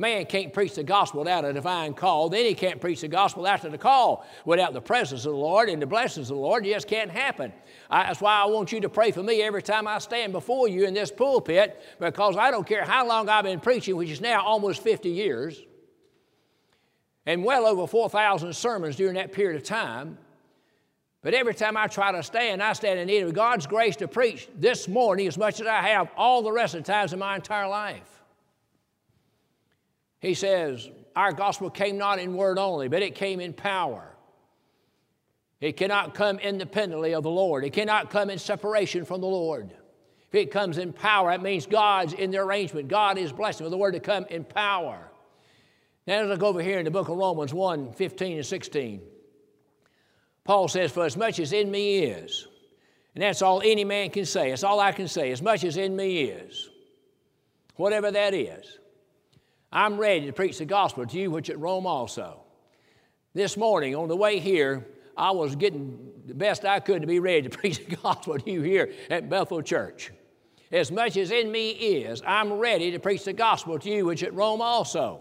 Man 0.00 0.26
can't 0.26 0.52
preach 0.52 0.76
the 0.76 0.84
gospel 0.84 1.18
without 1.18 1.44
a 1.44 1.52
divine 1.52 1.92
call. 1.92 2.28
Then 2.28 2.44
he 2.44 2.54
can't 2.54 2.80
preach 2.80 3.00
the 3.00 3.08
gospel 3.08 3.48
after 3.48 3.68
the 3.68 3.76
call 3.76 4.24
without 4.44 4.72
the 4.72 4.80
presence 4.80 5.26
of 5.26 5.32
the 5.32 5.38
Lord 5.38 5.68
and 5.68 5.82
the 5.82 5.88
blessings 5.88 6.30
of 6.30 6.36
the 6.36 6.40
Lord. 6.40 6.64
It 6.64 6.72
just 6.72 6.86
can't 6.86 7.10
happen. 7.10 7.52
I, 7.90 8.04
that's 8.04 8.20
why 8.20 8.40
I 8.40 8.44
want 8.44 8.70
you 8.70 8.80
to 8.82 8.88
pray 8.88 9.10
for 9.10 9.24
me 9.24 9.42
every 9.42 9.60
time 9.60 9.88
I 9.88 9.98
stand 9.98 10.32
before 10.32 10.68
you 10.68 10.86
in 10.86 10.94
this 10.94 11.10
pulpit 11.10 11.82
because 11.98 12.36
I 12.36 12.52
don't 12.52 12.64
care 12.64 12.84
how 12.84 13.08
long 13.08 13.28
I've 13.28 13.42
been 13.42 13.58
preaching, 13.58 13.96
which 13.96 14.08
is 14.08 14.20
now 14.20 14.40
almost 14.44 14.84
50 14.84 15.08
years, 15.08 15.60
and 17.26 17.42
well 17.42 17.66
over 17.66 17.88
4,000 17.88 18.54
sermons 18.54 18.94
during 18.94 19.14
that 19.14 19.32
period 19.32 19.60
of 19.60 19.66
time. 19.66 20.16
But 21.22 21.34
every 21.34 21.54
time 21.54 21.76
I 21.76 21.88
try 21.88 22.12
to 22.12 22.22
stand, 22.22 22.62
I 22.62 22.72
stand 22.74 23.00
in 23.00 23.08
need 23.08 23.24
of 23.24 23.34
God's 23.34 23.66
grace 23.66 23.96
to 23.96 24.06
preach 24.06 24.48
this 24.54 24.86
morning 24.86 25.26
as 25.26 25.36
much 25.36 25.60
as 25.60 25.66
I 25.66 25.82
have 25.88 26.08
all 26.16 26.42
the 26.42 26.52
rest 26.52 26.76
of 26.76 26.84
the 26.84 26.92
times 26.92 27.12
in 27.12 27.18
my 27.18 27.34
entire 27.34 27.66
life. 27.66 28.17
He 30.20 30.34
says, 30.34 30.88
Our 31.14 31.32
gospel 31.32 31.70
came 31.70 31.98
not 31.98 32.18
in 32.18 32.34
word 32.34 32.58
only, 32.58 32.88
but 32.88 33.02
it 33.02 33.14
came 33.14 33.40
in 33.40 33.52
power. 33.52 34.14
It 35.60 35.76
cannot 35.76 36.14
come 36.14 36.38
independently 36.38 37.14
of 37.14 37.22
the 37.24 37.30
Lord, 37.30 37.64
it 37.64 37.72
cannot 37.72 38.10
come 38.10 38.30
in 38.30 38.38
separation 38.38 39.04
from 39.04 39.20
the 39.20 39.26
Lord. 39.26 39.74
If 40.28 40.34
it 40.34 40.50
comes 40.50 40.76
in 40.76 40.92
power, 40.92 41.30
that 41.30 41.40
means 41.40 41.66
God's 41.66 42.12
in 42.12 42.30
the 42.30 42.38
arrangement. 42.38 42.88
God 42.88 43.16
is 43.16 43.32
blessing 43.32 43.64
with 43.64 43.70
the 43.70 43.78
word 43.78 43.92
to 43.92 44.00
come 44.00 44.26
in 44.26 44.44
power. 44.44 45.10
Now 46.06 46.18
let's 46.18 46.28
look 46.28 46.42
over 46.42 46.62
here 46.62 46.78
in 46.78 46.84
the 46.84 46.90
book 46.90 47.08
of 47.08 47.16
Romans 47.16 47.54
1 47.54 47.92
15 47.92 48.36
and 48.36 48.46
16. 48.46 49.00
Paul 50.44 50.68
says, 50.68 50.92
For 50.92 51.04
as 51.04 51.16
much 51.16 51.38
as 51.40 51.52
in 51.52 51.70
me 51.70 51.98
is, 51.98 52.46
and 53.14 53.22
that's 53.22 53.42
all 53.42 53.60
any 53.62 53.84
man 53.84 54.10
can 54.10 54.24
say, 54.24 54.50
that's 54.50 54.64
all 54.64 54.80
I 54.80 54.92
can 54.92 55.08
say, 55.08 55.32
as 55.32 55.42
much 55.42 55.64
as 55.64 55.76
in 55.76 55.96
me 55.96 56.24
is, 56.24 56.68
whatever 57.76 58.10
that 58.10 58.32
is. 58.32 58.77
I'm 59.70 59.98
ready 59.98 60.26
to 60.26 60.32
preach 60.32 60.58
the 60.58 60.64
gospel 60.64 61.06
to 61.06 61.18
you 61.18 61.30
which 61.30 61.50
at 61.50 61.58
Rome 61.58 61.86
also. 61.86 62.40
This 63.34 63.56
morning 63.56 63.94
on 63.94 64.08
the 64.08 64.16
way 64.16 64.38
here, 64.38 64.86
I 65.16 65.32
was 65.32 65.56
getting 65.56 66.12
the 66.26 66.34
best 66.34 66.64
I 66.64 66.80
could 66.80 67.02
to 67.02 67.06
be 67.06 67.20
ready 67.20 67.42
to 67.42 67.50
preach 67.58 67.86
the 67.86 67.96
gospel 67.96 68.38
to 68.38 68.50
you 68.50 68.62
here 68.62 68.92
at 69.10 69.28
Bethel 69.28 69.62
Church. 69.62 70.10
As 70.70 70.90
much 70.90 71.16
as 71.16 71.30
in 71.30 71.50
me 71.50 71.70
is, 71.70 72.22
I'm 72.26 72.54
ready 72.54 72.90
to 72.92 72.98
preach 72.98 73.24
the 73.24 73.32
gospel 73.32 73.78
to 73.78 73.90
you 73.90 74.06
which 74.06 74.22
at 74.22 74.34
Rome 74.34 74.60
also. 74.60 75.20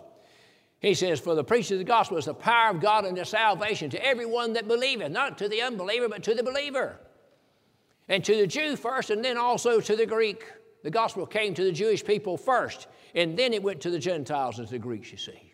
He 0.79 0.93
says, 0.93 1.19
For 1.19 1.35
the 1.35 1.43
preaching 1.43 1.75
of 1.75 1.79
the 1.79 1.85
gospel 1.85 2.17
is 2.17 2.25
the 2.25 2.33
power 2.33 2.69
of 2.69 2.79
God 2.79 3.05
unto 3.05 3.23
salvation 3.23 3.89
to 3.89 4.05
everyone 4.05 4.53
that 4.53 4.67
believeth, 4.67 5.11
not 5.11 5.37
to 5.39 5.49
the 5.49 5.61
unbeliever, 5.61 6.07
but 6.07 6.23
to 6.23 6.35
the 6.35 6.43
believer. 6.43 6.99
And 8.09 8.23
to 8.23 8.35
the 8.35 8.47
Jew 8.47 8.75
first, 8.75 9.09
and 9.09 9.23
then 9.23 9.37
also 9.37 9.81
to 9.81 9.95
the 9.95 10.05
Greek. 10.05 10.45
The 10.83 10.91
gospel 10.91 11.25
came 11.25 11.53
to 11.55 11.63
the 11.63 11.71
Jewish 11.71 12.03
people 12.03 12.37
first, 12.37 12.87
and 13.17 13.35
then 13.35 13.51
it 13.51 13.63
went 13.63 13.81
to 13.81 13.89
the 13.89 13.97
Gentiles 13.97 14.59
and 14.59 14.67
to 14.67 14.73
the 14.73 14.79
Greeks, 14.79 15.11
you 15.11 15.17
see. 15.17 15.53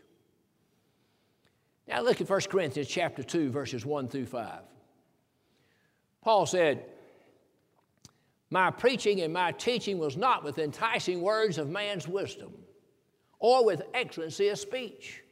Now 1.87 2.01
look 2.01 2.19
at 2.19 2.29
1 2.29 2.41
Corinthians 2.49 2.89
chapter 2.89 3.23
2, 3.23 3.51
verses 3.51 3.85
1 3.85 4.09
through 4.09 4.25
5. 4.25 4.59
Paul 6.21 6.45
said, 6.45 6.83
My 8.49 8.69
preaching 8.69 9.21
and 9.21 9.33
my 9.33 9.53
teaching 9.53 9.97
was 9.97 10.17
not 10.17 10.43
with 10.43 10.59
enticing 10.59 11.21
words 11.21 11.57
of 11.57 11.69
man's 11.69 12.05
wisdom 12.05 12.51
or 13.39 13.65
with 13.65 13.81
excellency 13.93 14.49
of 14.49 14.59
speech. 14.59 15.23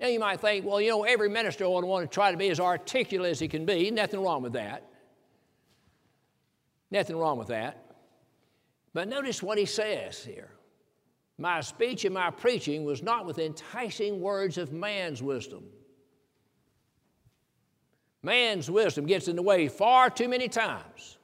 Now 0.00 0.08
you 0.08 0.18
might 0.18 0.40
think, 0.40 0.66
well, 0.66 0.80
you 0.80 0.90
know, 0.90 1.04
every 1.04 1.28
minister 1.28 1.70
would 1.70 1.84
want 1.84 2.10
to 2.10 2.12
try 2.12 2.32
to 2.32 2.36
be 2.36 2.48
as 2.48 2.58
articulate 2.58 3.30
as 3.30 3.38
he 3.38 3.46
can 3.46 3.64
be. 3.64 3.88
Nothing 3.92 4.20
wrong 4.20 4.42
with 4.42 4.54
that. 4.54 4.88
Nothing 6.90 7.16
wrong 7.16 7.38
with 7.38 7.48
that. 7.48 7.86
But 8.92 9.06
notice 9.06 9.44
what 9.44 9.58
he 9.58 9.64
says 9.64 10.24
here. 10.24 10.50
My 11.38 11.60
speech 11.60 12.04
and 12.04 12.14
my 12.14 12.30
preaching 12.30 12.84
was 12.84 13.02
not 13.02 13.26
with 13.26 13.38
enticing 13.38 14.20
words 14.20 14.58
of 14.58 14.72
man's 14.72 15.22
wisdom. 15.22 15.64
Man's 18.22 18.70
wisdom 18.70 19.06
gets 19.06 19.28
in 19.28 19.36
the 19.36 19.42
way 19.42 19.68
far 19.68 20.10
too 20.10 20.28
many 20.28 20.48
times. 20.48 21.18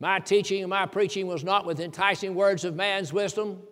My 0.00 0.18
teaching 0.18 0.62
and 0.62 0.70
my 0.70 0.86
preaching 0.86 1.26
was 1.26 1.42
not 1.42 1.64
with 1.64 1.80
enticing 1.80 2.34
words 2.34 2.64
of 2.64 2.76
man's 2.76 3.12
wisdom. 3.12 3.62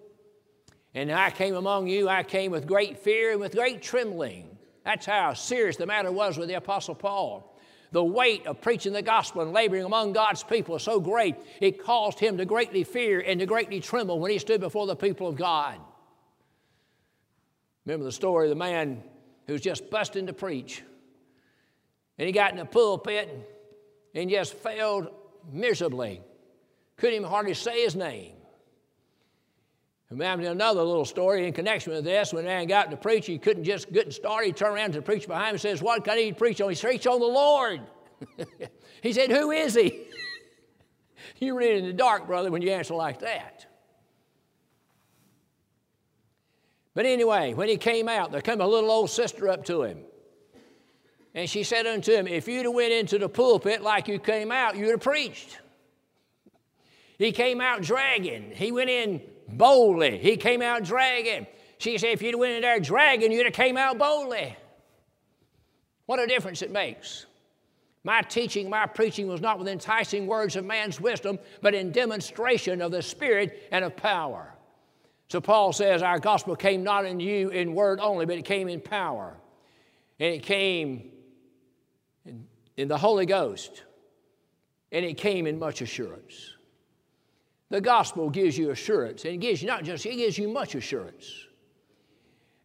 And 0.95 1.13
I 1.13 1.31
came 1.31 1.55
among 1.55 1.89
you, 1.89 2.09
I 2.09 2.23
came 2.23 2.51
with 2.51 2.67
great 2.67 2.99
fear 2.99 3.33
and 3.33 3.41
with 3.41 3.53
great 3.53 3.83
trembling. 3.83 4.57
That's 4.85 5.05
how 5.05 5.35
serious 5.35 5.77
the 5.77 5.87
matter 5.87 6.11
was 6.11 6.39
with 6.39 6.49
the 6.49 6.55
Apostle 6.55 6.95
Paul 6.95 7.56
the 7.93 8.05
weight 8.05 8.47
of 8.47 8.61
preaching 8.61 8.93
the 8.93 9.03
gospel 9.03 9.43
and 9.43 9.53
laboring 9.53 9.85
among 9.85 10.13
God's 10.13 10.43
people 10.43 10.77
is 10.77 10.83
so 10.83 11.01
great, 11.01 11.37
it 11.61 11.83
caused 11.83 12.19
him 12.19 12.39
to 12.39 12.45
greatly 12.45 12.85
fear 12.85 13.21
and 13.21 13.41
to 13.41 13.47
greatly 13.47 13.81
tremble 13.81 14.19
when 14.21 14.31
he 14.31 14.39
stood 14.39 14.61
before 14.61 14.87
the 14.87 14.97
people 14.97 15.29
of 15.29 15.37
God. 15.37 15.79
Remember 17.85 18.05
the 18.05 18.13
story 18.13 18.47
of 18.47 18.51
the 18.51 18.57
man 18.57 19.03
who 19.47 19.53
was 19.53 19.63
just 19.63 19.91
busting 19.91 20.27
to 20.27 20.33
preach. 20.33 20.83
And 22.19 22.27
he 22.27 22.33
got 22.33 22.51
in 22.51 22.59
the 22.59 22.65
pulpit 22.65 23.29
and 24.15 24.31
just 24.31 24.55
failed 24.55 25.09
miserably. 25.53 26.21
Couldn't 26.97 27.17
even 27.17 27.29
hardly 27.29 27.55
say 27.55 27.85
his 27.85 27.95
name. 27.95 28.36
Remember 30.11 30.47
another 30.47 30.83
little 30.83 31.05
story 31.05 31.47
in 31.47 31.53
connection 31.53 31.93
with 31.93 32.05
this. 32.05 32.33
When 32.33 32.45
man 32.45 32.69
got 32.69 32.91
to 32.91 32.97
preach, 32.97 33.27
he 33.27 33.39
couldn't 33.39 33.65
just 33.65 33.93
get 33.93 34.13
started. 34.13 34.47
He 34.47 34.53
turned 34.53 34.77
around 34.77 34.93
to 34.93 34.99
the 34.99 35.03
preacher 35.03 35.27
behind 35.27 35.49
him 35.49 35.55
and 35.55 35.61
says, 35.61 35.83
What 35.83 36.05
can 36.05 36.17
he 36.17 36.33
preach 36.33 36.61
on? 36.61 36.71
He 36.71 36.77
preached 36.77 37.07
on 37.07 37.19
the 37.19 37.27
Lord. 37.27 37.81
he 39.03 39.13
said, 39.13 39.31
Who 39.31 39.51
is 39.51 39.75
he? 39.75 40.05
You're 41.41 41.61
in 41.61 41.87
the 41.87 41.93
dark, 41.93 42.27
brother, 42.27 42.51
when 42.51 42.63
you 42.63 42.71
answer 42.71 42.95
like 42.95 43.21
that. 43.21 43.67
But 46.95 47.05
anyway, 47.05 47.53
when 47.53 47.69
he 47.69 47.77
came 47.77 48.09
out, 48.09 48.33
there 48.33 48.41
came 48.41 48.61
a 48.61 48.67
little 48.67 48.91
old 48.91 49.11
sister 49.11 49.49
up 49.49 49.65
to 49.67 49.83
him. 49.83 49.99
And 51.35 51.51
she 51.51 51.65
said 51.65 51.87
unto 51.87 52.13
him, 52.13 52.27
If 52.29 52.47
you'd 52.49 52.65
have 52.65 52.73
went 52.73 52.93
into 52.93 53.19
the 53.19 53.29
pulpit 53.29 53.83
like 53.83 54.09
you 54.09 54.19
came 54.19 54.53
out, 54.53 54.77
you'd 54.77 54.91
have 54.91 55.01
preached. 55.01 55.59
He 57.19 57.33
came 57.33 57.61
out 57.61 57.83
dragging. 57.83 58.53
He 58.53 58.73
went 58.73 58.89
in 58.89 59.21
boldly. 59.49 60.19
He 60.19 60.37
came 60.37 60.63
out 60.63 60.85
dragging. 60.85 61.47
She 61.79 61.99
said, 61.99 62.11
if 62.11 62.23
you'd 62.23 62.35
went 62.37 62.55
in 62.55 62.63
there 62.63 62.81
dragging, 62.81 63.33
you'd 63.33 63.47
have 63.47 63.55
came 63.55 63.77
out 63.77 63.99
boldly. 63.99 64.57
What 66.07 66.21
a 66.21 66.27
difference 66.27 66.63
it 66.63 66.71
makes. 66.71 67.27
My 68.05 68.23
teaching, 68.23 68.71
my 68.71 68.87
preaching 68.87 69.27
was 69.27 69.41
not 69.41 69.59
with 69.59 69.67
enticing 69.67 70.27
words 70.27 70.55
of 70.55 70.65
man's 70.65 71.01
wisdom, 71.01 71.39
but 71.61 71.75
in 71.75 71.91
demonstration 71.91 72.81
of 72.81 72.93
the 72.93 73.03
Spirit 73.03 73.69
and 73.73 73.85
of 73.85 73.97
power. 73.97 74.55
So 75.29 75.41
Paul 75.41 75.73
says, 75.73 76.03
Our 76.03 76.21
gospel 76.21 76.55
came 76.55 76.85
not 76.85 77.05
in 77.05 77.19
you 77.19 77.49
in 77.49 77.75
word 77.75 77.99
only, 78.01 78.25
but 78.25 78.39
it 78.39 78.45
came 78.45 78.69
in 78.69 78.81
power. 78.81 79.37
And 80.21 80.35
it 80.35 80.45
came 80.45 81.11
in, 82.25 82.47
in 82.77 82.87
the 82.87 82.97
Holy 82.97 83.27
Ghost. 83.27 83.83
And 84.93 85.05
it 85.05 85.19
came 85.19 85.49
in 85.49 85.59
much 85.59 85.81
assurance. 85.81 86.56
The 87.69 87.81
gospel 87.81 88.31
gives 88.31 88.57
you 88.57 88.71
assurance, 88.71 89.25
and 89.25 89.35
it 89.35 89.39
gives 89.39 89.61
you 89.61 89.69
not 89.69 89.83
just, 89.83 90.07
it 90.07 90.17
gives 90.17 90.39
you 90.39 90.49
much 90.49 90.75
assurance. 90.75 91.47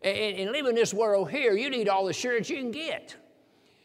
And, 0.02 0.38
and 0.38 0.52
living 0.52 0.76
this 0.76 0.94
world 0.94 1.32
here, 1.32 1.54
you 1.54 1.70
need 1.70 1.90
all 1.90 2.06
the 2.06 2.12
assurance 2.12 2.50
you 2.50 2.58
can 2.58 2.72
get. 2.72 3.16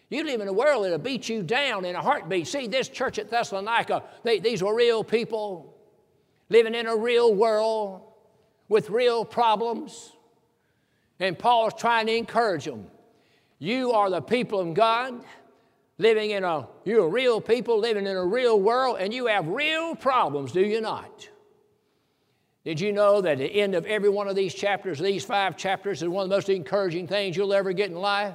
You 0.09 0.25
live 0.25 0.41
in 0.41 0.49
a 0.49 0.53
world 0.53 0.85
that'll 0.85 0.99
beat 0.99 1.29
you 1.29 1.43
down 1.43 1.85
in 1.85 1.97
a 1.97 2.03
heartbeat. 2.03 2.47
See, 2.47 2.69
this 2.69 2.89
church 2.89 3.19
at 3.19 3.31
Thessalonica, 3.31 4.05
they, 4.23 4.39
these 4.39 4.63
were 4.63 4.75
real 4.75 5.03
people 5.03 5.75
living 6.49 6.75
in 6.75 6.87
a 6.87 6.95
real 6.95 7.35
world 7.35 8.03
with 8.69 8.91
real 8.91 9.25
problems. 9.25 10.13
And 11.19 11.39
Paul's 11.39 11.75
trying 11.75 12.07
to 12.07 12.15
encourage 12.15 12.67
them. 12.67 12.87
You 13.59 13.93
are 13.93 14.11
the 14.11 14.21
people 14.21 14.61
of 14.61 14.75
God, 14.75 15.25
living 15.99 16.31
in 16.31 16.45
a, 16.45 16.69
you're 16.85 17.09
real 17.09 17.41
people 17.41 17.79
living 17.79 18.07
in 18.07 18.17
a 18.17 18.25
real 18.25 18.61
world, 18.61 18.99
and 19.01 19.13
you 19.13 19.27
have 19.27 19.49
real 19.49 19.95
problems, 19.95 20.53
do 20.53 20.61
you 20.61 20.81
not? 20.81 21.29
Did 22.65 22.81
you 22.81 22.93
know 22.93 23.21
that 23.21 23.33
at 23.33 23.39
the 23.39 23.61
end 23.61 23.75
of 23.75 23.87
every 23.87 24.09
one 24.09 24.27
of 24.27 24.35
these 24.35 24.53
chapters, 24.53 24.99
these 24.99 25.25
five 25.25 25.57
chapters, 25.57 26.03
is 26.03 26.09
one 26.09 26.25
of 26.25 26.29
the 26.29 26.35
most 26.35 26.49
encouraging 26.49 27.07
things 27.07 27.37
you'll 27.37 27.55
ever 27.55 27.73
get 27.73 27.91
in 27.91 27.97
life? 27.97 28.35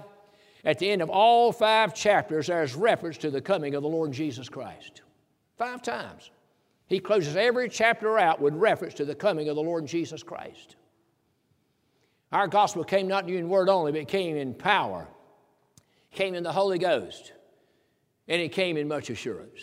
At 0.63 0.80
the 0.80 0.89
end 0.89 1.02
of 1.02 1.10
all 1.10 1.52
five 1.52 1.93
chapters, 1.93 2.47
there's 2.47 2.76
reference 2.76 3.17
to 3.19 3.32
the 3.32 3.41
coming 3.41 3.76
of 3.76 3.84
the 3.84 3.89
Lord 3.89 4.12
Jesus 4.12 4.47
Christ. 4.47 5.02
Five 5.58 5.82
times. 5.82 6.32
He 6.88 7.00
closes 7.00 7.36
every 7.36 7.69
chapter 7.69 8.17
out 8.17 8.41
with 8.41 8.54
reference 8.54 8.93
to 8.95 9.06
the 9.06 9.15
coming 9.15 9.50
of 9.50 9.56
the 9.56 9.62
Lord 9.62 9.86
Jesus 9.86 10.24
Christ. 10.24 10.76
Our 12.32 12.47
gospel 12.47 12.84
came 12.84 13.08
not 13.08 13.28
to 13.28 13.34
you 13.34 13.39
in 13.39 13.50
word 13.50 13.69
only, 13.69 13.91
but 13.91 14.08
came 14.08 14.38
in 14.38 14.54
power, 14.54 15.08
it 16.12 16.15
came 16.15 16.36
in 16.36 16.43
the 16.43 16.52
Holy 16.52 16.80
Ghost, 16.80 17.34
and 18.32 18.41
it 18.41 18.54
came 18.54 18.78
in 18.78 18.88
much 18.88 19.10
assurance. 19.10 19.60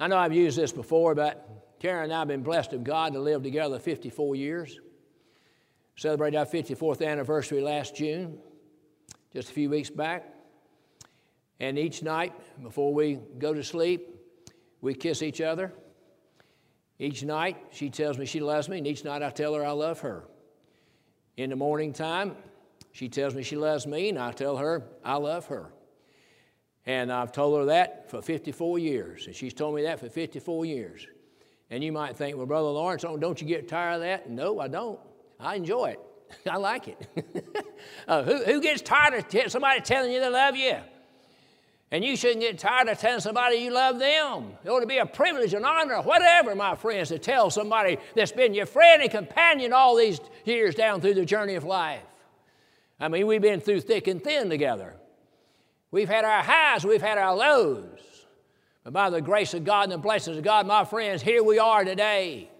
I 0.00 0.08
know 0.08 0.16
I've 0.16 0.32
used 0.32 0.58
this 0.58 0.72
before, 0.72 1.14
but 1.14 1.76
Karen 1.78 2.02
and 2.02 2.12
I 2.12 2.18
have 2.18 2.26
been 2.26 2.42
blessed 2.42 2.72
of 2.72 2.82
God 2.82 3.12
to 3.12 3.20
live 3.20 3.44
together 3.44 3.78
54 3.78 4.34
years. 4.34 4.80
Celebrated 5.94 6.36
our 6.36 6.46
54th 6.46 7.06
anniversary 7.06 7.60
last 7.60 7.94
June 7.94 8.38
just 9.32 9.50
a 9.50 9.52
few 9.52 9.70
weeks 9.70 9.88
back. 9.88 10.34
And 11.60 11.78
each 11.78 12.02
night 12.02 12.32
before 12.60 12.92
we 12.92 13.20
go 13.38 13.54
to 13.54 13.62
sleep, 13.62 14.16
we 14.80 14.92
kiss 14.92 15.22
each 15.22 15.40
other. 15.40 15.72
Each 16.98 17.22
night 17.22 17.56
she 17.70 17.88
tells 17.88 18.18
me 18.18 18.26
she 18.26 18.40
loves 18.40 18.68
me, 18.68 18.78
and 18.78 18.86
each 18.86 19.04
night 19.04 19.22
I 19.22 19.30
tell 19.30 19.54
her 19.54 19.64
I 19.64 19.70
love 19.70 20.00
her. 20.00 20.24
In 21.36 21.50
the 21.50 21.56
morning 21.56 21.92
time, 21.92 22.34
she 22.90 23.08
tells 23.08 23.36
me 23.36 23.44
she 23.44 23.54
loves 23.54 23.86
me, 23.86 24.08
and 24.08 24.18
I 24.18 24.32
tell 24.32 24.56
her 24.56 24.82
I 25.04 25.14
love 25.18 25.46
her. 25.46 25.72
And 26.90 27.12
I've 27.12 27.30
told 27.30 27.56
her 27.56 27.66
that 27.66 28.10
for 28.10 28.20
54 28.20 28.80
years, 28.80 29.28
and 29.28 29.36
she's 29.36 29.54
told 29.54 29.76
me 29.76 29.82
that 29.82 30.00
for 30.00 30.08
54 30.08 30.66
years. 30.66 31.06
And 31.70 31.84
you 31.84 31.92
might 31.92 32.16
think, 32.16 32.36
well, 32.36 32.46
Brother 32.46 32.66
Lawrence, 32.66 33.02
don't 33.02 33.40
you 33.40 33.46
get 33.46 33.68
tired 33.68 33.94
of 33.94 34.00
that? 34.00 34.28
No, 34.28 34.58
I 34.58 34.66
don't. 34.66 34.98
I 35.38 35.54
enjoy 35.54 35.90
it. 35.90 36.00
I 36.50 36.56
like 36.56 36.88
it. 36.88 37.54
uh, 38.08 38.24
who, 38.24 38.42
who 38.42 38.60
gets 38.60 38.82
tired 38.82 39.14
of 39.14 39.28
t- 39.28 39.48
somebody 39.48 39.80
telling 39.82 40.10
you 40.10 40.18
they 40.18 40.30
love 40.30 40.56
you? 40.56 40.78
And 41.92 42.04
you 42.04 42.16
shouldn't 42.16 42.40
get 42.40 42.58
tired 42.58 42.88
of 42.88 42.98
telling 42.98 43.20
somebody 43.20 43.58
you 43.58 43.70
love 43.70 44.00
them. 44.00 44.54
It 44.64 44.68
ought 44.68 44.80
to 44.80 44.86
be 44.86 44.98
a 44.98 45.06
privilege, 45.06 45.54
an 45.54 45.64
honor, 45.64 46.02
whatever, 46.02 46.56
my 46.56 46.74
friends, 46.74 47.10
to 47.10 47.20
tell 47.20 47.50
somebody 47.50 47.98
that's 48.16 48.32
been 48.32 48.52
your 48.52 48.66
friend 48.66 49.00
and 49.00 49.12
companion 49.12 49.72
all 49.72 49.94
these 49.94 50.18
years 50.44 50.74
down 50.74 51.00
through 51.00 51.14
the 51.14 51.24
journey 51.24 51.54
of 51.54 51.62
life. 51.62 52.02
I 52.98 53.06
mean, 53.06 53.28
we've 53.28 53.40
been 53.40 53.60
through 53.60 53.82
thick 53.82 54.08
and 54.08 54.20
thin 54.20 54.50
together. 54.50 54.96
We've 55.90 56.08
had 56.08 56.24
our 56.24 56.42
highs, 56.42 56.84
we've 56.84 57.02
had 57.02 57.18
our 57.18 57.34
lows. 57.34 57.98
But 58.84 58.92
by 58.92 59.10
the 59.10 59.20
grace 59.20 59.54
of 59.54 59.64
God 59.64 59.84
and 59.84 59.92
the 59.92 59.98
blessings 59.98 60.36
of 60.36 60.44
God, 60.44 60.66
my 60.66 60.84
friends, 60.84 61.22
here 61.22 61.42
we 61.42 61.58
are 61.58 61.84
today. 61.84 62.50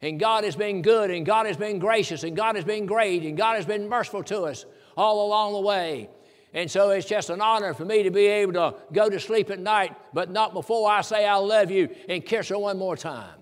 And 0.00 0.18
God 0.18 0.42
has 0.44 0.56
been 0.56 0.82
good, 0.82 1.10
and 1.10 1.24
God 1.24 1.46
has 1.46 1.56
been 1.56 1.78
gracious, 1.78 2.24
and 2.24 2.36
God 2.36 2.56
has 2.56 2.64
been 2.64 2.86
great, 2.86 3.22
and 3.22 3.36
God 3.36 3.56
has 3.56 3.66
been 3.66 3.88
merciful 3.88 4.24
to 4.24 4.42
us 4.42 4.64
all 4.96 5.26
along 5.26 5.52
the 5.52 5.60
way. 5.60 6.08
And 6.54 6.70
so 6.70 6.90
it's 6.90 7.06
just 7.06 7.30
an 7.30 7.40
honor 7.40 7.72
for 7.72 7.84
me 7.84 8.02
to 8.02 8.10
be 8.10 8.26
able 8.26 8.52
to 8.54 8.74
go 8.92 9.08
to 9.08 9.20
sleep 9.20 9.50
at 9.50 9.60
night, 9.60 9.96
but 10.12 10.30
not 10.30 10.52
before 10.52 10.90
I 10.90 11.00
say 11.02 11.24
I 11.24 11.36
love 11.36 11.70
you 11.70 11.88
and 12.08 12.24
kiss 12.24 12.48
her 12.48 12.58
one 12.58 12.78
more 12.78 12.96
time. 12.96 13.38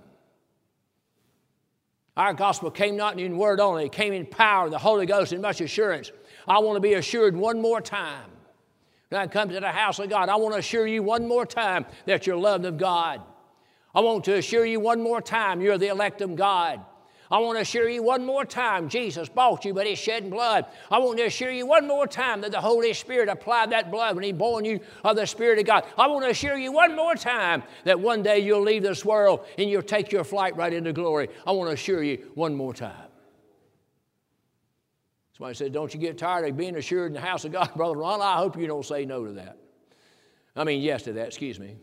Our 2.16 2.34
gospel 2.34 2.70
came 2.70 2.96
not 2.96 3.18
in 3.18 3.38
word 3.38 3.60
only, 3.60 3.86
it 3.86 3.92
came 3.92 4.12
in 4.12 4.26
power, 4.26 4.68
the 4.68 4.78
Holy 4.78 5.06
Ghost, 5.06 5.32
and 5.32 5.40
much 5.40 5.60
assurance. 5.60 6.12
I 6.46 6.58
want 6.58 6.76
to 6.76 6.80
be 6.80 6.94
assured 6.94 7.34
one 7.34 7.60
more 7.60 7.80
time. 7.80 8.30
When 9.10 9.20
I 9.20 9.26
come 9.26 9.48
to 9.48 9.58
the 9.58 9.72
house 9.72 9.98
of 9.98 10.08
God, 10.08 10.28
I 10.28 10.36
want 10.36 10.54
to 10.54 10.60
assure 10.60 10.86
you 10.86 11.02
one 11.02 11.26
more 11.26 11.44
time 11.44 11.84
that 12.06 12.28
you're 12.28 12.36
loved 12.36 12.64
of 12.64 12.78
God. 12.78 13.20
I 13.92 14.00
want 14.00 14.24
to 14.26 14.36
assure 14.36 14.64
you 14.64 14.78
one 14.78 15.02
more 15.02 15.20
time 15.20 15.60
you're 15.60 15.78
the 15.78 15.88
elect 15.88 16.20
of 16.20 16.36
God. 16.36 16.80
I 17.28 17.38
want 17.38 17.56
to 17.58 17.62
assure 17.62 17.88
you 17.88 18.04
one 18.04 18.24
more 18.24 18.44
time 18.44 18.88
Jesus 18.88 19.28
bought 19.28 19.64
you, 19.64 19.74
but 19.74 19.86
He 19.86 19.96
shed 19.96 20.30
blood. 20.30 20.66
I 20.92 20.98
want 20.98 21.18
to 21.18 21.24
assure 21.24 21.50
you 21.50 21.66
one 21.66 21.88
more 21.88 22.06
time 22.06 22.40
that 22.42 22.52
the 22.52 22.60
Holy 22.60 22.92
Spirit 22.92 23.28
applied 23.28 23.70
that 23.70 23.90
blood 23.90 24.14
when 24.14 24.22
He 24.22 24.32
born 24.32 24.64
you 24.64 24.78
of 25.02 25.16
the 25.16 25.26
Spirit 25.26 25.58
of 25.58 25.64
God. 25.64 25.86
I 25.98 26.06
want 26.06 26.24
to 26.24 26.30
assure 26.30 26.56
you 26.56 26.70
one 26.70 26.94
more 26.94 27.16
time 27.16 27.64
that 27.84 27.98
one 27.98 28.22
day 28.22 28.38
you'll 28.38 28.62
leave 28.62 28.84
this 28.84 29.04
world 29.04 29.44
and 29.58 29.68
you'll 29.68 29.82
take 29.82 30.12
your 30.12 30.24
flight 30.24 30.56
right 30.56 30.72
into 30.72 30.92
glory. 30.92 31.28
I 31.44 31.50
want 31.50 31.68
to 31.68 31.74
assure 31.74 32.04
you 32.04 32.30
one 32.34 32.54
more 32.54 32.74
time. 32.74 33.09
Somebody 35.40 35.54
said, 35.54 35.72
Don't 35.72 35.94
you 35.94 35.98
get 35.98 36.18
tired 36.18 36.46
of 36.46 36.54
being 36.58 36.76
assured 36.76 37.06
in 37.06 37.14
the 37.14 37.20
house 37.20 37.46
of 37.46 37.52
God, 37.52 37.70
Brother 37.76 37.96
Ron? 37.96 38.20
I 38.20 38.36
hope 38.36 38.58
you 38.58 38.66
don't 38.66 38.84
say 38.84 39.06
no 39.06 39.24
to 39.24 39.32
that. 39.32 39.56
I 40.54 40.64
mean, 40.64 40.82
yes 40.82 41.04
to 41.04 41.14
that, 41.14 41.28
excuse 41.28 41.58
me. 41.58 41.78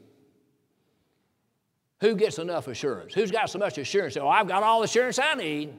Who 2.01 2.15
gets 2.15 2.37
enough 2.37 2.67
assurance? 2.67 3.15
Who's 3.15 3.31
got 3.31 3.49
so 3.49 3.57
much 3.57 3.79
assurance? 3.79 4.15
Oh, 4.15 4.27
I've 4.27 4.47
got 4.47 4.61
all 4.61 4.81
the 4.81 4.85
assurance 4.85 5.17
I 5.17 5.33
need. 5.33 5.73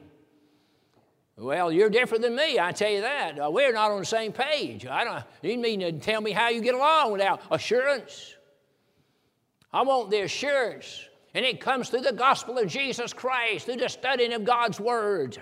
Well, 1.37 1.71
you're 1.71 1.89
different 1.89 2.21
than 2.21 2.35
me, 2.35 2.59
I 2.59 2.73
tell 2.73 2.91
you 2.91 2.99
that. 2.99 3.39
Uh, 3.39 3.49
we're 3.49 3.71
not 3.71 3.91
on 3.91 3.99
the 3.99 4.05
same 4.05 4.33
page. 4.33 4.85
I 4.85 5.05
don't, 5.05 5.23
you 5.41 5.57
mean 5.57 5.79
to 5.79 5.93
tell 5.93 6.19
me 6.19 6.31
how 6.31 6.49
you 6.49 6.59
get 6.59 6.75
along 6.75 7.13
without 7.13 7.41
assurance? 7.49 8.35
I 9.71 9.83
want 9.83 10.09
the 10.09 10.23
assurance, 10.23 11.07
and 11.33 11.45
it 11.45 11.61
comes 11.61 11.87
through 11.87 12.01
the 12.01 12.11
gospel 12.11 12.57
of 12.57 12.67
Jesus 12.67 13.13
Christ, 13.13 13.67
through 13.67 13.77
the 13.77 13.87
studying 13.87 14.33
of 14.33 14.43
God's 14.43 14.81
Word. 14.81 15.41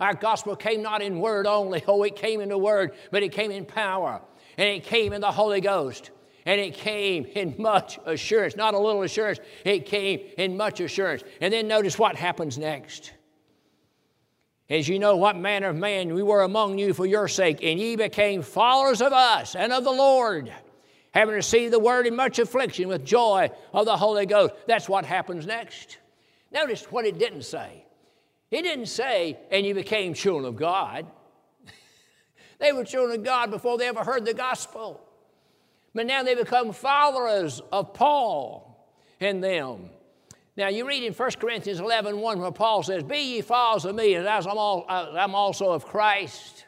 Our 0.00 0.14
gospel 0.14 0.56
came 0.56 0.82
not 0.82 1.02
in 1.02 1.20
word 1.20 1.46
only, 1.46 1.84
oh, 1.86 2.02
it 2.04 2.16
came 2.16 2.40
in 2.40 2.48
the 2.48 2.58
Word, 2.58 2.92
but 3.10 3.22
it 3.22 3.32
came 3.32 3.50
in 3.50 3.66
power, 3.66 4.22
and 4.56 4.68
it 4.68 4.84
came 4.84 5.12
in 5.12 5.20
the 5.20 5.30
Holy 5.30 5.60
Ghost. 5.60 6.10
And 6.46 6.58
it 6.58 6.72
came 6.72 7.26
in 7.26 7.54
much 7.58 7.98
assurance, 8.06 8.56
not 8.56 8.72
a 8.72 8.78
little 8.78 9.02
assurance, 9.02 9.40
it 9.62 9.84
came 9.84 10.20
in 10.38 10.56
much 10.56 10.80
assurance. 10.80 11.22
And 11.42 11.52
then 11.52 11.68
notice 11.68 11.98
what 11.98 12.16
happens 12.16 12.56
next. 12.56 13.12
As 14.70 14.88
you 14.88 14.98
know, 14.98 15.16
what 15.16 15.36
manner 15.36 15.68
of 15.68 15.76
man 15.76 16.14
we 16.14 16.22
were 16.22 16.42
among 16.42 16.78
you 16.78 16.94
for 16.94 17.04
your 17.04 17.28
sake, 17.28 17.58
and 17.62 17.78
ye 17.78 17.94
became 17.94 18.40
followers 18.40 19.02
of 19.02 19.12
us 19.12 19.54
and 19.54 19.70
of 19.70 19.84
the 19.84 19.90
Lord, 19.90 20.50
having 21.12 21.34
received 21.34 21.74
the 21.74 21.78
word 21.78 22.06
in 22.06 22.16
much 22.16 22.38
affliction 22.38 22.88
with 22.88 23.04
joy 23.04 23.50
of 23.74 23.84
the 23.84 23.96
Holy 23.96 24.24
Ghost. 24.24 24.54
That's 24.66 24.88
what 24.88 25.04
happens 25.04 25.46
next. 25.46 25.98
Notice 26.50 26.84
what 26.84 27.04
it 27.04 27.18
didn't 27.18 27.42
say. 27.42 27.84
It 28.50 28.62
didn't 28.62 28.86
say, 28.86 29.38
and 29.50 29.64
you 29.64 29.74
became 29.74 30.14
children 30.14 30.44
of 30.44 30.56
God. 30.56 31.06
they 32.58 32.72
were 32.72 32.84
children 32.84 33.20
of 33.20 33.24
God 33.24 33.50
before 33.50 33.78
they 33.78 33.86
ever 33.86 34.02
heard 34.02 34.24
the 34.24 34.34
gospel. 34.34 35.00
But 35.94 36.06
now 36.06 36.22
they 36.22 36.34
become 36.34 36.72
followers 36.72 37.60
of 37.72 37.94
Paul 37.94 38.88
and 39.20 39.42
them. 39.42 39.90
Now 40.56 40.68
you 40.68 40.86
read 40.86 41.02
in 41.04 41.12
1 41.12 41.30
Corinthians 41.40 41.80
11 41.80 42.18
1 42.18 42.40
where 42.40 42.50
Paul 42.50 42.82
says, 42.82 43.02
Be 43.02 43.18
ye 43.18 43.40
followers 43.40 43.84
of 43.84 43.94
me, 43.94 44.14
as 44.14 44.46
I'm, 44.46 44.58
all, 44.58 44.84
uh, 44.88 45.12
I'm 45.16 45.34
also 45.34 45.70
of 45.70 45.86
Christ. 45.86 46.66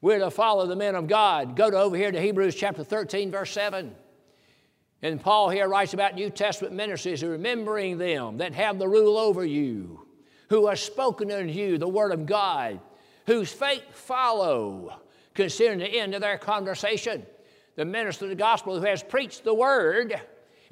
We're 0.00 0.20
to 0.20 0.30
follow 0.30 0.66
the 0.66 0.76
men 0.76 0.94
of 0.94 1.08
God. 1.08 1.56
Go 1.56 1.70
to 1.70 1.76
over 1.76 1.96
here 1.96 2.12
to 2.12 2.20
Hebrews 2.20 2.54
chapter 2.54 2.84
13, 2.84 3.30
verse 3.30 3.50
7. 3.50 3.94
And 5.02 5.20
Paul 5.20 5.48
here 5.50 5.68
writes 5.68 5.94
about 5.94 6.14
New 6.14 6.30
Testament 6.30 6.74
ministries, 6.74 7.22
remembering 7.24 7.98
them 7.98 8.38
that 8.38 8.54
have 8.54 8.78
the 8.78 8.88
rule 8.88 9.16
over 9.16 9.44
you, 9.44 10.06
who 10.48 10.66
has 10.68 10.80
spoken 10.80 11.30
unto 11.30 11.52
you 11.52 11.78
the 11.78 11.88
word 11.88 12.12
of 12.12 12.26
God, 12.26 12.80
whose 13.26 13.52
faith 13.52 13.82
follow, 13.92 15.00
considering 15.34 15.78
the 15.78 15.86
end 15.86 16.14
of 16.14 16.20
their 16.20 16.38
conversation 16.38 17.24
the 17.78 17.84
minister 17.84 18.24
of 18.24 18.30
the 18.30 18.34
gospel 18.34 18.76
who 18.76 18.84
has 18.84 19.04
preached 19.04 19.44
the 19.44 19.54
word, 19.54 20.20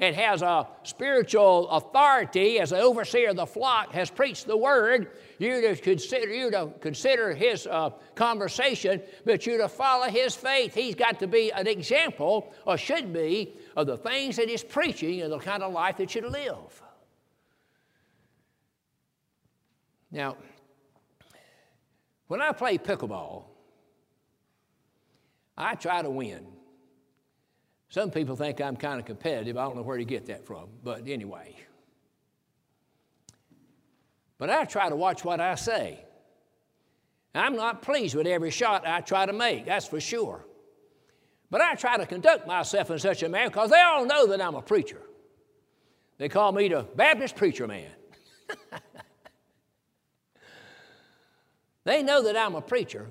and 0.00 0.14
has 0.16 0.42
a 0.42 0.66
spiritual 0.82 1.68
authority 1.70 2.58
as 2.58 2.72
an 2.72 2.80
overseer 2.80 3.30
of 3.30 3.36
the 3.36 3.46
flock, 3.46 3.92
has 3.92 4.10
preached 4.10 4.46
the 4.46 4.56
word, 4.56 5.12
you 5.38 5.60
to 5.60 5.76
consider, 5.76 6.34
you 6.34 6.50
to 6.50 6.68
consider 6.80 7.32
his 7.32 7.66
uh, 7.68 7.90
conversation, 8.16 9.00
but 9.24 9.46
you 9.46 9.56
to 9.56 9.68
follow 9.68 10.08
his 10.08 10.34
faith. 10.34 10.74
He's 10.74 10.96
got 10.96 11.20
to 11.20 11.28
be 11.28 11.52
an 11.52 11.68
example, 11.68 12.52
or 12.66 12.76
should 12.76 13.12
be, 13.12 13.54
of 13.76 13.86
the 13.86 13.96
things 13.96 14.36
that 14.36 14.48
he's 14.48 14.64
preaching 14.64 15.22
and 15.22 15.32
the 15.32 15.38
kind 15.38 15.62
of 15.62 15.72
life 15.72 15.96
that 15.98 16.12
you 16.14 16.28
live. 16.28 16.82
Now, 20.10 20.36
when 22.28 22.40
I 22.40 22.52
play 22.52 22.78
pickleball, 22.78 23.44
I 25.56 25.74
try 25.74 26.02
to 26.02 26.10
win. 26.10 26.46
Some 27.88 28.10
people 28.10 28.36
think 28.36 28.60
I'm 28.60 28.76
kind 28.76 28.98
of 28.98 29.06
competitive. 29.06 29.56
I 29.56 29.64
don't 29.64 29.76
know 29.76 29.82
where 29.82 29.98
to 29.98 30.04
get 30.04 30.26
that 30.26 30.44
from, 30.44 30.68
but 30.82 31.08
anyway. 31.08 31.56
But 34.38 34.50
I 34.50 34.64
try 34.64 34.88
to 34.88 34.96
watch 34.96 35.24
what 35.24 35.40
I 35.40 35.54
say. 35.54 36.04
I'm 37.34 37.56
not 37.56 37.82
pleased 37.82 38.14
with 38.14 38.26
every 38.26 38.50
shot 38.50 38.86
I 38.86 39.00
try 39.00 39.26
to 39.26 39.32
make, 39.32 39.66
that's 39.66 39.86
for 39.86 40.00
sure. 40.00 40.46
But 41.50 41.60
I 41.60 41.74
try 41.74 41.96
to 41.96 42.06
conduct 42.06 42.46
myself 42.46 42.90
in 42.90 42.98
such 42.98 43.22
a 43.22 43.28
manner 43.28 43.50
because 43.50 43.70
they 43.70 43.80
all 43.80 44.04
know 44.04 44.26
that 44.28 44.40
I'm 44.40 44.54
a 44.54 44.62
preacher. 44.62 45.00
They 46.18 46.28
call 46.28 46.50
me 46.52 46.68
the 46.68 46.82
Baptist 46.96 47.36
preacher 47.36 47.66
man. 47.66 47.90
they 51.86 52.02
know 52.02 52.24
that 52.24 52.36
I'm 52.36 52.56
a 52.56 52.60
preacher, 52.60 53.06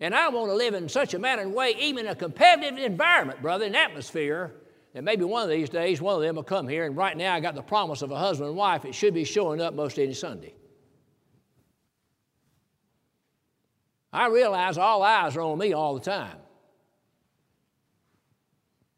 and 0.00 0.12
I 0.12 0.28
want 0.28 0.50
to 0.50 0.54
live 0.54 0.74
in 0.74 0.88
such 0.88 1.14
a 1.14 1.20
manner 1.20 1.42
and 1.42 1.54
way, 1.54 1.76
even 1.78 2.06
in 2.06 2.10
a 2.10 2.16
competitive 2.16 2.76
environment, 2.76 3.40
brother, 3.40 3.64
an 3.64 3.76
atmosphere, 3.76 4.54
that 4.92 5.04
maybe 5.04 5.24
one 5.24 5.44
of 5.44 5.48
these 5.48 5.68
days 5.68 6.00
one 6.00 6.16
of 6.16 6.22
them 6.22 6.34
will 6.34 6.42
come 6.42 6.66
here. 6.66 6.84
And 6.84 6.96
right 6.96 7.16
now 7.16 7.32
I 7.32 7.38
got 7.38 7.54
the 7.54 7.62
promise 7.62 8.02
of 8.02 8.10
a 8.10 8.18
husband 8.18 8.48
and 8.48 8.56
wife. 8.56 8.84
It 8.84 8.94
should 8.96 9.14
be 9.14 9.22
showing 9.22 9.60
up 9.60 9.72
most 9.72 10.00
any 10.00 10.14
Sunday. 10.14 10.54
I 14.12 14.26
realize 14.26 14.78
all 14.78 15.04
eyes 15.04 15.36
are 15.36 15.42
on 15.42 15.56
me 15.56 15.72
all 15.72 15.94
the 15.94 16.00
time. 16.00 16.38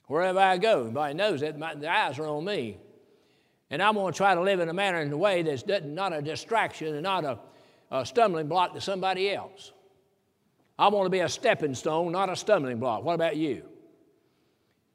Wherever 0.06 0.38
I 0.38 0.56
go, 0.56 0.80
everybody 0.80 1.12
knows 1.12 1.40
that 1.40 1.58
my, 1.58 1.74
the 1.74 1.90
eyes 1.90 2.18
are 2.18 2.26
on 2.26 2.44
me. 2.46 2.78
And 3.68 3.82
I'm 3.82 3.94
going 3.94 4.14
to 4.14 4.16
try 4.16 4.34
to 4.34 4.40
live 4.40 4.60
in 4.60 4.70
a 4.70 4.74
manner 4.74 5.00
and 5.00 5.12
a 5.12 5.16
way 5.16 5.42
that's 5.42 5.64
not 5.84 6.14
a 6.14 6.22
distraction 6.22 6.94
and 6.94 7.02
not 7.02 7.24
a, 7.24 7.38
a 7.90 8.06
stumbling 8.06 8.46
block 8.46 8.74
to 8.74 8.80
somebody 8.80 9.30
else. 9.30 9.72
I 10.78 10.88
want 10.88 11.06
to 11.06 11.10
be 11.10 11.20
a 11.20 11.28
stepping 11.28 11.74
stone, 11.74 12.12
not 12.12 12.30
a 12.30 12.36
stumbling 12.36 12.78
block. 12.78 13.04
What 13.04 13.14
about 13.14 13.36
you? 13.36 13.64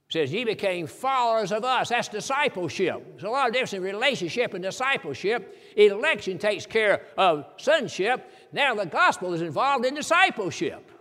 It 0.08 0.14
says, 0.14 0.34
Ye 0.34 0.44
became 0.44 0.88
followers 0.88 1.52
of 1.52 1.64
us. 1.64 1.90
That's 1.90 2.08
discipleship. 2.08 3.06
There's 3.12 3.24
a 3.24 3.30
lot 3.30 3.48
of 3.48 3.54
difference 3.54 3.74
in 3.74 3.84
relationship 3.84 4.54
and 4.54 4.64
discipleship. 4.64 5.58
Election 5.76 6.38
takes 6.38 6.66
care 6.66 7.04
of 7.18 7.46
sonship. 7.58 8.32
Now 8.52 8.74
the 8.76 8.86
gospel 8.86 9.34
is 9.34 9.42
involved 9.42 9.86
in 9.86 9.94
discipleship. 9.94 10.92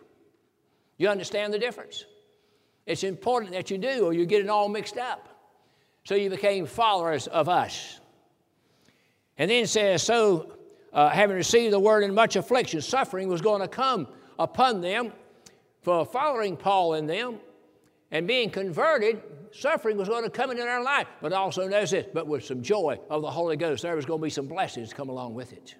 You 0.97 1.09
understand 1.09 1.53
the 1.53 1.59
difference? 1.59 2.05
It's 2.87 3.05
important 3.05 3.53
that 3.53 3.71
you 3.71 3.79
do, 3.79 4.05
or 4.05 4.13
you 4.13 4.27
get 4.27 4.43
it 4.43 4.49
all 4.49 4.69
mixed 4.69 4.99
up. 4.99 5.29
So 6.05 6.15
you 6.15 6.29
became 6.29 6.67
followers 6.67 7.27
of 7.27 7.49
us. 7.49 8.01
And 9.39 9.51
then 9.51 9.67
says, 9.67 10.03
So 10.03 10.53
uh, 10.95 11.09
having 11.11 11.37
received 11.37 11.73
the 11.73 11.81
word 11.81 12.05
in 12.05 12.15
much 12.15 12.37
affliction, 12.37 12.81
suffering 12.81 13.29
was 13.29 13.41
going 13.41 13.61
to 13.61 13.69
come 13.69 14.07
upon 14.39 14.81
them 14.81 15.13
for 15.83 16.07
following 16.07 16.57
Paul 16.57 16.95
and 16.95 17.11
them 17.11 17.41
and 18.13 18.29
being 18.29 18.49
converted, 18.49 19.21
suffering 19.51 19.97
was 19.97 20.09
going 20.09 20.23
to 20.23 20.31
come 20.31 20.53
into 20.53 20.63
their 20.63 20.83
life. 20.83 21.09
But 21.21 21.33
also 21.33 21.67
notice 21.67 21.91
this, 21.91 22.07
but 22.15 22.29
with 22.29 22.45
some 22.45 22.63
joy 22.63 23.01
of 23.11 23.23
the 23.23 23.31
Holy 23.31 23.57
Ghost, 23.57 23.83
there 23.83 23.97
was 23.97 24.07
going 24.07 24.21
to 24.21 24.23
be 24.23 24.31
some 24.31 24.47
blessings 24.47 24.93
come 24.93 25.09
along 25.09 25.35
with 25.35 25.53
it. 25.53 25.75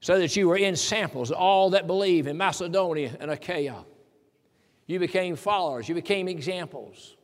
So 0.00 0.18
that 0.18 0.36
you 0.36 0.48
were 0.48 0.58
ensamples, 0.58 1.32
all 1.32 1.70
that 1.70 1.88
believe 1.88 2.28
in 2.28 2.36
Macedonia 2.36 3.16
and 3.18 3.30
Achaia. 3.30 3.84
You 4.86 4.98
became 5.00 5.34
followers, 5.34 5.88
you 5.88 5.94
became 5.94 6.28
examples. 6.28 7.16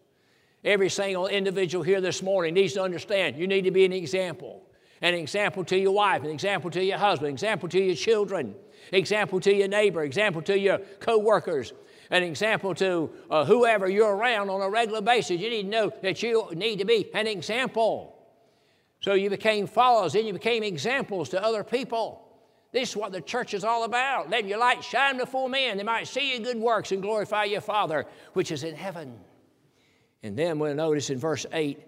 Every 0.65 0.89
single 0.89 1.29
individual 1.29 1.85
here 1.85 2.01
this 2.01 2.23
morning 2.23 2.55
needs 2.55 2.73
to 2.75 2.83
understand 2.83 3.37
you 3.37 3.47
need 3.47 3.63
to 3.63 3.71
be 3.71 3.85
an 3.85 3.93
example 3.93 4.67
an 5.03 5.15
example 5.15 5.65
to 5.65 5.79
your 5.79 5.93
wife, 5.93 6.23
an 6.23 6.31
example 6.31 6.71
to 6.71 6.85
your 6.85 6.99
husband, 6.99 7.29
an 7.29 7.35
example 7.35 7.69
to 7.69 7.81
your 7.81 7.95
children, 7.95 8.55
example 8.93 9.41
to 9.41 9.55
your 9.55 9.69
neighbor, 9.69 10.03
example 10.03 10.43
to 10.43 10.59
your 10.59 10.79
co-workers, 11.01 11.73
an 12.11 12.23
example 12.23 12.75
to 12.75 13.11
uh, 13.31 13.45
whoever 13.45 13.89
you're 13.89 14.15
around 14.15 14.51
on 14.51 14.61
a 14.61 14.69
regular 14.69 15.01
basis. 15.01 15.41
You 15.41 15.51
need 15.51 15.63
to 15.63 15.69
know 15.69 15.93
that 16.03 16.23
you 16.23 16.49
need 16.55 16.81
to 16.81 16.85
be 16.85 17.09
an 17.15 17.27
example. 17.27 18.17
So 19.01 19.15
you 19.15 19.31
became 19.31 19.67
followers 19.67 20.15
and 20.15 20.27
you 20.27 20.33
became 20.33 20.63
examples 20.63 21.31
to 21.31 21.43
other 21.43 21.65
people. 21.65 22.27
This 22.73 22.91
is 22.91 22.97
what 22.97 23.13
the 23.13 23.21
church 23.21 23.55
is 23.55 23.65
all 23.65 23.85
about. 23.85 24.31
Let 24.31 24.47
your 24.47 24.59
light 24.59 24.85
shine 24.85 25.17
before 25.17 25.49
men. 25.49 25.77
They 25.77 25.83
might 25.83 26.07
see 26.07 26.33
your 26.33 26.41
good 26.41 26.59
works 26.59 26.93
and 26.93 27.01
glorify 27.01 27.45
your 27.45 27.61
Father 27.61 28.07
which 28.35 28.53
is 28.53 28.65
in 28.65 28.75
heaven. 28.75 29.19
And 30.23 30.37
then 30.37 30.59
we'll 30.59 30.75
notice 30.75 31.11
in 31.11 31.19
verse 31.19 31.47
8 31.53 31.81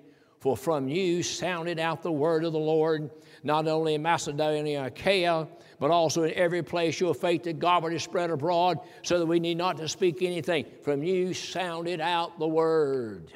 for 0.43 0.57
from 0.57 0.88
you 0.88 1.22
sounded 1.22 1.78
out 1.78 2.03
the 2.03 2.11
word 2.11 2.45
of 2.45 2.53
the 2.53 2.59
Lord, 2.59 3.12
not 3.45 3.68
only 3.68 3.95
in 3.95 4.03
Macedonia 4.03 4.78
and 4.78 4.88
Achaia, 4.88 5.47
but 5.78 5.93
also 5.93 6.24
in 6.24 6.34
every 6.34 6.64
place 6.64 6.99
your 6.99 7.14
faith 7.14 7.45
that 7.45 7.61
God 7.61 7.84
would 7.84 8.01
spread 8.01 8.28
abroad, 8.28 8.80
so 9.03 9.20
that 9.20 9.26
we 9.26 9.38
need 9.38 9.57
not 9.57 9.76
to 9.76 9.86
speak 9.86 10.20
anything. 10.20 10.66
From 10.82 11.05
you 11.05 11.32
sounded 11.32 12.01
out 12.01 12.40
the 12.40 12.49
word. 12.49 13.32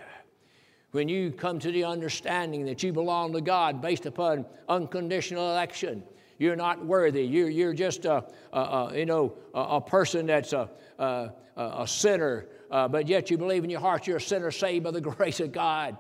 When 0.90 1.08
you 1.08 1.30
come 1.30 1.60
to 1.60 1.70
the 1.70 1.84
understanding 1.84 2.64
that 2.64 2.82
you 2.82 2.92
belong 2.92 3.32
to 3.34 3.40
God 3.40 3.80
based 3.80 4.06
upon 4.06 4.44
unconditional 4.68 5.52
election, 5.52 6.02
you're 6.38 6.56
not 6.56 6.84
worthy. 6.84 7.22
You're, 7.22 7.50
you're 7.50 7.72
just 7.72 8.04
a, 8.04 8.24
a, 8.52 8.58
a 8.58 8.98
you 8.98 9.06
know, 9.06 9.32
a, 9.54 9.60
a, 9.60 9.80
person 9.80 10.26
that's 10.26 10.52
a, 10.52 10.68
a, 10.98 11.30
a 11.56 11.86
sinner, 11.86 12.46
uh, 12.68 12.88
but 12.88 13.06
yet 13.06 13.30
you 13.30 13.38
believe 13.38 13.62
in 13.62 13.70
your 13.70 13.80
heart 13.80 14.08
you're 14.08 14.16
a 14.16 14.20
sinner 14.20 14.50
saved 14.50 14.82
by 14.82 14.90
the 14.90 15.00
grace 15.16 15.38
of 15.38 15.52
God 15.52 15.96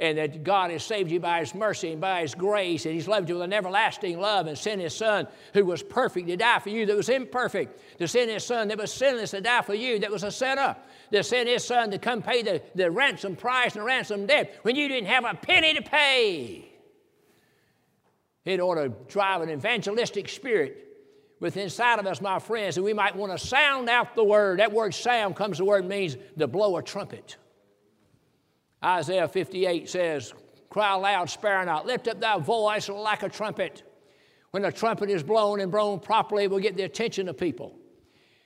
and 0.00 0.16
that 0.18 0.44
God 0.44 0.70
has 0.70 0.84
saved 0.84 1.10
you 1.10 1.18
by 1.18 1.40
His 1.40 1.54
mercy 1.54 1.92
and 1.92 2.00
by 2.00 2.20
His 2.22 2.34
grace, 2.34 2.86
and 2.86 2.94
He's 2.94 3.08
loved 3.08 3.28
you 3.28 3.36
with 3.36 3.44
an 3.44 3.52
everlasting 3.52 4.18
love 4.18 4.46
and 4.46 4.56
sent 4.56 4.80
His 4.80 4.94
Son 4.94 5.26
who 5.54 5.64
was 5.64 5.82
perfect 5.82 6.28
to 6.28 6.36
die 6.36 6.60
for 6.60 6.70
you 6.70 6.86
that 6.86 6.96
was 6.96 7.08
imperfect, 7.08 7.98
to 7.98 8.06
send 8.06 8.30
His 8.30 8.44
Son 8.44 8.68
that 8.68 8.78
was 8.78 8.92
sinless 8.92 9.32
to 9.32 9.40
die 9.40 9.62
for 9.62 9.74
you 9.74 9.98
that 9.98 10.10
was 10.10 10.22
a 10.22 10.30
sinner, 10.30 10.76
to 11.12 11.22
send 11.22 11.48
His 11.48 11.64
Son 11.64 11.90
to 11.90 11.98
come 11.98 12.22
pay 12.22 12.42
the, 12.42 12.62
the 12.74 12.90
ransom 12.90 13.34
price 13.34 13.74
and 13.74 13.82
the 13.82 13.86
ransom 13.86 14.26
debt 14.26 14.58
when 14.62 14.76
you 14.76 14.88
didn't 14.88 15.08
have 15.08 15.24
a 15.24 15.34
penny 15.34 15.74
to 15.74 15.82
pay. 15.82 16.70
It 18.44 18.60
ought 18.60 18.76
to 18.76 18.88
drive 19.08 19.42
an 19.42 19.50
evangelistic 19.50 20.28
spirit 20.28 20.84
within 21.40 21.64
inside 21.64 21.98
of 21.98 22.06
us, 22.06 22.20
my 22.20 22.38
friends, 22.38 22.76
and 22.76 22.84
we 22.84 22.92
might 22.92 23.14
want 23.14 23.32
to 23.32 23.38
sound 23.38 23.88
out 23.88 24.14
the 24.14 24.24
word. 24.24 24.60
That 24.60 24.72
word 24.72 24.94
sound 24.94 25.36
comes 25.36 25.58
the 25.58 25.64
word 25.64 25.84
means 25.84 26.16
to 26.38 26.46
blow 26.46 26.76
a 26.76 26.82
trumpet. 26.82 27.36
Isaiah 28.82 29.28
58 29.28 29.88
says, 29.88 30.32
Cry 30.70 30.94
aloud, 30.94 31.30
spare 31.30 31.64
not, 31.64 31.86
lift 31.86 32.08
up 32.08 32.20
thy 32.20 32.38
voice 32.38 32.88
like 32.88 33.22
a 33.22 33.28
trumpet. 33.28 33.82
When 34.50 34.64
a 34.64 34.72
trumpet 34.72 35.10
is 35.10 35.22
blown 35.22 35.60
and 35.60 35.70
blown 35.70 36.00
properly, 36.00 36.44
it 36.44 36.50
will 36.50 36.58
get 36.58 36.76
the 36.76 36.84
attention 36.84 37.28
of 37.28 37.36
people. 37.36 37.74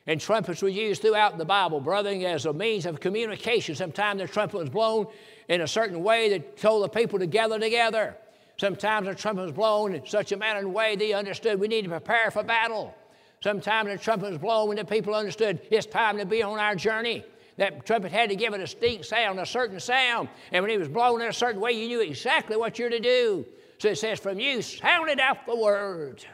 And 0.06 0.20
trumpets 0.20 0.62
were 0.62 0.68
used 0.68 1.02
throughout 1.02 1.38
the 1.38 1.44
Bible, 1.44 1.80
brother, 1.80 2.10
as 2.10 2.46
a 2.46 2.52
means 2.52 2.86
of 2.86 2.98
communication. 2.98 3.74
Sometimes 3.74 4.20
the 4.20 4.26
trumpet 4.26 4.58
was 4.58 4.68
blown 4.68 5.06
in 5.48 5.60
a 5.60 5.68
certain 5.68 6.02
way 6.02 6.28
that 6.30 6.56
told 6.56 6.82
the 6.82 6.88
people 6.88 7.20
to 7.20 7.26
gather 7.26 7.58
together. 7.58 8.16
Sometimes 8.58 9.06
the 9.06 9.14
trumpet 9.14 9.42
was 9.42 9.52
blown 9.52 9.94
in 9.94 10.04
such 10.06 10.32
a 10.32 10.36
manner 10.36 10.60
and 10.60 10.74
way 10.74 10.96
they 10.96 11.12
understood 11.12 11.60
we 11.60 11.68
need 11.68 11.82
to 11.82 11.88
prepare 11.88 12.30
for 12.30 12.42
battle. 12.42 12.94
Sometimes 13.42 13.90
the 13.90 13.98
trumpet 13.98 14.30
was 14.30 14.38
blown 14.38 14.68
when 14.68 14.76
the 14.76 14.84
people 14.84 15.14
understood 15.14 15.60
it's 15.70 15.86
time 15.86 16.18
to 16.18 16.26
be 16.26 16.42
on 16.42 16.58
our 16.58 16.74
journey. 16.74 17.24
That 17.62 17.86
trumpet 17.86 18.10
had 18.10 18.28
to 18.30 18.34
give 18.34 18.52
a 18.54 18.58
distinct 18.58 19.04
sound, 19.04 19.38
a 19.38 19.46
certain 19.46 19.78
sound. 19.78 20.28
And 20.50 20.64
when 20.64 20.72
it 20.72 20.80
was 20.80 20.88
blown 20.88 21.20
in 21.20 21.28
a 21.28 21.32
certain 21.32 21.60
way, 21.60 21.70
you 21.70 21.86
knew 21.86 22.00
exactly 22.00 22.56
what 22.56 22.76
you're 22.76 22.90
to 22.90 22.98
do. 22.98 23.46
So 23.78 23.90
it 23.90 23.98
says, 23.98 24.18
From 24.18 24.40
you 24.40 24.62
sounded 24.62 25.20
out 25.20 25.46
the 25.46 25.54
word. 25.54 26.24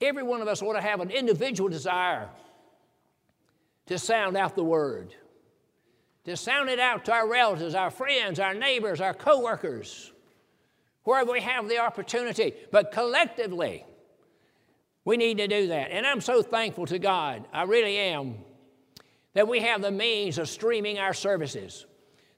Every 0.00 0.22
one 0.22 0.40
of 0.40 0.48
us 0.48 0.62
ought 0.62 0.72
to 0.72 0.80
have 0.80 1.02
an 1.02 1.10
individual 1.10 1.68
desire 1.68 2.30
to 3.84 3.98
sound 3.98 4.38
out 4.38 4.56
the 4.56 4.64
word, 4.64 5.14
to 6.24 6.38
sound 6.38 6.70
it 6.70 6.80
out 6.80 7.04
to 7.04 7.12
our 7.12 7.28
relatives, 7.28 7.74
our 7.74 7.90
friends, 7.90 8.40
our 8.40 8.54
neighbors, 8.54 8.98
our 8.98 9.12
coworkers, 9.12 10.10
wherever 11.04 11.30
we 11.30 11.42
have 11.42 11.68
the 11.68 11.80
opportunity. 11.80 12.54
But 12.70 12.92
collectively, 12.92 13.84
we 15.04 15.16
need 15.16 15.38
to 15.38 15.48
do 15.48 15.68
that. 15.68 15.90
And 15.90 16.06
I'm 16.06 16.20
so 16.20 16.42
thankful 16.42 16.86
to 16.86 16.98
God, 16.98 17.44
I 17.52 17.62
really 17.64 17.96
am, 17.96 18.36
that 19.34 19.48
we 19.48 19.60
have 19.60 19.82
the 19.82 19.90
means 19.90 20.38
of 20.38 20.48
streaming 20.48 20.98
our 20.98 21.14
services, 21.14 21.86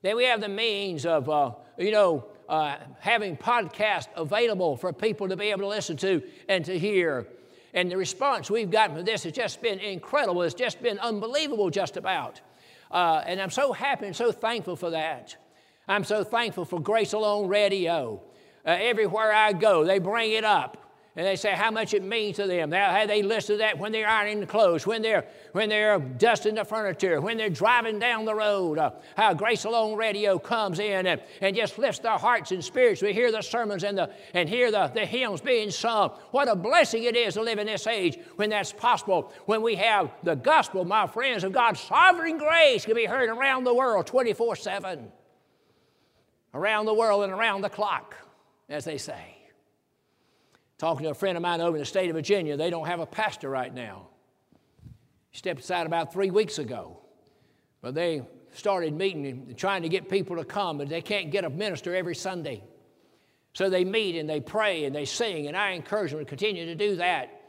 that 0.02 0.16
we 0.16 0.24
have 0.24 0.40
the 0.40 0.48
means 0.48 1.04
of, 1.04 1.28
uh, 1.28 1.52
you 1.78 1.90
know, 1.90 2.26
uh, 2.48 2.76
having 3.00 3.36
podcasts 3.36 4.08
available 4.16 4.76
for 4.76 4.92
people 4.92 5.28
to 5.28 5.36
be 5.36 5.50
able 5.50 5.62
to 5.62 5.68
listen 5.68 5.96
to 5.96 6.22
and 6.48 6.64
to 6.64 6.78
hear. 6.78 7.26
And 7.72 7.90
the 7.90 7.96
response 7.96 8.50
we've 8.50 8.70
gotten 8.70 8.96
from 8.96 9.04
this 9.04 9.24
has 9.24 9.32
just 9.32 9.60
been 9.60 9.80
incredible. 9.80 10.42
It's 10.42 10.54
just 10.54 10.80
been 10.82 10.98
unbelievable, 10.98 11.70
just 11.70 11.96
about. 11.96 12.40
uh, 12.94 13.22
and 13.26 13.40
I'm 13.40 13.50
so 13.50 13.72
happy 13.72 14.06
and 14.06 14.16
so 14.16 14.30
thankful 14.30 14.76
for 14.76 14.90
that. 14.90 15.36
I'm 15.88 16.04
so 16.04 16.22
thankful 16.22 16.64
for 16.64 16.80
Grace 16.80 17.12
Alone 17.12 17.48
Radio. 17.48 18.22
Uh, 18.64 18.76
everywhere 18.80 19.32
I 19.32 19.52
go, 19.52 19.84
they 19.84 19.98
bring 19.98 20.32
it 20.32 20.44
up 20.44 20.83
and 21.16 21.24
they 21.24 21.36
say 21.36 21.52
how 21.52 21.70
much 21.70 21.94
it 21.94 22.02
means 22.02 22.36
to 22.36 22.46
them. 22.48 22.72
How 22.72 23.06
they 23.06 23.22
listen 23.22 23.54
to 23.54 23.58
that 23.58 23.78
when 23.78 23.92
they're 23.92 24.08
ironing 24.08 24.40
the 24.40 24.46
clothes, 24.46 24.84
when 24.84 25.00
they're, 25.00 25.24
when 25.52 25.68
they're 25.68 26.00
dusting 26.00 26.56
the 26.56 26.64
furniture, 26.64 27.20
when 27.20 27.36
they're 27.36 27.48
driving 27.48 28.00
down 28.00 28.24
the 28.24 28.34
road. 28.34 28.78
Uh, 28.78 28.90
how 29.16 29.32
Grace 29.32 29.64
Alone 29.64 29.96
Radio 29.96 30.40
comes 30.40 30.80
in 30.80 31.06
and, 31.06 31.20
and 31.40 31.54
just 31.54 31.78
lifts 31.78 32.00
their 32.00 32.18
hearts 32.18 32.50
and 32.50 32.64
spirits. 32.64 33.00
We 33.00 33.12
hear 33.12 33.30
the 33.30 33.42
sermons 33.42 33.84
and, 33.84 33.96
the, 33.96 34.10
and 34.34 34.48
hear 34.48 34.72
the, 34.72 34.88
the 34.88 35.06
hymns 35.06 35.40
being 35.40 35.70
sung. 35.70 36.10
What 36.32 36.48
a 36.48 36.56
blessing 36.56 37.04
it 37.04 37.14
is 37.14 37.34
to 37.34 37.42
live 37.42 37.60
in 37.60 37.68
this 37.68 37.86
age 37.86 38.18
when 38.34 38.50
that's 38.50 38.72
possible, 38.72 39.32
when 39.46 39.62
we 39.62 39.76
have 39.76 40.10
the 40.24 40.34
gospel, 40.34 40.84
my 40.84 41.06
friends, 41.06 41.44
of 41.44 41.52
God's 41.52 41.78
sovereign 41.78 42.38
grace 42.38 42.84
can 42.84 42.96
be 42.96 43.04
heard 43.04 43.28
around 43.28 43.62
the 43.62 43.74
world 43.74 44.08
24 44.08 44.56
7. 44.56 45.12
Around 46.54 46.86
the 46.86 46.94
world 46.94 47.22
and 47.22 47.32
around 47.32 47.60
the 47.60 47.70
clock, 47.70 48.16
as 48.68 48.84
they 48.84 48.98
say. 48.98 49.33
Talking 50.78 51.04
to 51.04 51.10
a 51.10 51.14
friend 51.14 51.36
of 51.36 51.42
mine 51.42 51.60
over 51.60 51.76
in 51.76 51.80
the 51.80 51.86
state 51.86 52.10
of 52.10 52.16
Virginia, 52.16 52.56
they 52.56 52.70
don't 52.70 52.86
have 52.86 53.00
a 53.00 53.06
pastor 53.06 53.48
right 53.48 53.72
now. 53.72 54.08
He 55.30 55.38
stepped 55.38 55.60
aside 55.60 55.86
about 55.86 56.12
three 56.12 56.30
weeks 56.30 56.58
ago. 56.58 57.00
But 57.80 57.94
they 57.94 58.22
started 58.54 58.94
meeting 58.94 59.26
and 59.26 59.58
trying 59.58 59.82
to 59.82 59.88
get 59.88 60.08
people 60.08 60.36
to 60.36 60.44
come, 60.44 60.78
but 60.78 60.88
they 60.88 61.02
can't 61.02 61.30
get 61.30 61.44
a 61.44 61.50
minister 61.50 61.94
every 61.94 62.14
Sunday. 62.14 62.64
So 63.52 63.68
they 63.68 63.84
meet 63.84 64.16
and 64.16 64.28
they 64.28 64.40
pray 64.40 64.84
and 64.84 64.94
they 64.94 65.04
sing, 65.04 65.46
and 65.46 65.56
I 65.56 65.70
encourage 65.70 66.10
them 66.10 66.20
to 66.20 66.24
continue 66.24 66.66
to 66.66 66.74
do 66.74 66.96
that. 66.96 67.42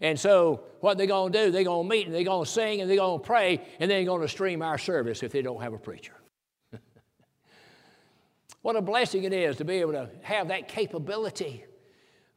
And 0.00 0.18
so 0.18 0.64
what 0.80 0.96
they're 0.96 1.06
going 1.06 1.32
to 1.32 1.46
do, 1.46 1.50
they're 1.50 1.64
going 1.64 1.86
to 1.86 1.94
meet 1.94 2.06
and 2.06 2.14
they're 2.14 2.24
going 2.24 2.44
to 2.44 2.50
sing 2.50 2.80
and 2.80 2.88
they're 2.88 2.96
going 2.96 3.20
to 3.20 3.26
pray, 3.26 3.60
and 3.78 3.90
they're 3.90 4.04
going 4.04 4.22
to 4.22 4.28
stream 4.28 4.62
our 4.62 4.78
service 4.78 5.22
if 5.22 5.32
they 5.32 5.42
don't 5.42 5.60
have 5.60 5.74
a 5.74 5.78
preacher. 5.78 6.14
what 8.62 8.76
a 8.76 8.80
blessing 8.80 9.24
it 9.24 9.32
is 9.32 9.56
to 9.56 9.64
be 9.64 9.74
able 9.74 9.92
to 9.92 10.08
have 10.22 10.48
that 10.48 10.68
capability. 10.68 11.64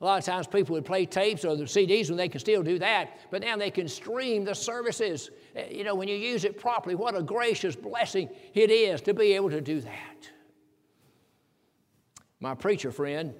A 0.01 0.05
lot 0.05 0.19
of 0.19 0.25
times 0.25 0.47
people 0.47 0.73
would 0.73 0.85
play 0.85 1.05
tapes 1.05 1.45
or 1.45 1.55
the 1.55 1.63
CDs 1.63 2.09
when 2.09 2.17
they 2.17 2.27
can 2.27 2.39
still 2.39 2.61
do 2.61 2.77
that, 2.79 3.19
but 3.31 3.41
now 3.41 3.55
they 3.55 3.71
can 3.71 3.87
stream 3.87 4.43
the 4.43 4.53
services. 4.53 5.29
Eh, 5.55 5.67
you 5.71 5.83
know, 5.83 5.95
when 5.95 6.07
you 6.07 6.15
use 6.15 6.43
it 6.43 6.59
properly, 6.59 6.95
what 6.95 7.15
a 7.15 7.23
gracious 7.23 7.75
blessing 7.75 8.29
it 8.53 8.69
is 8.69 9.01
to 9.01 9.13
be 9.13 9.33
able 9.33 9.49
to 9.49 9.61
do 9.61 9.79
that. 9.81 10.29
My 12.39 12.53
preacher 12.53 12.91
friend 12.91 13.33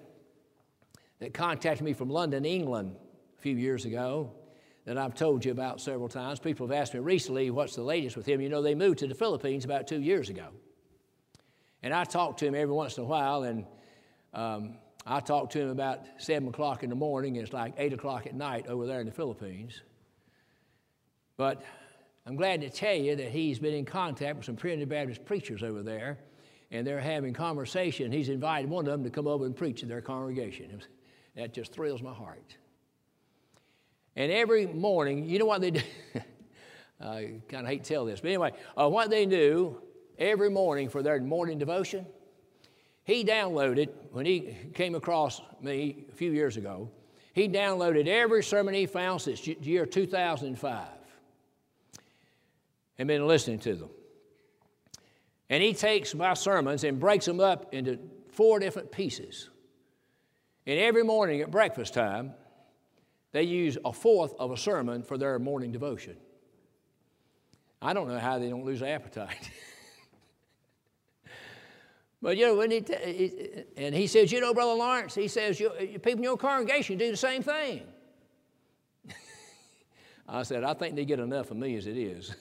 that 1.20 1.34
contacted 1.34 1.84
me 1.84 1.94
from 1.94 2.10
London, 2.10 2.46
England, 2.46 2.96
a 3.38 3.42
few 3.42 3.58
years 3.58 3.84
ago, 3.84 4.32
that 4.86 4.98
I've 4.98 5.16
told 5.16 5.44
you 5.44 5.52
about 5.52 5.82
several 5.82 6.10
times. 6.10 6.40
People 6.40 6.68
have 6.68 6.76
asked 6.76 6.94
me 6.94 7.00
recently 7.00 7.50
what's 7.50 7.76
the 7.76 7.84
latest 7.84 8.18
with 8.18 8.26
him. 8.26 8.42
You 8.42 8.50
know, 8.50 8.62
they 8.62 8.76
moved 8.76 9.00
to 9.00 9.08
the 9.08 9.16
Philippines 9.16 9.66
about 9.66 9.88
two 9.88 10.02
years 10.02 10.30
ago. 10.30 10.50
And 11.82 11.94
I 11.94 12.04
talk 12.06 12.38
to 12.38 12.46
him 12.46 12.56
every 12.56 12.74
once 12.74 12.98
in 12.98 13.04
a 13.04 13.08
while, 13.08 13.44
and 13.44 13.66
um, 14.34 14.78
I 15.06 15.20
talked 15.20 15.54
to 15.54 15.60
him 15.60 15.70
about 15.70 16.00
7 16.18 16.48
o'clock 16.48 16.84
in 16.84 16.90
the 16.90 16.96
morning. 16.96 17.36
It's 17.36 17.52
like 17.52 17.74
8 17.78 17.94
o'clock 17.94 18.26
at 18.26 18.36
night 18.36 18.68
over 18.68 18.88
there 18.88 19.02
in 19.02 19.06
the 19.06 19.12
Philippines. 19.12 19.82
But 21.36 21.64
I'm 22.26 22.38
glad 22.38 22.62
to 22.62 22.70
tell 22.70 22.96
you 22.96 23.16
that 23.18 23.30
he's 23.30 23.60
been 23.60 23.74
in 23.74 23.86
contact 23.86 24.38
with 24.38 24.46
some 24.46 24.56
Trinity 24.56 24.86
Baptist 24.86 25.26
preachers 25.26 25.62
over 25.62 25.84
there, 25.84 26.20
and 26.72 26.88
they're 26.88 27.02
having 27.02 27.34
conversation. 27.34 28.12
He's 28.12 28.30
invited 28.30 28.70
one 28.70 28.86
of 28.86 28.92
them 28.92 29.04
to 29.04 29.10
come 29.10 29.28
over 29.28 29.46
and 29.46 29.56
preach 29.56 29.84
in 29.84 29.90
their 29.90 30.02
congregation. 30.02 30.82
That 31.36 31.54
just 31.54 31.74
thrills 31.74 32.02
my 32.02 32.14
heart. 32.14 32.56
And 34.16 34.32
every 34.32 34.68
morning, 34.68 35.26
you 35.26 35.40
know 35.40 35.46
what 35.46 35.60
they 35.60 35.72
do? 35.72 35.82
I 37.02 37.42
kind 37.50 37.66
of 37.66 37.68
hate 37.68 37.84
to 37.84 37.94
tell 37.94 38.06
this, 38.06 38.22
but 38.22 38.30
anyway, 38.30 38.52
uh, 38.80 38.88
what 38.88 39.10
they 39.10 39.26
do 39.26 39.82
every 40.18 40.50
morning 40.50 40.88
for 40.88 41.04
their 41.04 41.20
morning 41.20 41.58
devotion– 41.58 42.06
he 43.04 43.24
downloaded, 43.24 43.90
when 44.12 44.26
he 44.26 44.56
came 44.74 44.96
across 44.96 45.42
me 45.62 46.06
a 46.12 46.16
few 46.16 46.32
years 46.32 46.58
ago, 46.58 46.90
he 47.34 47.50
downloaded 47.50 48.08
every 48.08 48.44
sermon 48.44 48.74
he 48.74 48.86
found 48.86 49.22
since 49.22 49.46
year 49.46 49.86
2005 49.86 50.88
and 52.98 53.08
been 53.08 53.28
listening 53.28 53.60
to 53.60 53.76
them. 53.76 53.90
And 55.50 55.62
he 55.62 55.74
takes 55.74 56.16
my 56.16 56.34
sermons 56.36 56.84
and 56.84 57.00
breaks 57.00 57.26
them 57.26 57.40
up 57.40 57.74
into 57.74 58.00
four 58.32 58.60
different 58.60 58.92
pieces. 58.92 59.50
And 60.66 60.80
every 60.80 61.04
morning 61.04 61.42
at 61.42 61.52
breakfast 61.52 61.94
time, 61.94 62.34
they 63.34 63.44
use 63.44 63.78
a 63.84 63.92
fourth 63.92 64.34
of 64.40 64.52
a 64.52 64.58
sermon 64.58 65.04
for 65.04 65.18
their 65.18 65.38
morning 65.40 65.72
devotion. 65.72 66.16
I 67.82 67.94
don't 67.94 68.08
know 68.08 68.20
how 68.20 68.40
they 68.40 68.50
don't 68.50 68.64
lose 68.64 68.82
appetite. 68.82 69.50
But 72.24 72.38
you 72.38 72.48
know, 72.48 72.56
when 72.56 72.72
he, 72.72 72.80
t- 72.80 73.66
and 73.76 73.94
he 73.94 74.08
says, 74.08 74.32
you 74.32 74.40
know, 74.40 74.54
Brother 74.54 74.76
Lawrence, 74.76 75.14
he 75.14 75.28
says, 75.28 75.60
you, 75.60 75.70
people 75.70 76.20
in 76.20 76.24
your 76.24 76.38
congregation 76.38 76.98
do 76.98 77.12
the 77.12 77.18
same 77.18 77.44
thing. 77.44 77.84
I 80.30 80.44
said, 80.44 80.64
I 80.64 80.74
think 80.74 80.96
they 80.96 81.04
get 81.04 81.20
enough 81.20 81.52
of 81.52 81.58
me 81.58 81.76
as 81.76 81.86
it 81.86 81.98
is. 81.98 82.34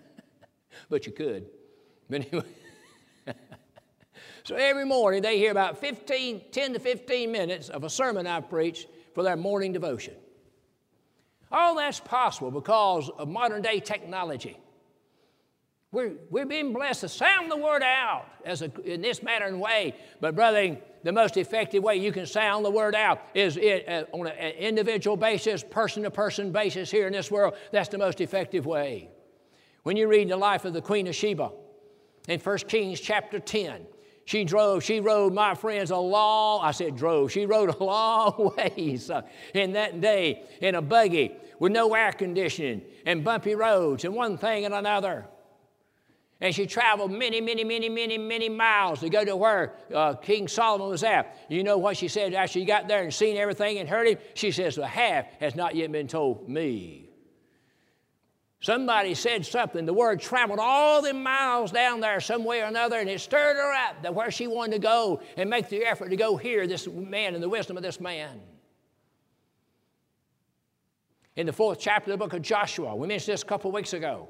but 0.90 1.06
you 1.06 1.12
could. 1.12 1.46
But 2.10 2.26
anyway. 2.26 2.44
so 4.44 4.56
every 4.56 4.84
morning 4.84 5.22
they 5.22 5.38
hear 5.38 5.52
about 5.52 5.78
15, 5.78 6.42
10 6.52 6.72
to 6.74 6.78
15 6.78 7.32
minutes 7.32 7.70
of 7.70 7.84
a 7.84 7.90
sermon 7.90 8.26
I've 8.26 8.50
preached 8.50 8.88
for 9.14 9.22
their 9.22 9.38
morning 9.38 9.72
devotion. 9.72 10.14
All 11.50 11.76
that's 11.76 12.00
possible 12.00 12.50
because 12.50 13.08
of 13.08 13.26
modern 13.26 13.62
day 13.62 13.80
technology. 13.80 14.58
We're, 15.92 16.12
we're 16.30 16.46
being 16.46 16.72
blessed 16.72 17.02
to 17.02 17.08
sound 17.08 17.50
the 17.50 17.56
word 17.56 17.82
out 17.82 18.26
as 18.46 18.62
a, 18.62 18.72
in 18.80 19.02
this 19.02 19.22
manner 19.22 19.44
and 19.44 19.60
way. 19.60 19.94
But, 20.22 20.34
brother, 20.34 20.78
the 21.04 21.12
most 21.12 21.36
effective 21.36 21.82
way 21.82 21.96
you 21.96 22.12
can 22.12 22.24
sound 22.24 22.64
the 22.64 22.70
word 22.70 22.94
out 22.94 23.20
is 23.34 23.58
it, 23.58 23.86
uh, 23.86 24.04
on 24.12 24.26
an 24.26 24.54
individual 24.54 25.18
basis, 25.18 25.62
person 25.62 26.02
to 26.04 26.10
person 26.10 26.50
basis 26.50 26.90
here 26.90 27.06
in 27.06 27.12
this 27.12 27.30
world. 27.30 27.54
That's 27.72 27.90
the 27.90 27.98
most 27.98 28.22
effective 28.22 28.64
way. 28.64 29.10
When 29.82 29.98
you 29.98 30.08
read 30.08 30.30
the 30.30 30.36
life 30.38 30.64
of 30.64 30.72
the 30.72 30.80
Queen 30.80 31.06
of 31.08 31.14
Sheba 31.14 31.50
in 32.26 32.40
1 32.40 32.58
Kings 32.60 32.98
chapter 32.98 33.38
10, 33.38 33.86
she 34.24 34.44
drove, 34.44 34.82
she 34.82 35.00
rode, 35.00 35.34
my 35.34 35.54
friends, 35.54 35.90
a 35.90 35.96
long, 35.96 36.64
I 36.64 36.70
said 36.70 36.96
drove, 36.96 37.32
she 37.32 37.44
rode 37.44 37.68
a 37.68 37.84
long 37.84 38.54
ways 38.56 39.10
uh, 39.10 39.22
in 39.52 39.72
that 39.72 40.00
day 40.00 40.44
in 40.62 40.74
a 40.74 40.80
buggy 40.80 41.36
with 41.58 41.72
no 41.72 41.92
air 41.92 42.12
conditioning 42.12 42.80
and 43.04 43.22
bumpy 43.22 43.54
roads 43.54 44.06
and 44.06 44.14
one 44.14 44.38
thing 44.38 44.64
and 44.64 44.72
another. 44.72 45.26
And 46.42 46.52
she 46.52 46.66
traveled 46.66 47.12
many, 47.12 47.40
many, 47.40 47.62
many, 47.62 47.88
many, 47.88 48.18
many 48.18 48.48
miles 48.48 48.98
to 48.98 49.08
go 49.08 49.24
to 49.24 49.36
where 49.36 49.74
uh, 49.94 50.14
King 50.14 50.48
Solomon 50.48 50.88
was 50.88 51.04
at. 51.04 51.36
You 51.48 51.62
know 51.62 51.78
what 51.78 51.96
she 51.96 52.08
said 52.08 52.34
after 52.34 52.54
she 52.58 52.64
got 52.64 52.88
there 52.88 53.04
and 53.04 53.14
seen 53.14 53.36
everything 53.36 53.78
and 53.78 53.88
heard 53.88 54.08
him? 54.08 54.18
She 54.34 54.50
says, 54.50 54.74
The 54.74 54.84
half 54.84 55.26
has 55.38 55.54
not 55.54 55.76
yet 55.76 55.92
been 55.92 56.08
told 56.08 56.48
me. 56.48 57.08
Somebody 58.60 59.14
said 59.14 59.46
something. 59.46 59.86
The 59.86 59.94
word 59.94 60.20
traveled 60.20 60.58
all 60.58 61.00
the 61.00 61.14
miles 61.14 61.70
down 61.70 62.00
there 62.00 62.18
some 62.18 62.42
way 62.42 62.60
or 62.60 62.64
another, 62.64 62.98
and 62.98 63.08
it 63.08 63.20
stirred 63.20 63.54
her 63.54 63.72
up 63.72 64.02
that 64.02 64.12
where 64.12 64.32
she 64.32 64.48
wanted 64.48 64.72
to 64.72 64.78
go 64.80 65.22
and 65.36 65.48
make 65.48 65.68
the 65.68 65.84
effort 65.84 66.08
to 66.08 66.16
go 66.16 66.36
hear 66.36 66.66
this 66.66 66.88
man 66.88 67.34
and 67.34 67.42
the 67.42 67.48
wisdom 67.48 67.76
of 67.76 67.84
this 67.84 68.00
man. 68.00 68.40
In 71.36 71.46
the 71.46 71.52
fourth 71.52 71.78
chapter 71.78 72.12
of 72.12 72.18
the 72.18 72.24
book 72.24 72.32
of 72.32 72.42
Joshua, 72.42 72.96
we 72.96 73.06
mentioned 73.06 73.32
this 73.32 73.42
a 73.42 73.46
couple 73.46 73.70
weeks 73.70 73.92
ago. 73.92 74.28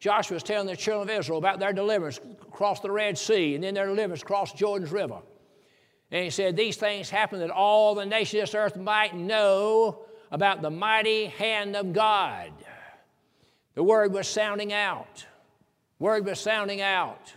Joshua 0.00 0.34
was 0.36 0.42
telling 0.42 0.68
the 0.68 0.76
children 0.76 1.08
of 1.08 1.20
Israel 1.20 1.38
about 1.38 1.58
their 1.58 1.72
deliverance 1.72 2.20
across 2.42 2.80
the 2.80 2.90
Red 2.90 3.18
Sea 3.18 3.54
and 3.54 3.64
then 3.64 3.74
their 3.74 3.86
deliverance 3.86 4.22
across 4.22 4.52
Jordan's 4.52 4.92
River. 4.92 5.18
And 6.10 6.24
he 6.24 6.30
said, 6.30 6.56
These 6.56 6.76
things 6.76 7.10
happen 7.10 7.40
that 7.40 7.50
all 7.50 7.94
the 7.94 8.06
nations 8.06 8.42
of 8.42 8.48
this 8.48 8.54
earth 8.54 8.76
might 8.76 9.14
know 9.16 10.04
about 10.30 10.62
the 10.62 10.70
mighty 10.70 11.26
hand 11.26 11.74
of 11.74 11.92
God. 11.92 12.52
The 13.74 13.82
word 13.82 14.12
was 14.12 14.28
sounding 14.28 14.72
out. 14.72 15.26
Word 15.98 16.24
was 16.26 16.38
sounding 16.40 16.80
out. 16.80 17.34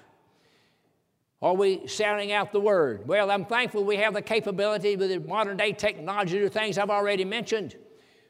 Are 1.41 1.55
we 1.55 1.87
sounding 1.87 2.31
out 2.31 2.51
the 2.51 2.59
word? 2.59 3.07
Well, 3.07 3.31
I'm 3.31 3.45
thankful 3.45 3.83
we 3.83 3.97
have 3.97 4.13
the 4.13 4.21
capability 4.21 4.95
with 4.95 5.09
the 5.09 5.19
modern 5.19 5.57
day 5.57 5.73
technology 5.73 6.33
to 6.33 6.43
do 6.43 6.49
things 6.49 6.77
I've 6.77 6.91
already 6.91 7.25
mentioned. 7.25 7.75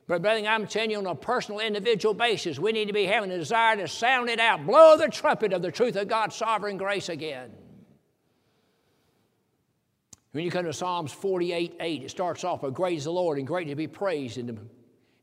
But, 0.07 0.21
brother, 0.21 0.45
I'm 0.45 0.67
telling 0.67 0.91
you 0.91 0.97
on 0.97 1.05
a 1.05 1.15
personal, 1.15 1.59
individual 1.59 2.13
basis, 2.13 2.59
we 2.59 2.71
need 2.71 2.87
to 2.87 2.93
be 2.93 3.05
having 3.05 3.31
a 3.31 3.37
desire 3.37 3.77
to 3.77 3.87
sound 3.87 4.29
it 4.29 4.39
out, 4.39 4.65
blow 4.65 4.97
the 4.97 5.07
trumpet 5.07 5.53
of 5.53 5.61
the 5.61 5.71
truth 5.71 5.95
of 5.95 6.07
God's 6.07 6.35
sovereign 6.35 6.77
grace 6.77 7.09
again. 7.09 7.51
When 10.31 10.45
you 10.45 10.51
come 10.51 10.65
to 10.65 10.73
Psalms 10.73 11.11
48 11.11 11.75
8, 11.79 12.03
it 12.03 12.09
starts 12.09 12.43
off 12.43 12.63
with 12.63 12.73
great 12.73 12.97
is 12.97 13.03
the 13.03 13.11
Lord 13.11 13.37
and 13.37 13.45
great 13.45 13.67
to 13.67 13.75
be 13.75 13.87
praised 13.87 14.37
in, 14.37 14.47
the, 14.47 14.57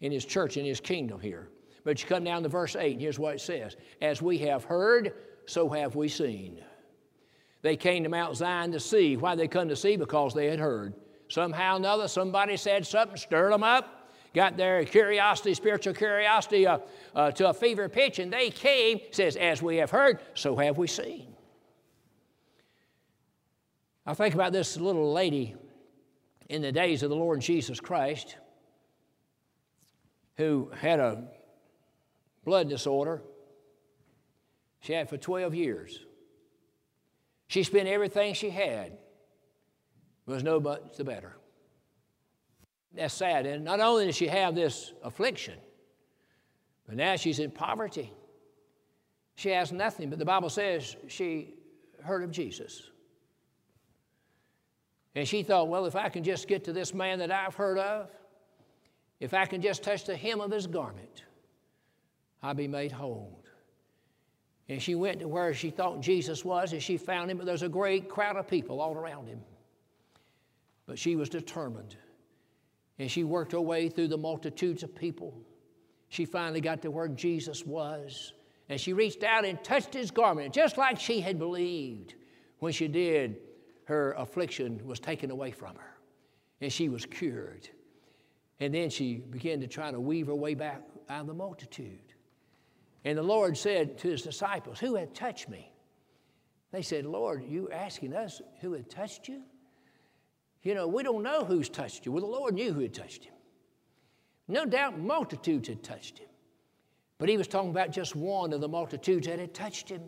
in 0.01 0.12
His 0.12 0.24
church, 0.24 0.57
in 0.57 0.64
His 0.64 0.81
kingdom 0.81 1.20
here. 1.20 1.49
But 1.85 2.03
you 2.03 2.09
come 2.09 2.24
down 2.24 2.43
to 2.43 2.49
verse 2.49 2.76
8, 2.76 2.93
and 2.93 3.01
here's 3.01 3.18
what 3.18 3.37
it 3.37 3.41
says 3.41 3.76
As 4.03 4.20
we 4.20 4.39
have 4.39 4.64
heard, 4.64 5.14
so 5.47 5.68
have 5.70 5.97
we 5.97 6.09
seen. 6.09 6.61
They 7.62 7.76
came 7.76 8.05
to 8.05 8.09
Mount 8.09 8.37
Zion 8.37 8.72
to 8.72 8.81
see. 8.81 9.16
Why 9.16 9.35
they 9.35 9.49
come 9.49 9.68
to 9.68 9.76
see? 9.76 9.97
Because 9.97 10.35
they 10.35 10.47
had 10.47 10.61
heard. 10.61 10.95
Somehow 11.29 11.74
or 11.74 11.76
another, 11.79 12.09
somebody 12.09 12.57
said 12.57 12.87
something, 12.87 13.16
stirred 13.16 13.53
them 13.53 13.62
up, 13.64 13.97
got 14.35 14.57
their 14.57 14.85
curiosity, 14.85 15.55
spiritual 15.55 15.95
curiosity, 15.95 16.66
uh, 16.66 16.79
uh, 17.14 17.31
to 17.33 17.49
a 17.49 17.55
fever 17.55 17.89
pitch, 17.89 18.18
and 18.18 18.33
they 18.33 18.51
came, 18.51 19.01
says, 19.11 19.37
As 19.37 19.62
we 19.62 19.76
have 19.76 19.91
heard, 19.91 20.20
so 20.35 20.57
have 20.57 20.79
we 20.79 20.87
seen. 20.87 21.35
I 24.07 24.14
think 24.14 24.35
about 24.35 24.53
this 24.53 24.76
little 24.76 25.12
lady 25.12 25.55
in 26.49 26.62
the 26.62 26.72
days 26.72 27.03
of 27.03 27.11
the 27.11 27.16
Lord 27.16 27.41
Jesus 27.41 27.79
Christ 27.79 28.37
who 30.39 30.70
had 30.81 31.01
a 31.01 31.24
blood 32.45 32.68
disorder. 32.68 33.22
She 34.81 34.93
had 34.93 35.11
for 35.11 35.18
12 35.18 35.55
years. 35.55 35.99
She 37.49 37.64
spent 37.64 37.89
everything 37.89 38.35
she 38.35 38.51
had. 38.51 38.97
was 40.26 40.43
no 40.45 40.61
but 40.61 40.97
the 40.97 41.05
better. 41.05 41.38
That's 42.99 43.14
sad. 43.14 43.46
And 43.46 43.64
not 43.64 43.78
only 43.78 44.07
does 44.07 44.16
she 44.16 44.26
have 44.26 44.57
this 44.57 44.92
affliction, 45.05 45.55
but 46.86 46.96
now 46.96 47.14
she's 47.14 47.38
in 47.38 47.53
poverty. 47.53 48.12
She 49.36 49.51
has 49.51 49.70
nothing, 49.70 50.11
but 50.11 50.18
the 50.18 50.24
Bible 50.24 50.51
says 50.51 50.96
she 51.07 51.55
heard 52.03 52.24
of 52.24 52.32
Jesus. 52.32 52.90
And 55.14 55.28
she 55.28 55.44
thought, 55.44 55.68
well, 55.68 55.86
if 55.86 55.94
I 55.94 56.09
can 56.09 56.24
just 56.24 56.49
get 56.49 56.64
to 56.64 56.72
this 56.72 56.92
man 56.92 57.20
that 57.20 57.30
I've 57.30 57.55
heard 57.55 57.78
of, 57.78 58.11
if 59.20 59.32
I 59.32 59.46
can 59.46 59.62
just 59.62 59.84
touch 59.84 60.05
the 60.05 60.16
hem 60.16 60.40
of 60.40 60.51
his 60.51 60.66
garment, 60.66 61.22
I'll 62.42 62.55
be 62.55 62.68
made 62.68 62.90
whole. 62.90 63.40
And 64.68 64.82
she 64.82 64.96
went 64.96 65.20
to 65.20 65.28
where 65.28 65.55
she 65.55 65.70
thought 65.70 66.01
Jesus 66.01 66.44
was, 66.44 66.72
and 66.72 66.82
she 66.82 66.96
found 66.96 67.30
him, 67.30 67.36
but 67.36 67.46
there's 67.46 67.62
a 67.62 67.68
great 67.68 68.09
crowd 68.09 68.36
of 68.36 68.49
people 68.49 68.80
all 68.80 68.94
around 68.94 69.28
him. 69.28 69.40
But 70.86 70.99
she 70.99 71.14
was 71.14 71.28
determined. 71.28 71.96
And 72.99 73.11
she 73.11 73.24
worked 73.24 73.53
her 73.53 73.61
way 73.61 73.88
through 73.88 74.09
the 74.09 74.18
multitudes 74.18 74.82
of 74.82 74.94
people. 74.94 75.34
She 76.09 76.24
finally 76.24 76.61
got 76.61 76.82
to 76.82 76.90
where 76.90 77.09
Jesus 77.09 77.64
was. 77.64 78.32
And 78.68 78.80
she 78.80 78.92
reached 78.92 79.22
out 79.22 79.44
and 79.44 79.62
touched 79.62 79.94
his 79.94 80.11
garment, 80.11 80.53
just 80.53 80.76
like 80.76 81.01
she 81.01 81.20
had 81.20 81.38
believed. 81.38 82.14
When 82.59 82.72
she 82.72 82.88
did, 82.88 83.36
her 83.84 84.12
affliction 84.12 84.80
was 84.84 85.01
taken 85.01 85.30
away 85.30 85.51
from 85.51 85.76
her, 85.76 85.96
and 86.61 86.70
she 86.70 86.88
was 86.88 87.07
cured. 87.07 87.68
And 88.61 88.74
then 88.74 88.90
she 88.90 89.14
began 89.16 89.61
to 89.61 89.66
try 89.66 89.90
to 89.90 90.01
weave 90.01 90.26
her 90.26 90.34
way 90.34 90.55
back 90.55 90.82
out 91.09 91.22
of 91.22 91.26
the 91.28 91.34
multitude. 91.34 92.12
And 93.05 93.16
the 93.16 93.22
Lord 93.22 93.57
said 93.57 93.96
to 93.99 94.09
his 94.09 94.22
disciples, 94.22 94.78
Who 94.80 94.96
had 94.96 95.14
touched 95.14 95.49
me? 95.49 95.72
They 96.70 96.82
said, 96.82 97.07
Lord, 97.07 97.44
you 97.44 97.70
asking 97.70 98.14
us 98.14 98.42
who 98.61 98.74
had 98.74 98.90
touched 98.90 99.28
you? 99.28 99.42
You 100.69 100.75
know, 100.75 100.87
we 100.87 101.03
don't 101.03 101.23
know 101.23 101.47
who's 101.47 101.71
touched 101.71 102.05
you. 102.05 102.12
Well, 102.12 102.21
the 102.21 102.27
Lord 102.27 102.53
knew 102.53 102.75
who 102.75 102.81
had 102.81 102.93
touched 102.93 103.25
him. 103.25 103.33
No 104.49 104.66
doubt 104.66 104.99
multitudes 104.99 105.66
had 105.66 105.83
touched 105.83 106.19
him. 106.19 106.29
But 107.16 107.31
he 107.31 107.39
was 107.39 107.49
talking 107.49 107.71
about 107.71 107.91
just 107.91 108.14
one 108.14 108.53
of 108.53 108.61
the 108.61 108.69
multitudes 108.69 109.27
that 109.29 109.39
had 109.39 109.55
touched 109.55 109.89
him. 109.89 110.03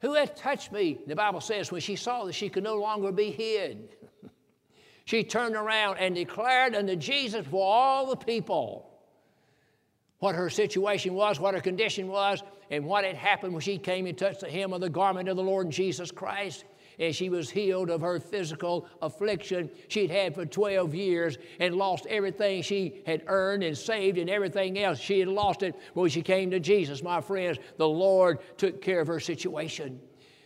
Who 0.00 0.14
had 0.14 0.34
touched 0.34 0.72
me? 0.72 0.98
The 1.06 1.14
Bible 1.14 1.40
says 1.40 1.70
when 1.70 1.80
she 1.80 1.94
saw 1.94 2.24
that 2.24 2.32
she 2.32 2.48
could 2.48 2.64
no 2.64 2.74
longer 2.74 3.12
be 3.12 3.30
hid, 3.30 3.94
she 5.04 5.22
turned 5.22 5.54
around 5.54 5.98
and 5.98 6.12
declared 6.12 6.74
unto 6.74 6.96
Jesus 6.96 7.46
for 7.46 7.64
all 7.64 8.06
the 8.06 8.16
people 8.16 8.90
what 10.18 10.34
her 10.34 10.50
situation 10.50 11.14
was, 11.14 11.38
what 11.38 11.54
her 11.54 11.60
condition 11.60 12.08
was, 12.08 12.42
and 12.68 12.84
what 12.84 13.04
had 13.04 13.14
happened 13.14 13.52
when 13.52 13.62
she 13.62 13.78
came 13.78 14.06
and 14.06 14.18
touched 14.18 14.40
the 14.40 14.50
hem 14.50 14.72
of 14.72 14.80
the 14.80 14.90
garment 14.90 15.28
of 15.28 15.36
the 15.36 15.42
Lord 15.44 15.70
Jesus 15.70 16.10
Christ. 16.10 16.64
And 17.00 17.16
she 17.16 17.30
was 17.30 17.50
healed 17.50 17.90
of 17.90 18.02
her 18.02 18.20
physical 18.20 18.86
affliction 19.02 19.70
she'd 19.88 20.10
had 20.10 20.34
for 20.34 20.44
12 20.46 20.94
years 20.94 21.38
and 21.58 21.74
lost 21.74 22.06
everything 22.06 22.62
she 22.62 23.02
had 23.06 23.24
earned 23.26 23.64
and 23.64 23.76
saved 23.76 24.18
and 24.18 24.30
everything 24.30 24.78
else. 24.78 25.00
She 25.00 25.18
had 25.18 25.28
lost 25.28 25.62
it 25.62 25.74
when 25.94 26.10
she 26.10 26.20
came 26.22 26.50
to 26.50 26.60
Jesus. 26.60 27.02
My 27.02 27.22
friends, 27.22 27.58
the 27.78 27.88
Lord 27.88 28.38
took 28.58 28.82
care 28.82 29.00
of 29.00 29.08
her 29.08 29.18
situation. 29.18 29.98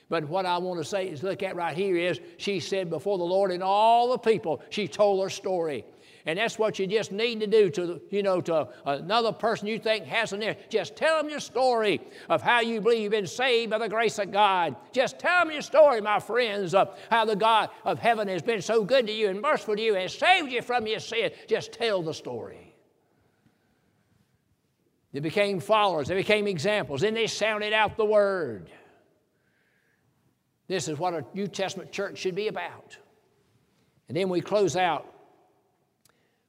But 0.08 0.28
what 0.28 0.46
I 0.46 0.58
want 0.58 0.80
to 0.80 0.84
say 0.84 1.08
is 1.08 1.22
look 1.22 1.42
at 1.42 1.56
right 1.56 1.76
here 1.76 1.96
is 1.96 2.20
she 2.36 2.60
said 2.60 2.88
before 2.88 3.18
the 3.18 3.24
Lord 3.24 3.50
and 3.50 3.62
all 3.62 4.12
the 4.12 4.18
people, 4.18 4.62
she 4.70 4.86
told 4.86 5.22
her 5.22 5.30
story. 5.30 5.84
And 6.26 6.38
that's 6.38 6.58
what 6.58 6.78
you 6.78 6.86
just 6.86 7.12
need 7.12 7.40
to 7.40 7.46
do 7.46 7.68
to, 7.70 8.00
you 8.10 8.22
know, 8.22 8.40
to 8.42 8.68
another 8.86 9.30
person 9.30 9.68
you 9.68 9.78
think 9.78 10.06
has 10.06 10.32
an 10.32 10.42
ear. 10.42 10.56
Just 10.70 10.96
tell 10.96 11.18
them 11.18 11.28
your 11.28 11.40
story 11.40 12.00
of 12.30 12.40
how 12.40 12.60
you 12.60 12.80
believe 12.80 13.02
you've 13.02 13.10
been 13.10 13.26
saved 13.26 13.70
by 13.70 13.78
the 13.78 13.90
grace 13.90 14.18
of 14.18 14.32
God. 14.32 14.74
Just 14.90 15.18
tell 15.18 15.44
them 15.44 15.52
your 15.52 15.60
story, 15.60 16.00
my 16.00 16.18
friends, 16.18 16.74
of 16.74 16.98
how 17.10 17.26
the 17.26 17.36
God 17.36 17.68
of 17.84 17.98
heaven 17.98 18.26
has 18.28 18.40
been 18.40 18.62
so 18.62 18.84
good 18.84 19.06
to 19.06 19.12
you 19.12 19.28
and 19.28 19.42
merciful 19.42 19.76
to 19.76 19.82
you 19.82 19.96
and 19.96 20.10
saved 20.10 20.50
you 20.50 20.62
from 20.62 20.86
your 20.86 21.00
sin. 21.00 21.30
Just 21.46 21.72
tell 21.72 22.02
the 22.02 22.14
story. 22.14 22.74
They 25.12 25.20
became 25.20 25.60
followers, 25.60 26.08
they 26.08 26.16
became 26.16 26.48
examples, 26.48 27.02
then 27.02 27.14
they 27.14 27.28
sounded 27.28 27.72
out 27.72 27.96
the 27.96 28.04
word. 28.04 28.68
This 30.66 30.88
is 30.88 30.98
what 30.98 31.14
a 31.14 31.24
New 31.34 31.46
Testament 31.46 31.92
church 31.92 32.18
should 32.18 32.34
be 32.34 32.48
about. 32.48 32.96
And 34.08 34.16
then 34.16 34.28
we 34.28 34.40
close 34.40 34.74
out 34.74 35.13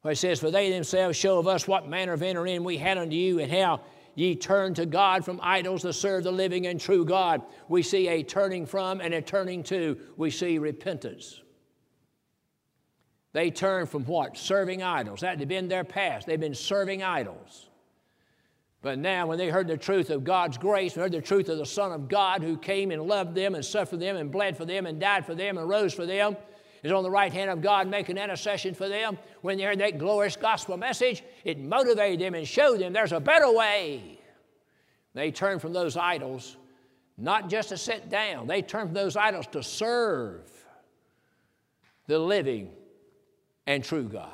where 0.05 0.11
it 0.11 0.17
says, 0.17 0.39
For 0.39 0.51
they 0.51 0.69
themselves 0.69 1.17
show 1.17 1.39
of 1.39 1.47
us 1.47 1.67
what 1.67 1.89
manner 1.89 2.13
of 2.13 2.21
entering 2.21 2.63
we 2.63 2.77
had 2.77 2.99
unto 2.99 3.15
you, 3.15 3.39
and 3.39 3.51
how 3.51 3.81
ye 4.13 4.35
turned 4.35 4.75
to 4.75 4.85
God 4.85 5.25
from 5.25 5.39
idols 5.41 5.81
to 5.81 5.93
serve 5.93 6.25
the 6.25 6.31
living 6.31 6.67
and 6.67 6.79
true 6.79 7.03
God. 7.03 7.41
We 7.69 7.81
see 7.81 8.07
a 8.07 8.21
turning 8.21 8.67
from 8.67 9.01
and 9.01 9.15
a 9.15 9.21
turning 9.23 9.63
to. 9.63 9.97
We 10.15 10.29
see 10.29 10.59
repentance. 10.59 11.41
They 13.33 13.49
turned 13.49 13.89
from 13.89 14.05
what? 14.05 14.37
Serving 14.37 14.83
idols. 14.83 15.21
That 15.21 15.39
had 15.39 15.47
been 15.47 15.69
their 15.69 15.83
past. 15.83 16.27
They've 16.27 16.39
been 16.39 16.53
serving 16.53 17.01
idols. 17.01 17.71
But 18.83 18.99
now, 18.99 19.25
when 19.25 19.39
they 19.39 19.49
heard 19.49 19.67
the 19.67 19.75
truth 19.75 20.11
of 20.11 20.23
God's 20.23 20.59
grace, 20.59 20.93
heard 20.93 21.13
the 21.13 21.19
truth 21.19 21.49
of 21.49 21.57
the 21.57 21.65
Son 21.65 21.91
of 21.91 22.09
God 22.09 22.43
who 22.43 22.57
came 22.57 22.91
and 22.91 23.01
loved 23.01 23.33
them 23.33 23.55
and 23.55 23.65
suffered 23.65 24.01
them 24.01 24.17
and 24.17 24.31
bled 24.31 24.55
for 24.55 24.65
them 24.65 24.85
and 24.85 24.99
died 24.99 25.25
for 25.25 25.33
them 25.33 25.57
and 25.57 25.67
rose 25.67 25.95
for 25.95 26.05
them, 26.05 26.37
is 26.85 26.91
on 26.91 27.01
the 27.01 27.09
right 27.09 27.33
hand 27.33 27.49
of 27.49 27.61
God 27.61 27.87
making 27.87 28.17
intercession 28.17 28.75
for 28.75 28.87
them. 28.87 29.17
When 29.41 29.57
they 29.57 29.63
heard 29.63 29.79
that 29.79 29.97
glorious 29.97 30.35
gospel 30.35 30.77
message, 30.77 31.23
it 31.43 31.59
motivated 31.59 32.19
them 32.19 32.35
and 32.35 32.47
showed 32.47 32.79
them 32.79 32.93
there's 32.93 33.11
a 33.11 33.19
better 33.19 33.51
way. 33.51 34.19
They 35.15 35.31
turned 35.31 35.61
from 35.61 35.73
those 35.73 35.97
idols 35.97 36.57
not 37.17 37.49
just 37.49 37.69
to 37.69 37.77
sit 37.77 38.09
down, 38.09 38.45
they 38.45 38.61
turned 38.61 38.89
from 38.89 38.93
those 38.93 39.15
idols 39.15 39.47
to 39.47 39.63
serve 39.63 40.47
the 42.05 42.19
living 42.19 42.69
and 43.65 43.83
true 43.83 44.03
God. 44.03 44.29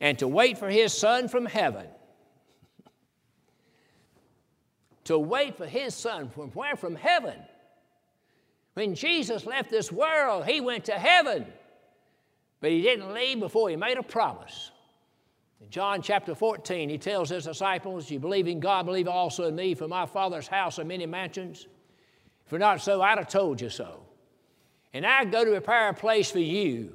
And 0.00 0.18
to 0.20 0.28
wait 0.28 0.56
for 0.56 0.70
His 0.70 0.94
Son 0.94 1.28
from 1.28 1.44
heaven. 1.44 1.86
to 5.04 5.18
wait 5.18 5.58
for 5.58 5.66
His 5.66 5.94
Son 5.94 6.30
from 6.30 6.50
where? 6.52 6.76
From 6.76 6.94
heaven 6.94 7.36
when 8.76 8.94
Jesus 8.94 9.46
left 9.46 9.70
this 9.70 9.90
world, 9.90 10.44
he 10.44 10.60
went 10.60 10.84
to 10.84 10.92
heaven, 10.92 11.46
but 12.60 12.70
he 12.70 12.82
didn't 12.82 13.14
leave 13.14 13.40
before 13.40 13.70
he 13.70 13.76
made 13.76 13.96
a 13.96 14.02
promise. 14.02 14.70
In 15.62 15.70
John 15.70 16.02
chapter 16.02 16.34
14, 16.34 16.90
he 16.90 16.98
tells 16.98 17.30
his 17.30 17.44
disciples, 17.44 18.10
You 18.10 18.18
believe 18.18 18.46
in 18.46 18.60
God, 18.60 18.84
believe 18.84 19.08
also 19.08 19.48
in 19.48 19.56
me, 19.56 19.74
for 19.74 19.88
my 19.88 20.04
Father's 20.04 20.46
house 20.46 20.78
are 20.78 20.84
many 20.84 21.06
mansions. 21.06 21.66
If 22.44 22.52
you're 22.52 22.58
not 22.58 22.82
so, 22.82 23.00
I'd 23.00 23.16
have 23.16 23.28
told 23.28 23.62
you 23.62 23.70
so. 23.70 24.02
And 24.92 25.06
I 25.06 25.24
go 25.24 25.42
to 25.42 25.52
prepare 25.52 25.88
a 25.88 25.94
place 25.94 26.30
for 26.30 26.40
you, 26.40 26.94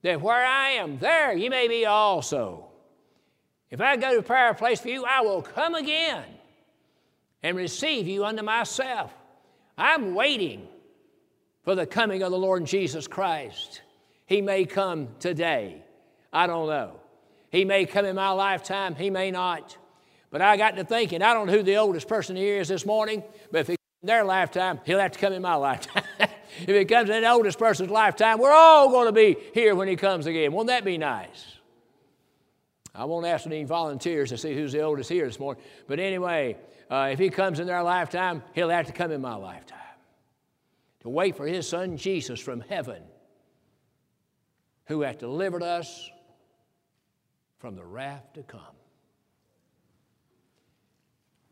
that 0.00 0.22
where 0.22 0.42
I 0.42 0.70
am, 0.70 0.96
there 1.00 1.36
you 1.36 1.50
may 1.50 1.68
be 1.68 1.84
also. 1.84 2.68
If 3.70 3.82
I 3.82 3.96
go 3.96 4.16
to 4.16 4.22
prepare 4.22 4.52
a 4.52 4.54
place 4.54 4.80
for 4.80 4.88
you, 4.88 5.04
I 5.04 5.20
will 5.20 5.42
come 5.42 5.74
again 5.74 6.24
and 7.42 7.58
receive 7.58 8.08
you 8.08 8.24
unto 8.24 8.42
myself. 8.42 9.12
I'm 9.76 10.14
waiting 10.14 10.66
for 11.64 11.74
the 11.74 11.86
coming 11.86 12.22
of 12.22 12.30
the 12.30 12.38
Lord 12.38 12.64
Jesus 12.66 13.08
Christ. 13.08 13.80
He 14.26 14.42
may 14.42 14.64
come 14.66 15.08
today. 15.18 15.82
I 16.32 16.46
don't 16.46 16.68
know. 16.68 17.00
He 17.50 17.64
may 17.64 17.86
come 17.86 18.04
in 18.04 18.16
my 18.16 18.30
lifetime, 18.30 18.94
he 18.94 19.10
may 19.10 19.30
not. 19.30 19.76
But 20.30 20.42
I 20.42 20.56
got 20.56 20.76
to 20.76 20.84
thinking, 20.84 21.22
I 21.22 21.32
don't 21.32 21.46
know 21.46 21.52
who 21.52 21.62
the 21.62 21.76
oldest 21.76 22.08
person 22.08 22.34
here 22.34 22.60
is 22.60 22.68
this 22.68 22.84
morning, 22.84 23.22
but 23.52 23.60
if 23.60 23.66
he 23.68 23.72
comes 23.76 24.02
in 24.02 24.06
their 24.08 24.24
lifetime, 24.24 24.80
he'll 24.84 24.98
have 24.98 25.12
to 25.12 25.18
come 25.18 25.32
in 25.32 25.40
my 25.40 25.54
lifetime. 25.54 26.02
if 26.18 26.68
he 26.68 26.84
comes 26.84 27.08
in 27.08 27.22
the 27.22 27.30
oldest 27.30 27.58
person's 27.58 27.90
lifetime, 27.90 28.38
we're 28.38 28.52
all 28.52 28.90
going 28.90 29.06
to 29.06 29.12
be 29.12 29.36
here 29.54 29.76
when 29.76 29.86
he 29.86 29.94
comes 29.94 30.26
again. 30.26 30.52
Won't 30.52 30.66
that 30.66 30.84
be 30.84 30.98
nice? 30.98 31.46
I 32.92 33.04
won't 33.04 33.26
ask 33.26 33.46
any 33.46 33.62
volunteers 33.64 34.30
to 34.30 34.38
see 34.38 34.54
who's 34.54 34.72
the 34.72 34.80
oldest 34.80 35.08
here 35.08 35.26
this 35.26 35.38
morning. 35.38 35.62
But 35.86 36.00
anyway, 36.00 36.56
uh, 36.90 37.10
if 37.12 37.18
he 37.20 37.30
comes 37.30 37.60
in 37.60 37.68
their 37.68 37.82
lifetime, 37.82 38.42
he'll 38.54 38.70
have 38.70 38.86
to 38.86 38.92
come 38.92 39.12
in 39.12 39.20
my 39.20 39.36
lifetime 39.36 39.83
to 41.04 41.10
wait 41.10 41.36
for 41.36 41.46
his 41.46 41.68
son 41.68 41.98
Jesus 41.98 42.40
from 42.40 42.60
heaven, 42.62 43.02
who 44.86 45.02
hath 45.02 45.18
delivered 45.18 45.62
us 45.62 46.10
from 47.58 47.76
the 47.76 47.84
wrath 47.84 48.32
to 48.32 48.42
come. 48.42 48.60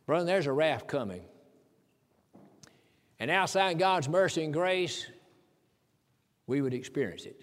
Brother, 0.06 0.24
there's 0.24 0.46
a 0.46 0.52
wrath 0.52 0.86
coming. 0.86 1.20
And 3.20 3.30
outside 3.30 3.78
God's 3.78 4.08
mercy 4.08 4.42
and 4.42 4.54
grace, 4.54 5.06
we 6.46 6.62
would 6.62 6.74
experience 6.74 7.26
it. 7.26 7.42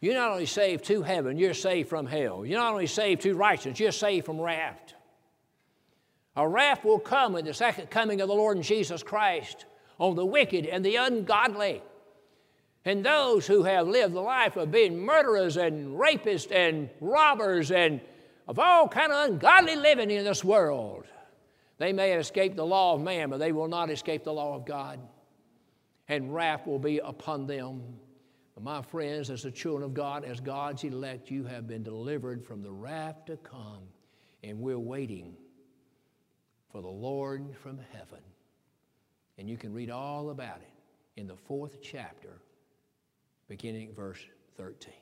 You're 0.00 0.14
not 0.14 0.32
only 0.32 0.46
saved 0.46 0.86
to 0.86 1.02
heaven, 1.02 1.36
you're 1.36 1.52
saved 1.52 1.90
from 1.90 2.06
hell. 2.06 2.46
You're 2.46 2.60
not 2.60 2.72
only 2.72 2.86
saved 2.86 3.22
to 3.22 3.34
righteousness, 3.34 3.78
you're 3.78 3.92
saved 3.92 4.24
from 4.24 4.40
wrath. 4.40 4.94
A 6.34 6.48
wrath 6.48 6.82
will 6.82 6.98
come 6.98 7.36
in 7.36 7.44
the 7.44 7.52
second 7.52 7.90
coming 7.90 8.22
of 8.22 8.28
the 8.28 8.34
Lord 8.34 8.62
Jesus 8.62 9.02
Christ 9.02 9.66
on 9.98 10.14
the 10.14 10.26
wicked 10.26 10.66
and 10.66 10.84
the 10.84 10.96
ungodly. 10.96 11.82
And 12.84 13.04
those 13.04 13.46
who 13.46 13.64
have 13.64 13.86
lived 13.86 14.14
the 14.14 14.20
life 14.20 14.56
of 14.56 14.70
being 14.70 14.98
murderers 14.98 15.56
and 15.56 15.98
rapists 15.98 16.50
and 16.50 16.88
robbers 17.00 17.70
and 17.70 18.00
of 18.46 18.58
all 18.58 18.88
kind 18.88 19.12
of 19.12 19.28
ungodly 19.28 19.76
living 19.76 20.10
in 20.10 20.24
this 20.24 20.42
world. 20.42 21.04
They 21.76 21.92
may 21.92 22.14
escape 22.14 22.56
the 22.56 22.64
law 22.64 22.94
of 22.94 23.02
man, 23.02 23.30
but 23.30 23.38
they 23.38 23.52
will 23.52 23.68
not 23.68 23.90
escape 23.90 24.24
the 24.24 24.32
law 24.32 24.54
of 24.54 24.64
God. 24.64 24.98
And 26.08 26.34
wrath 26.34 26.66
will 26.66 26.78
be 26.78 26.98
upon 26.98 27.46
them. 27.46 27.82
But 28.54 28.64
my 28.64 28.82
friends, 28.82 29.30
as 29.30 29.42
the 29.42 29.50
children 29.50 29.84
of 29.84 29.94
God, 29.94 30.24
as 30.24 30.40
God's 30.40 30.82
elect, 30.82 31.30
you 31.30 31.44
have 31.44 31.68
been 31.68 31.82
delivered 31.82 32.44
from 32.44 32.62
the 32.62 32.72
wrath 32.72 33.26
to 33.26 33.36
come. 33.36 33.82
And 34.42 34.60
we're 34.60 34.78
waiting 34.78 35.36
for 36.72 36.80
the 36.80 36.88
Lord 36.88 37.54
from 37.62 37.78
heaven. 37.92 38.22
And 39.38 39.48
you 39.48 39.56
can 39.56 39.72
read 39.72 39.90
all 39.90 40.30
about 40.30 40.58
it 40.58 41.20
in 41.20 41.28
the 41.28 41.36
fourth 41.36 41.78
chapter, 41.80 42.40
beginning 43.48 43.94
verse 43.94 44.20
13. 44.56 44.92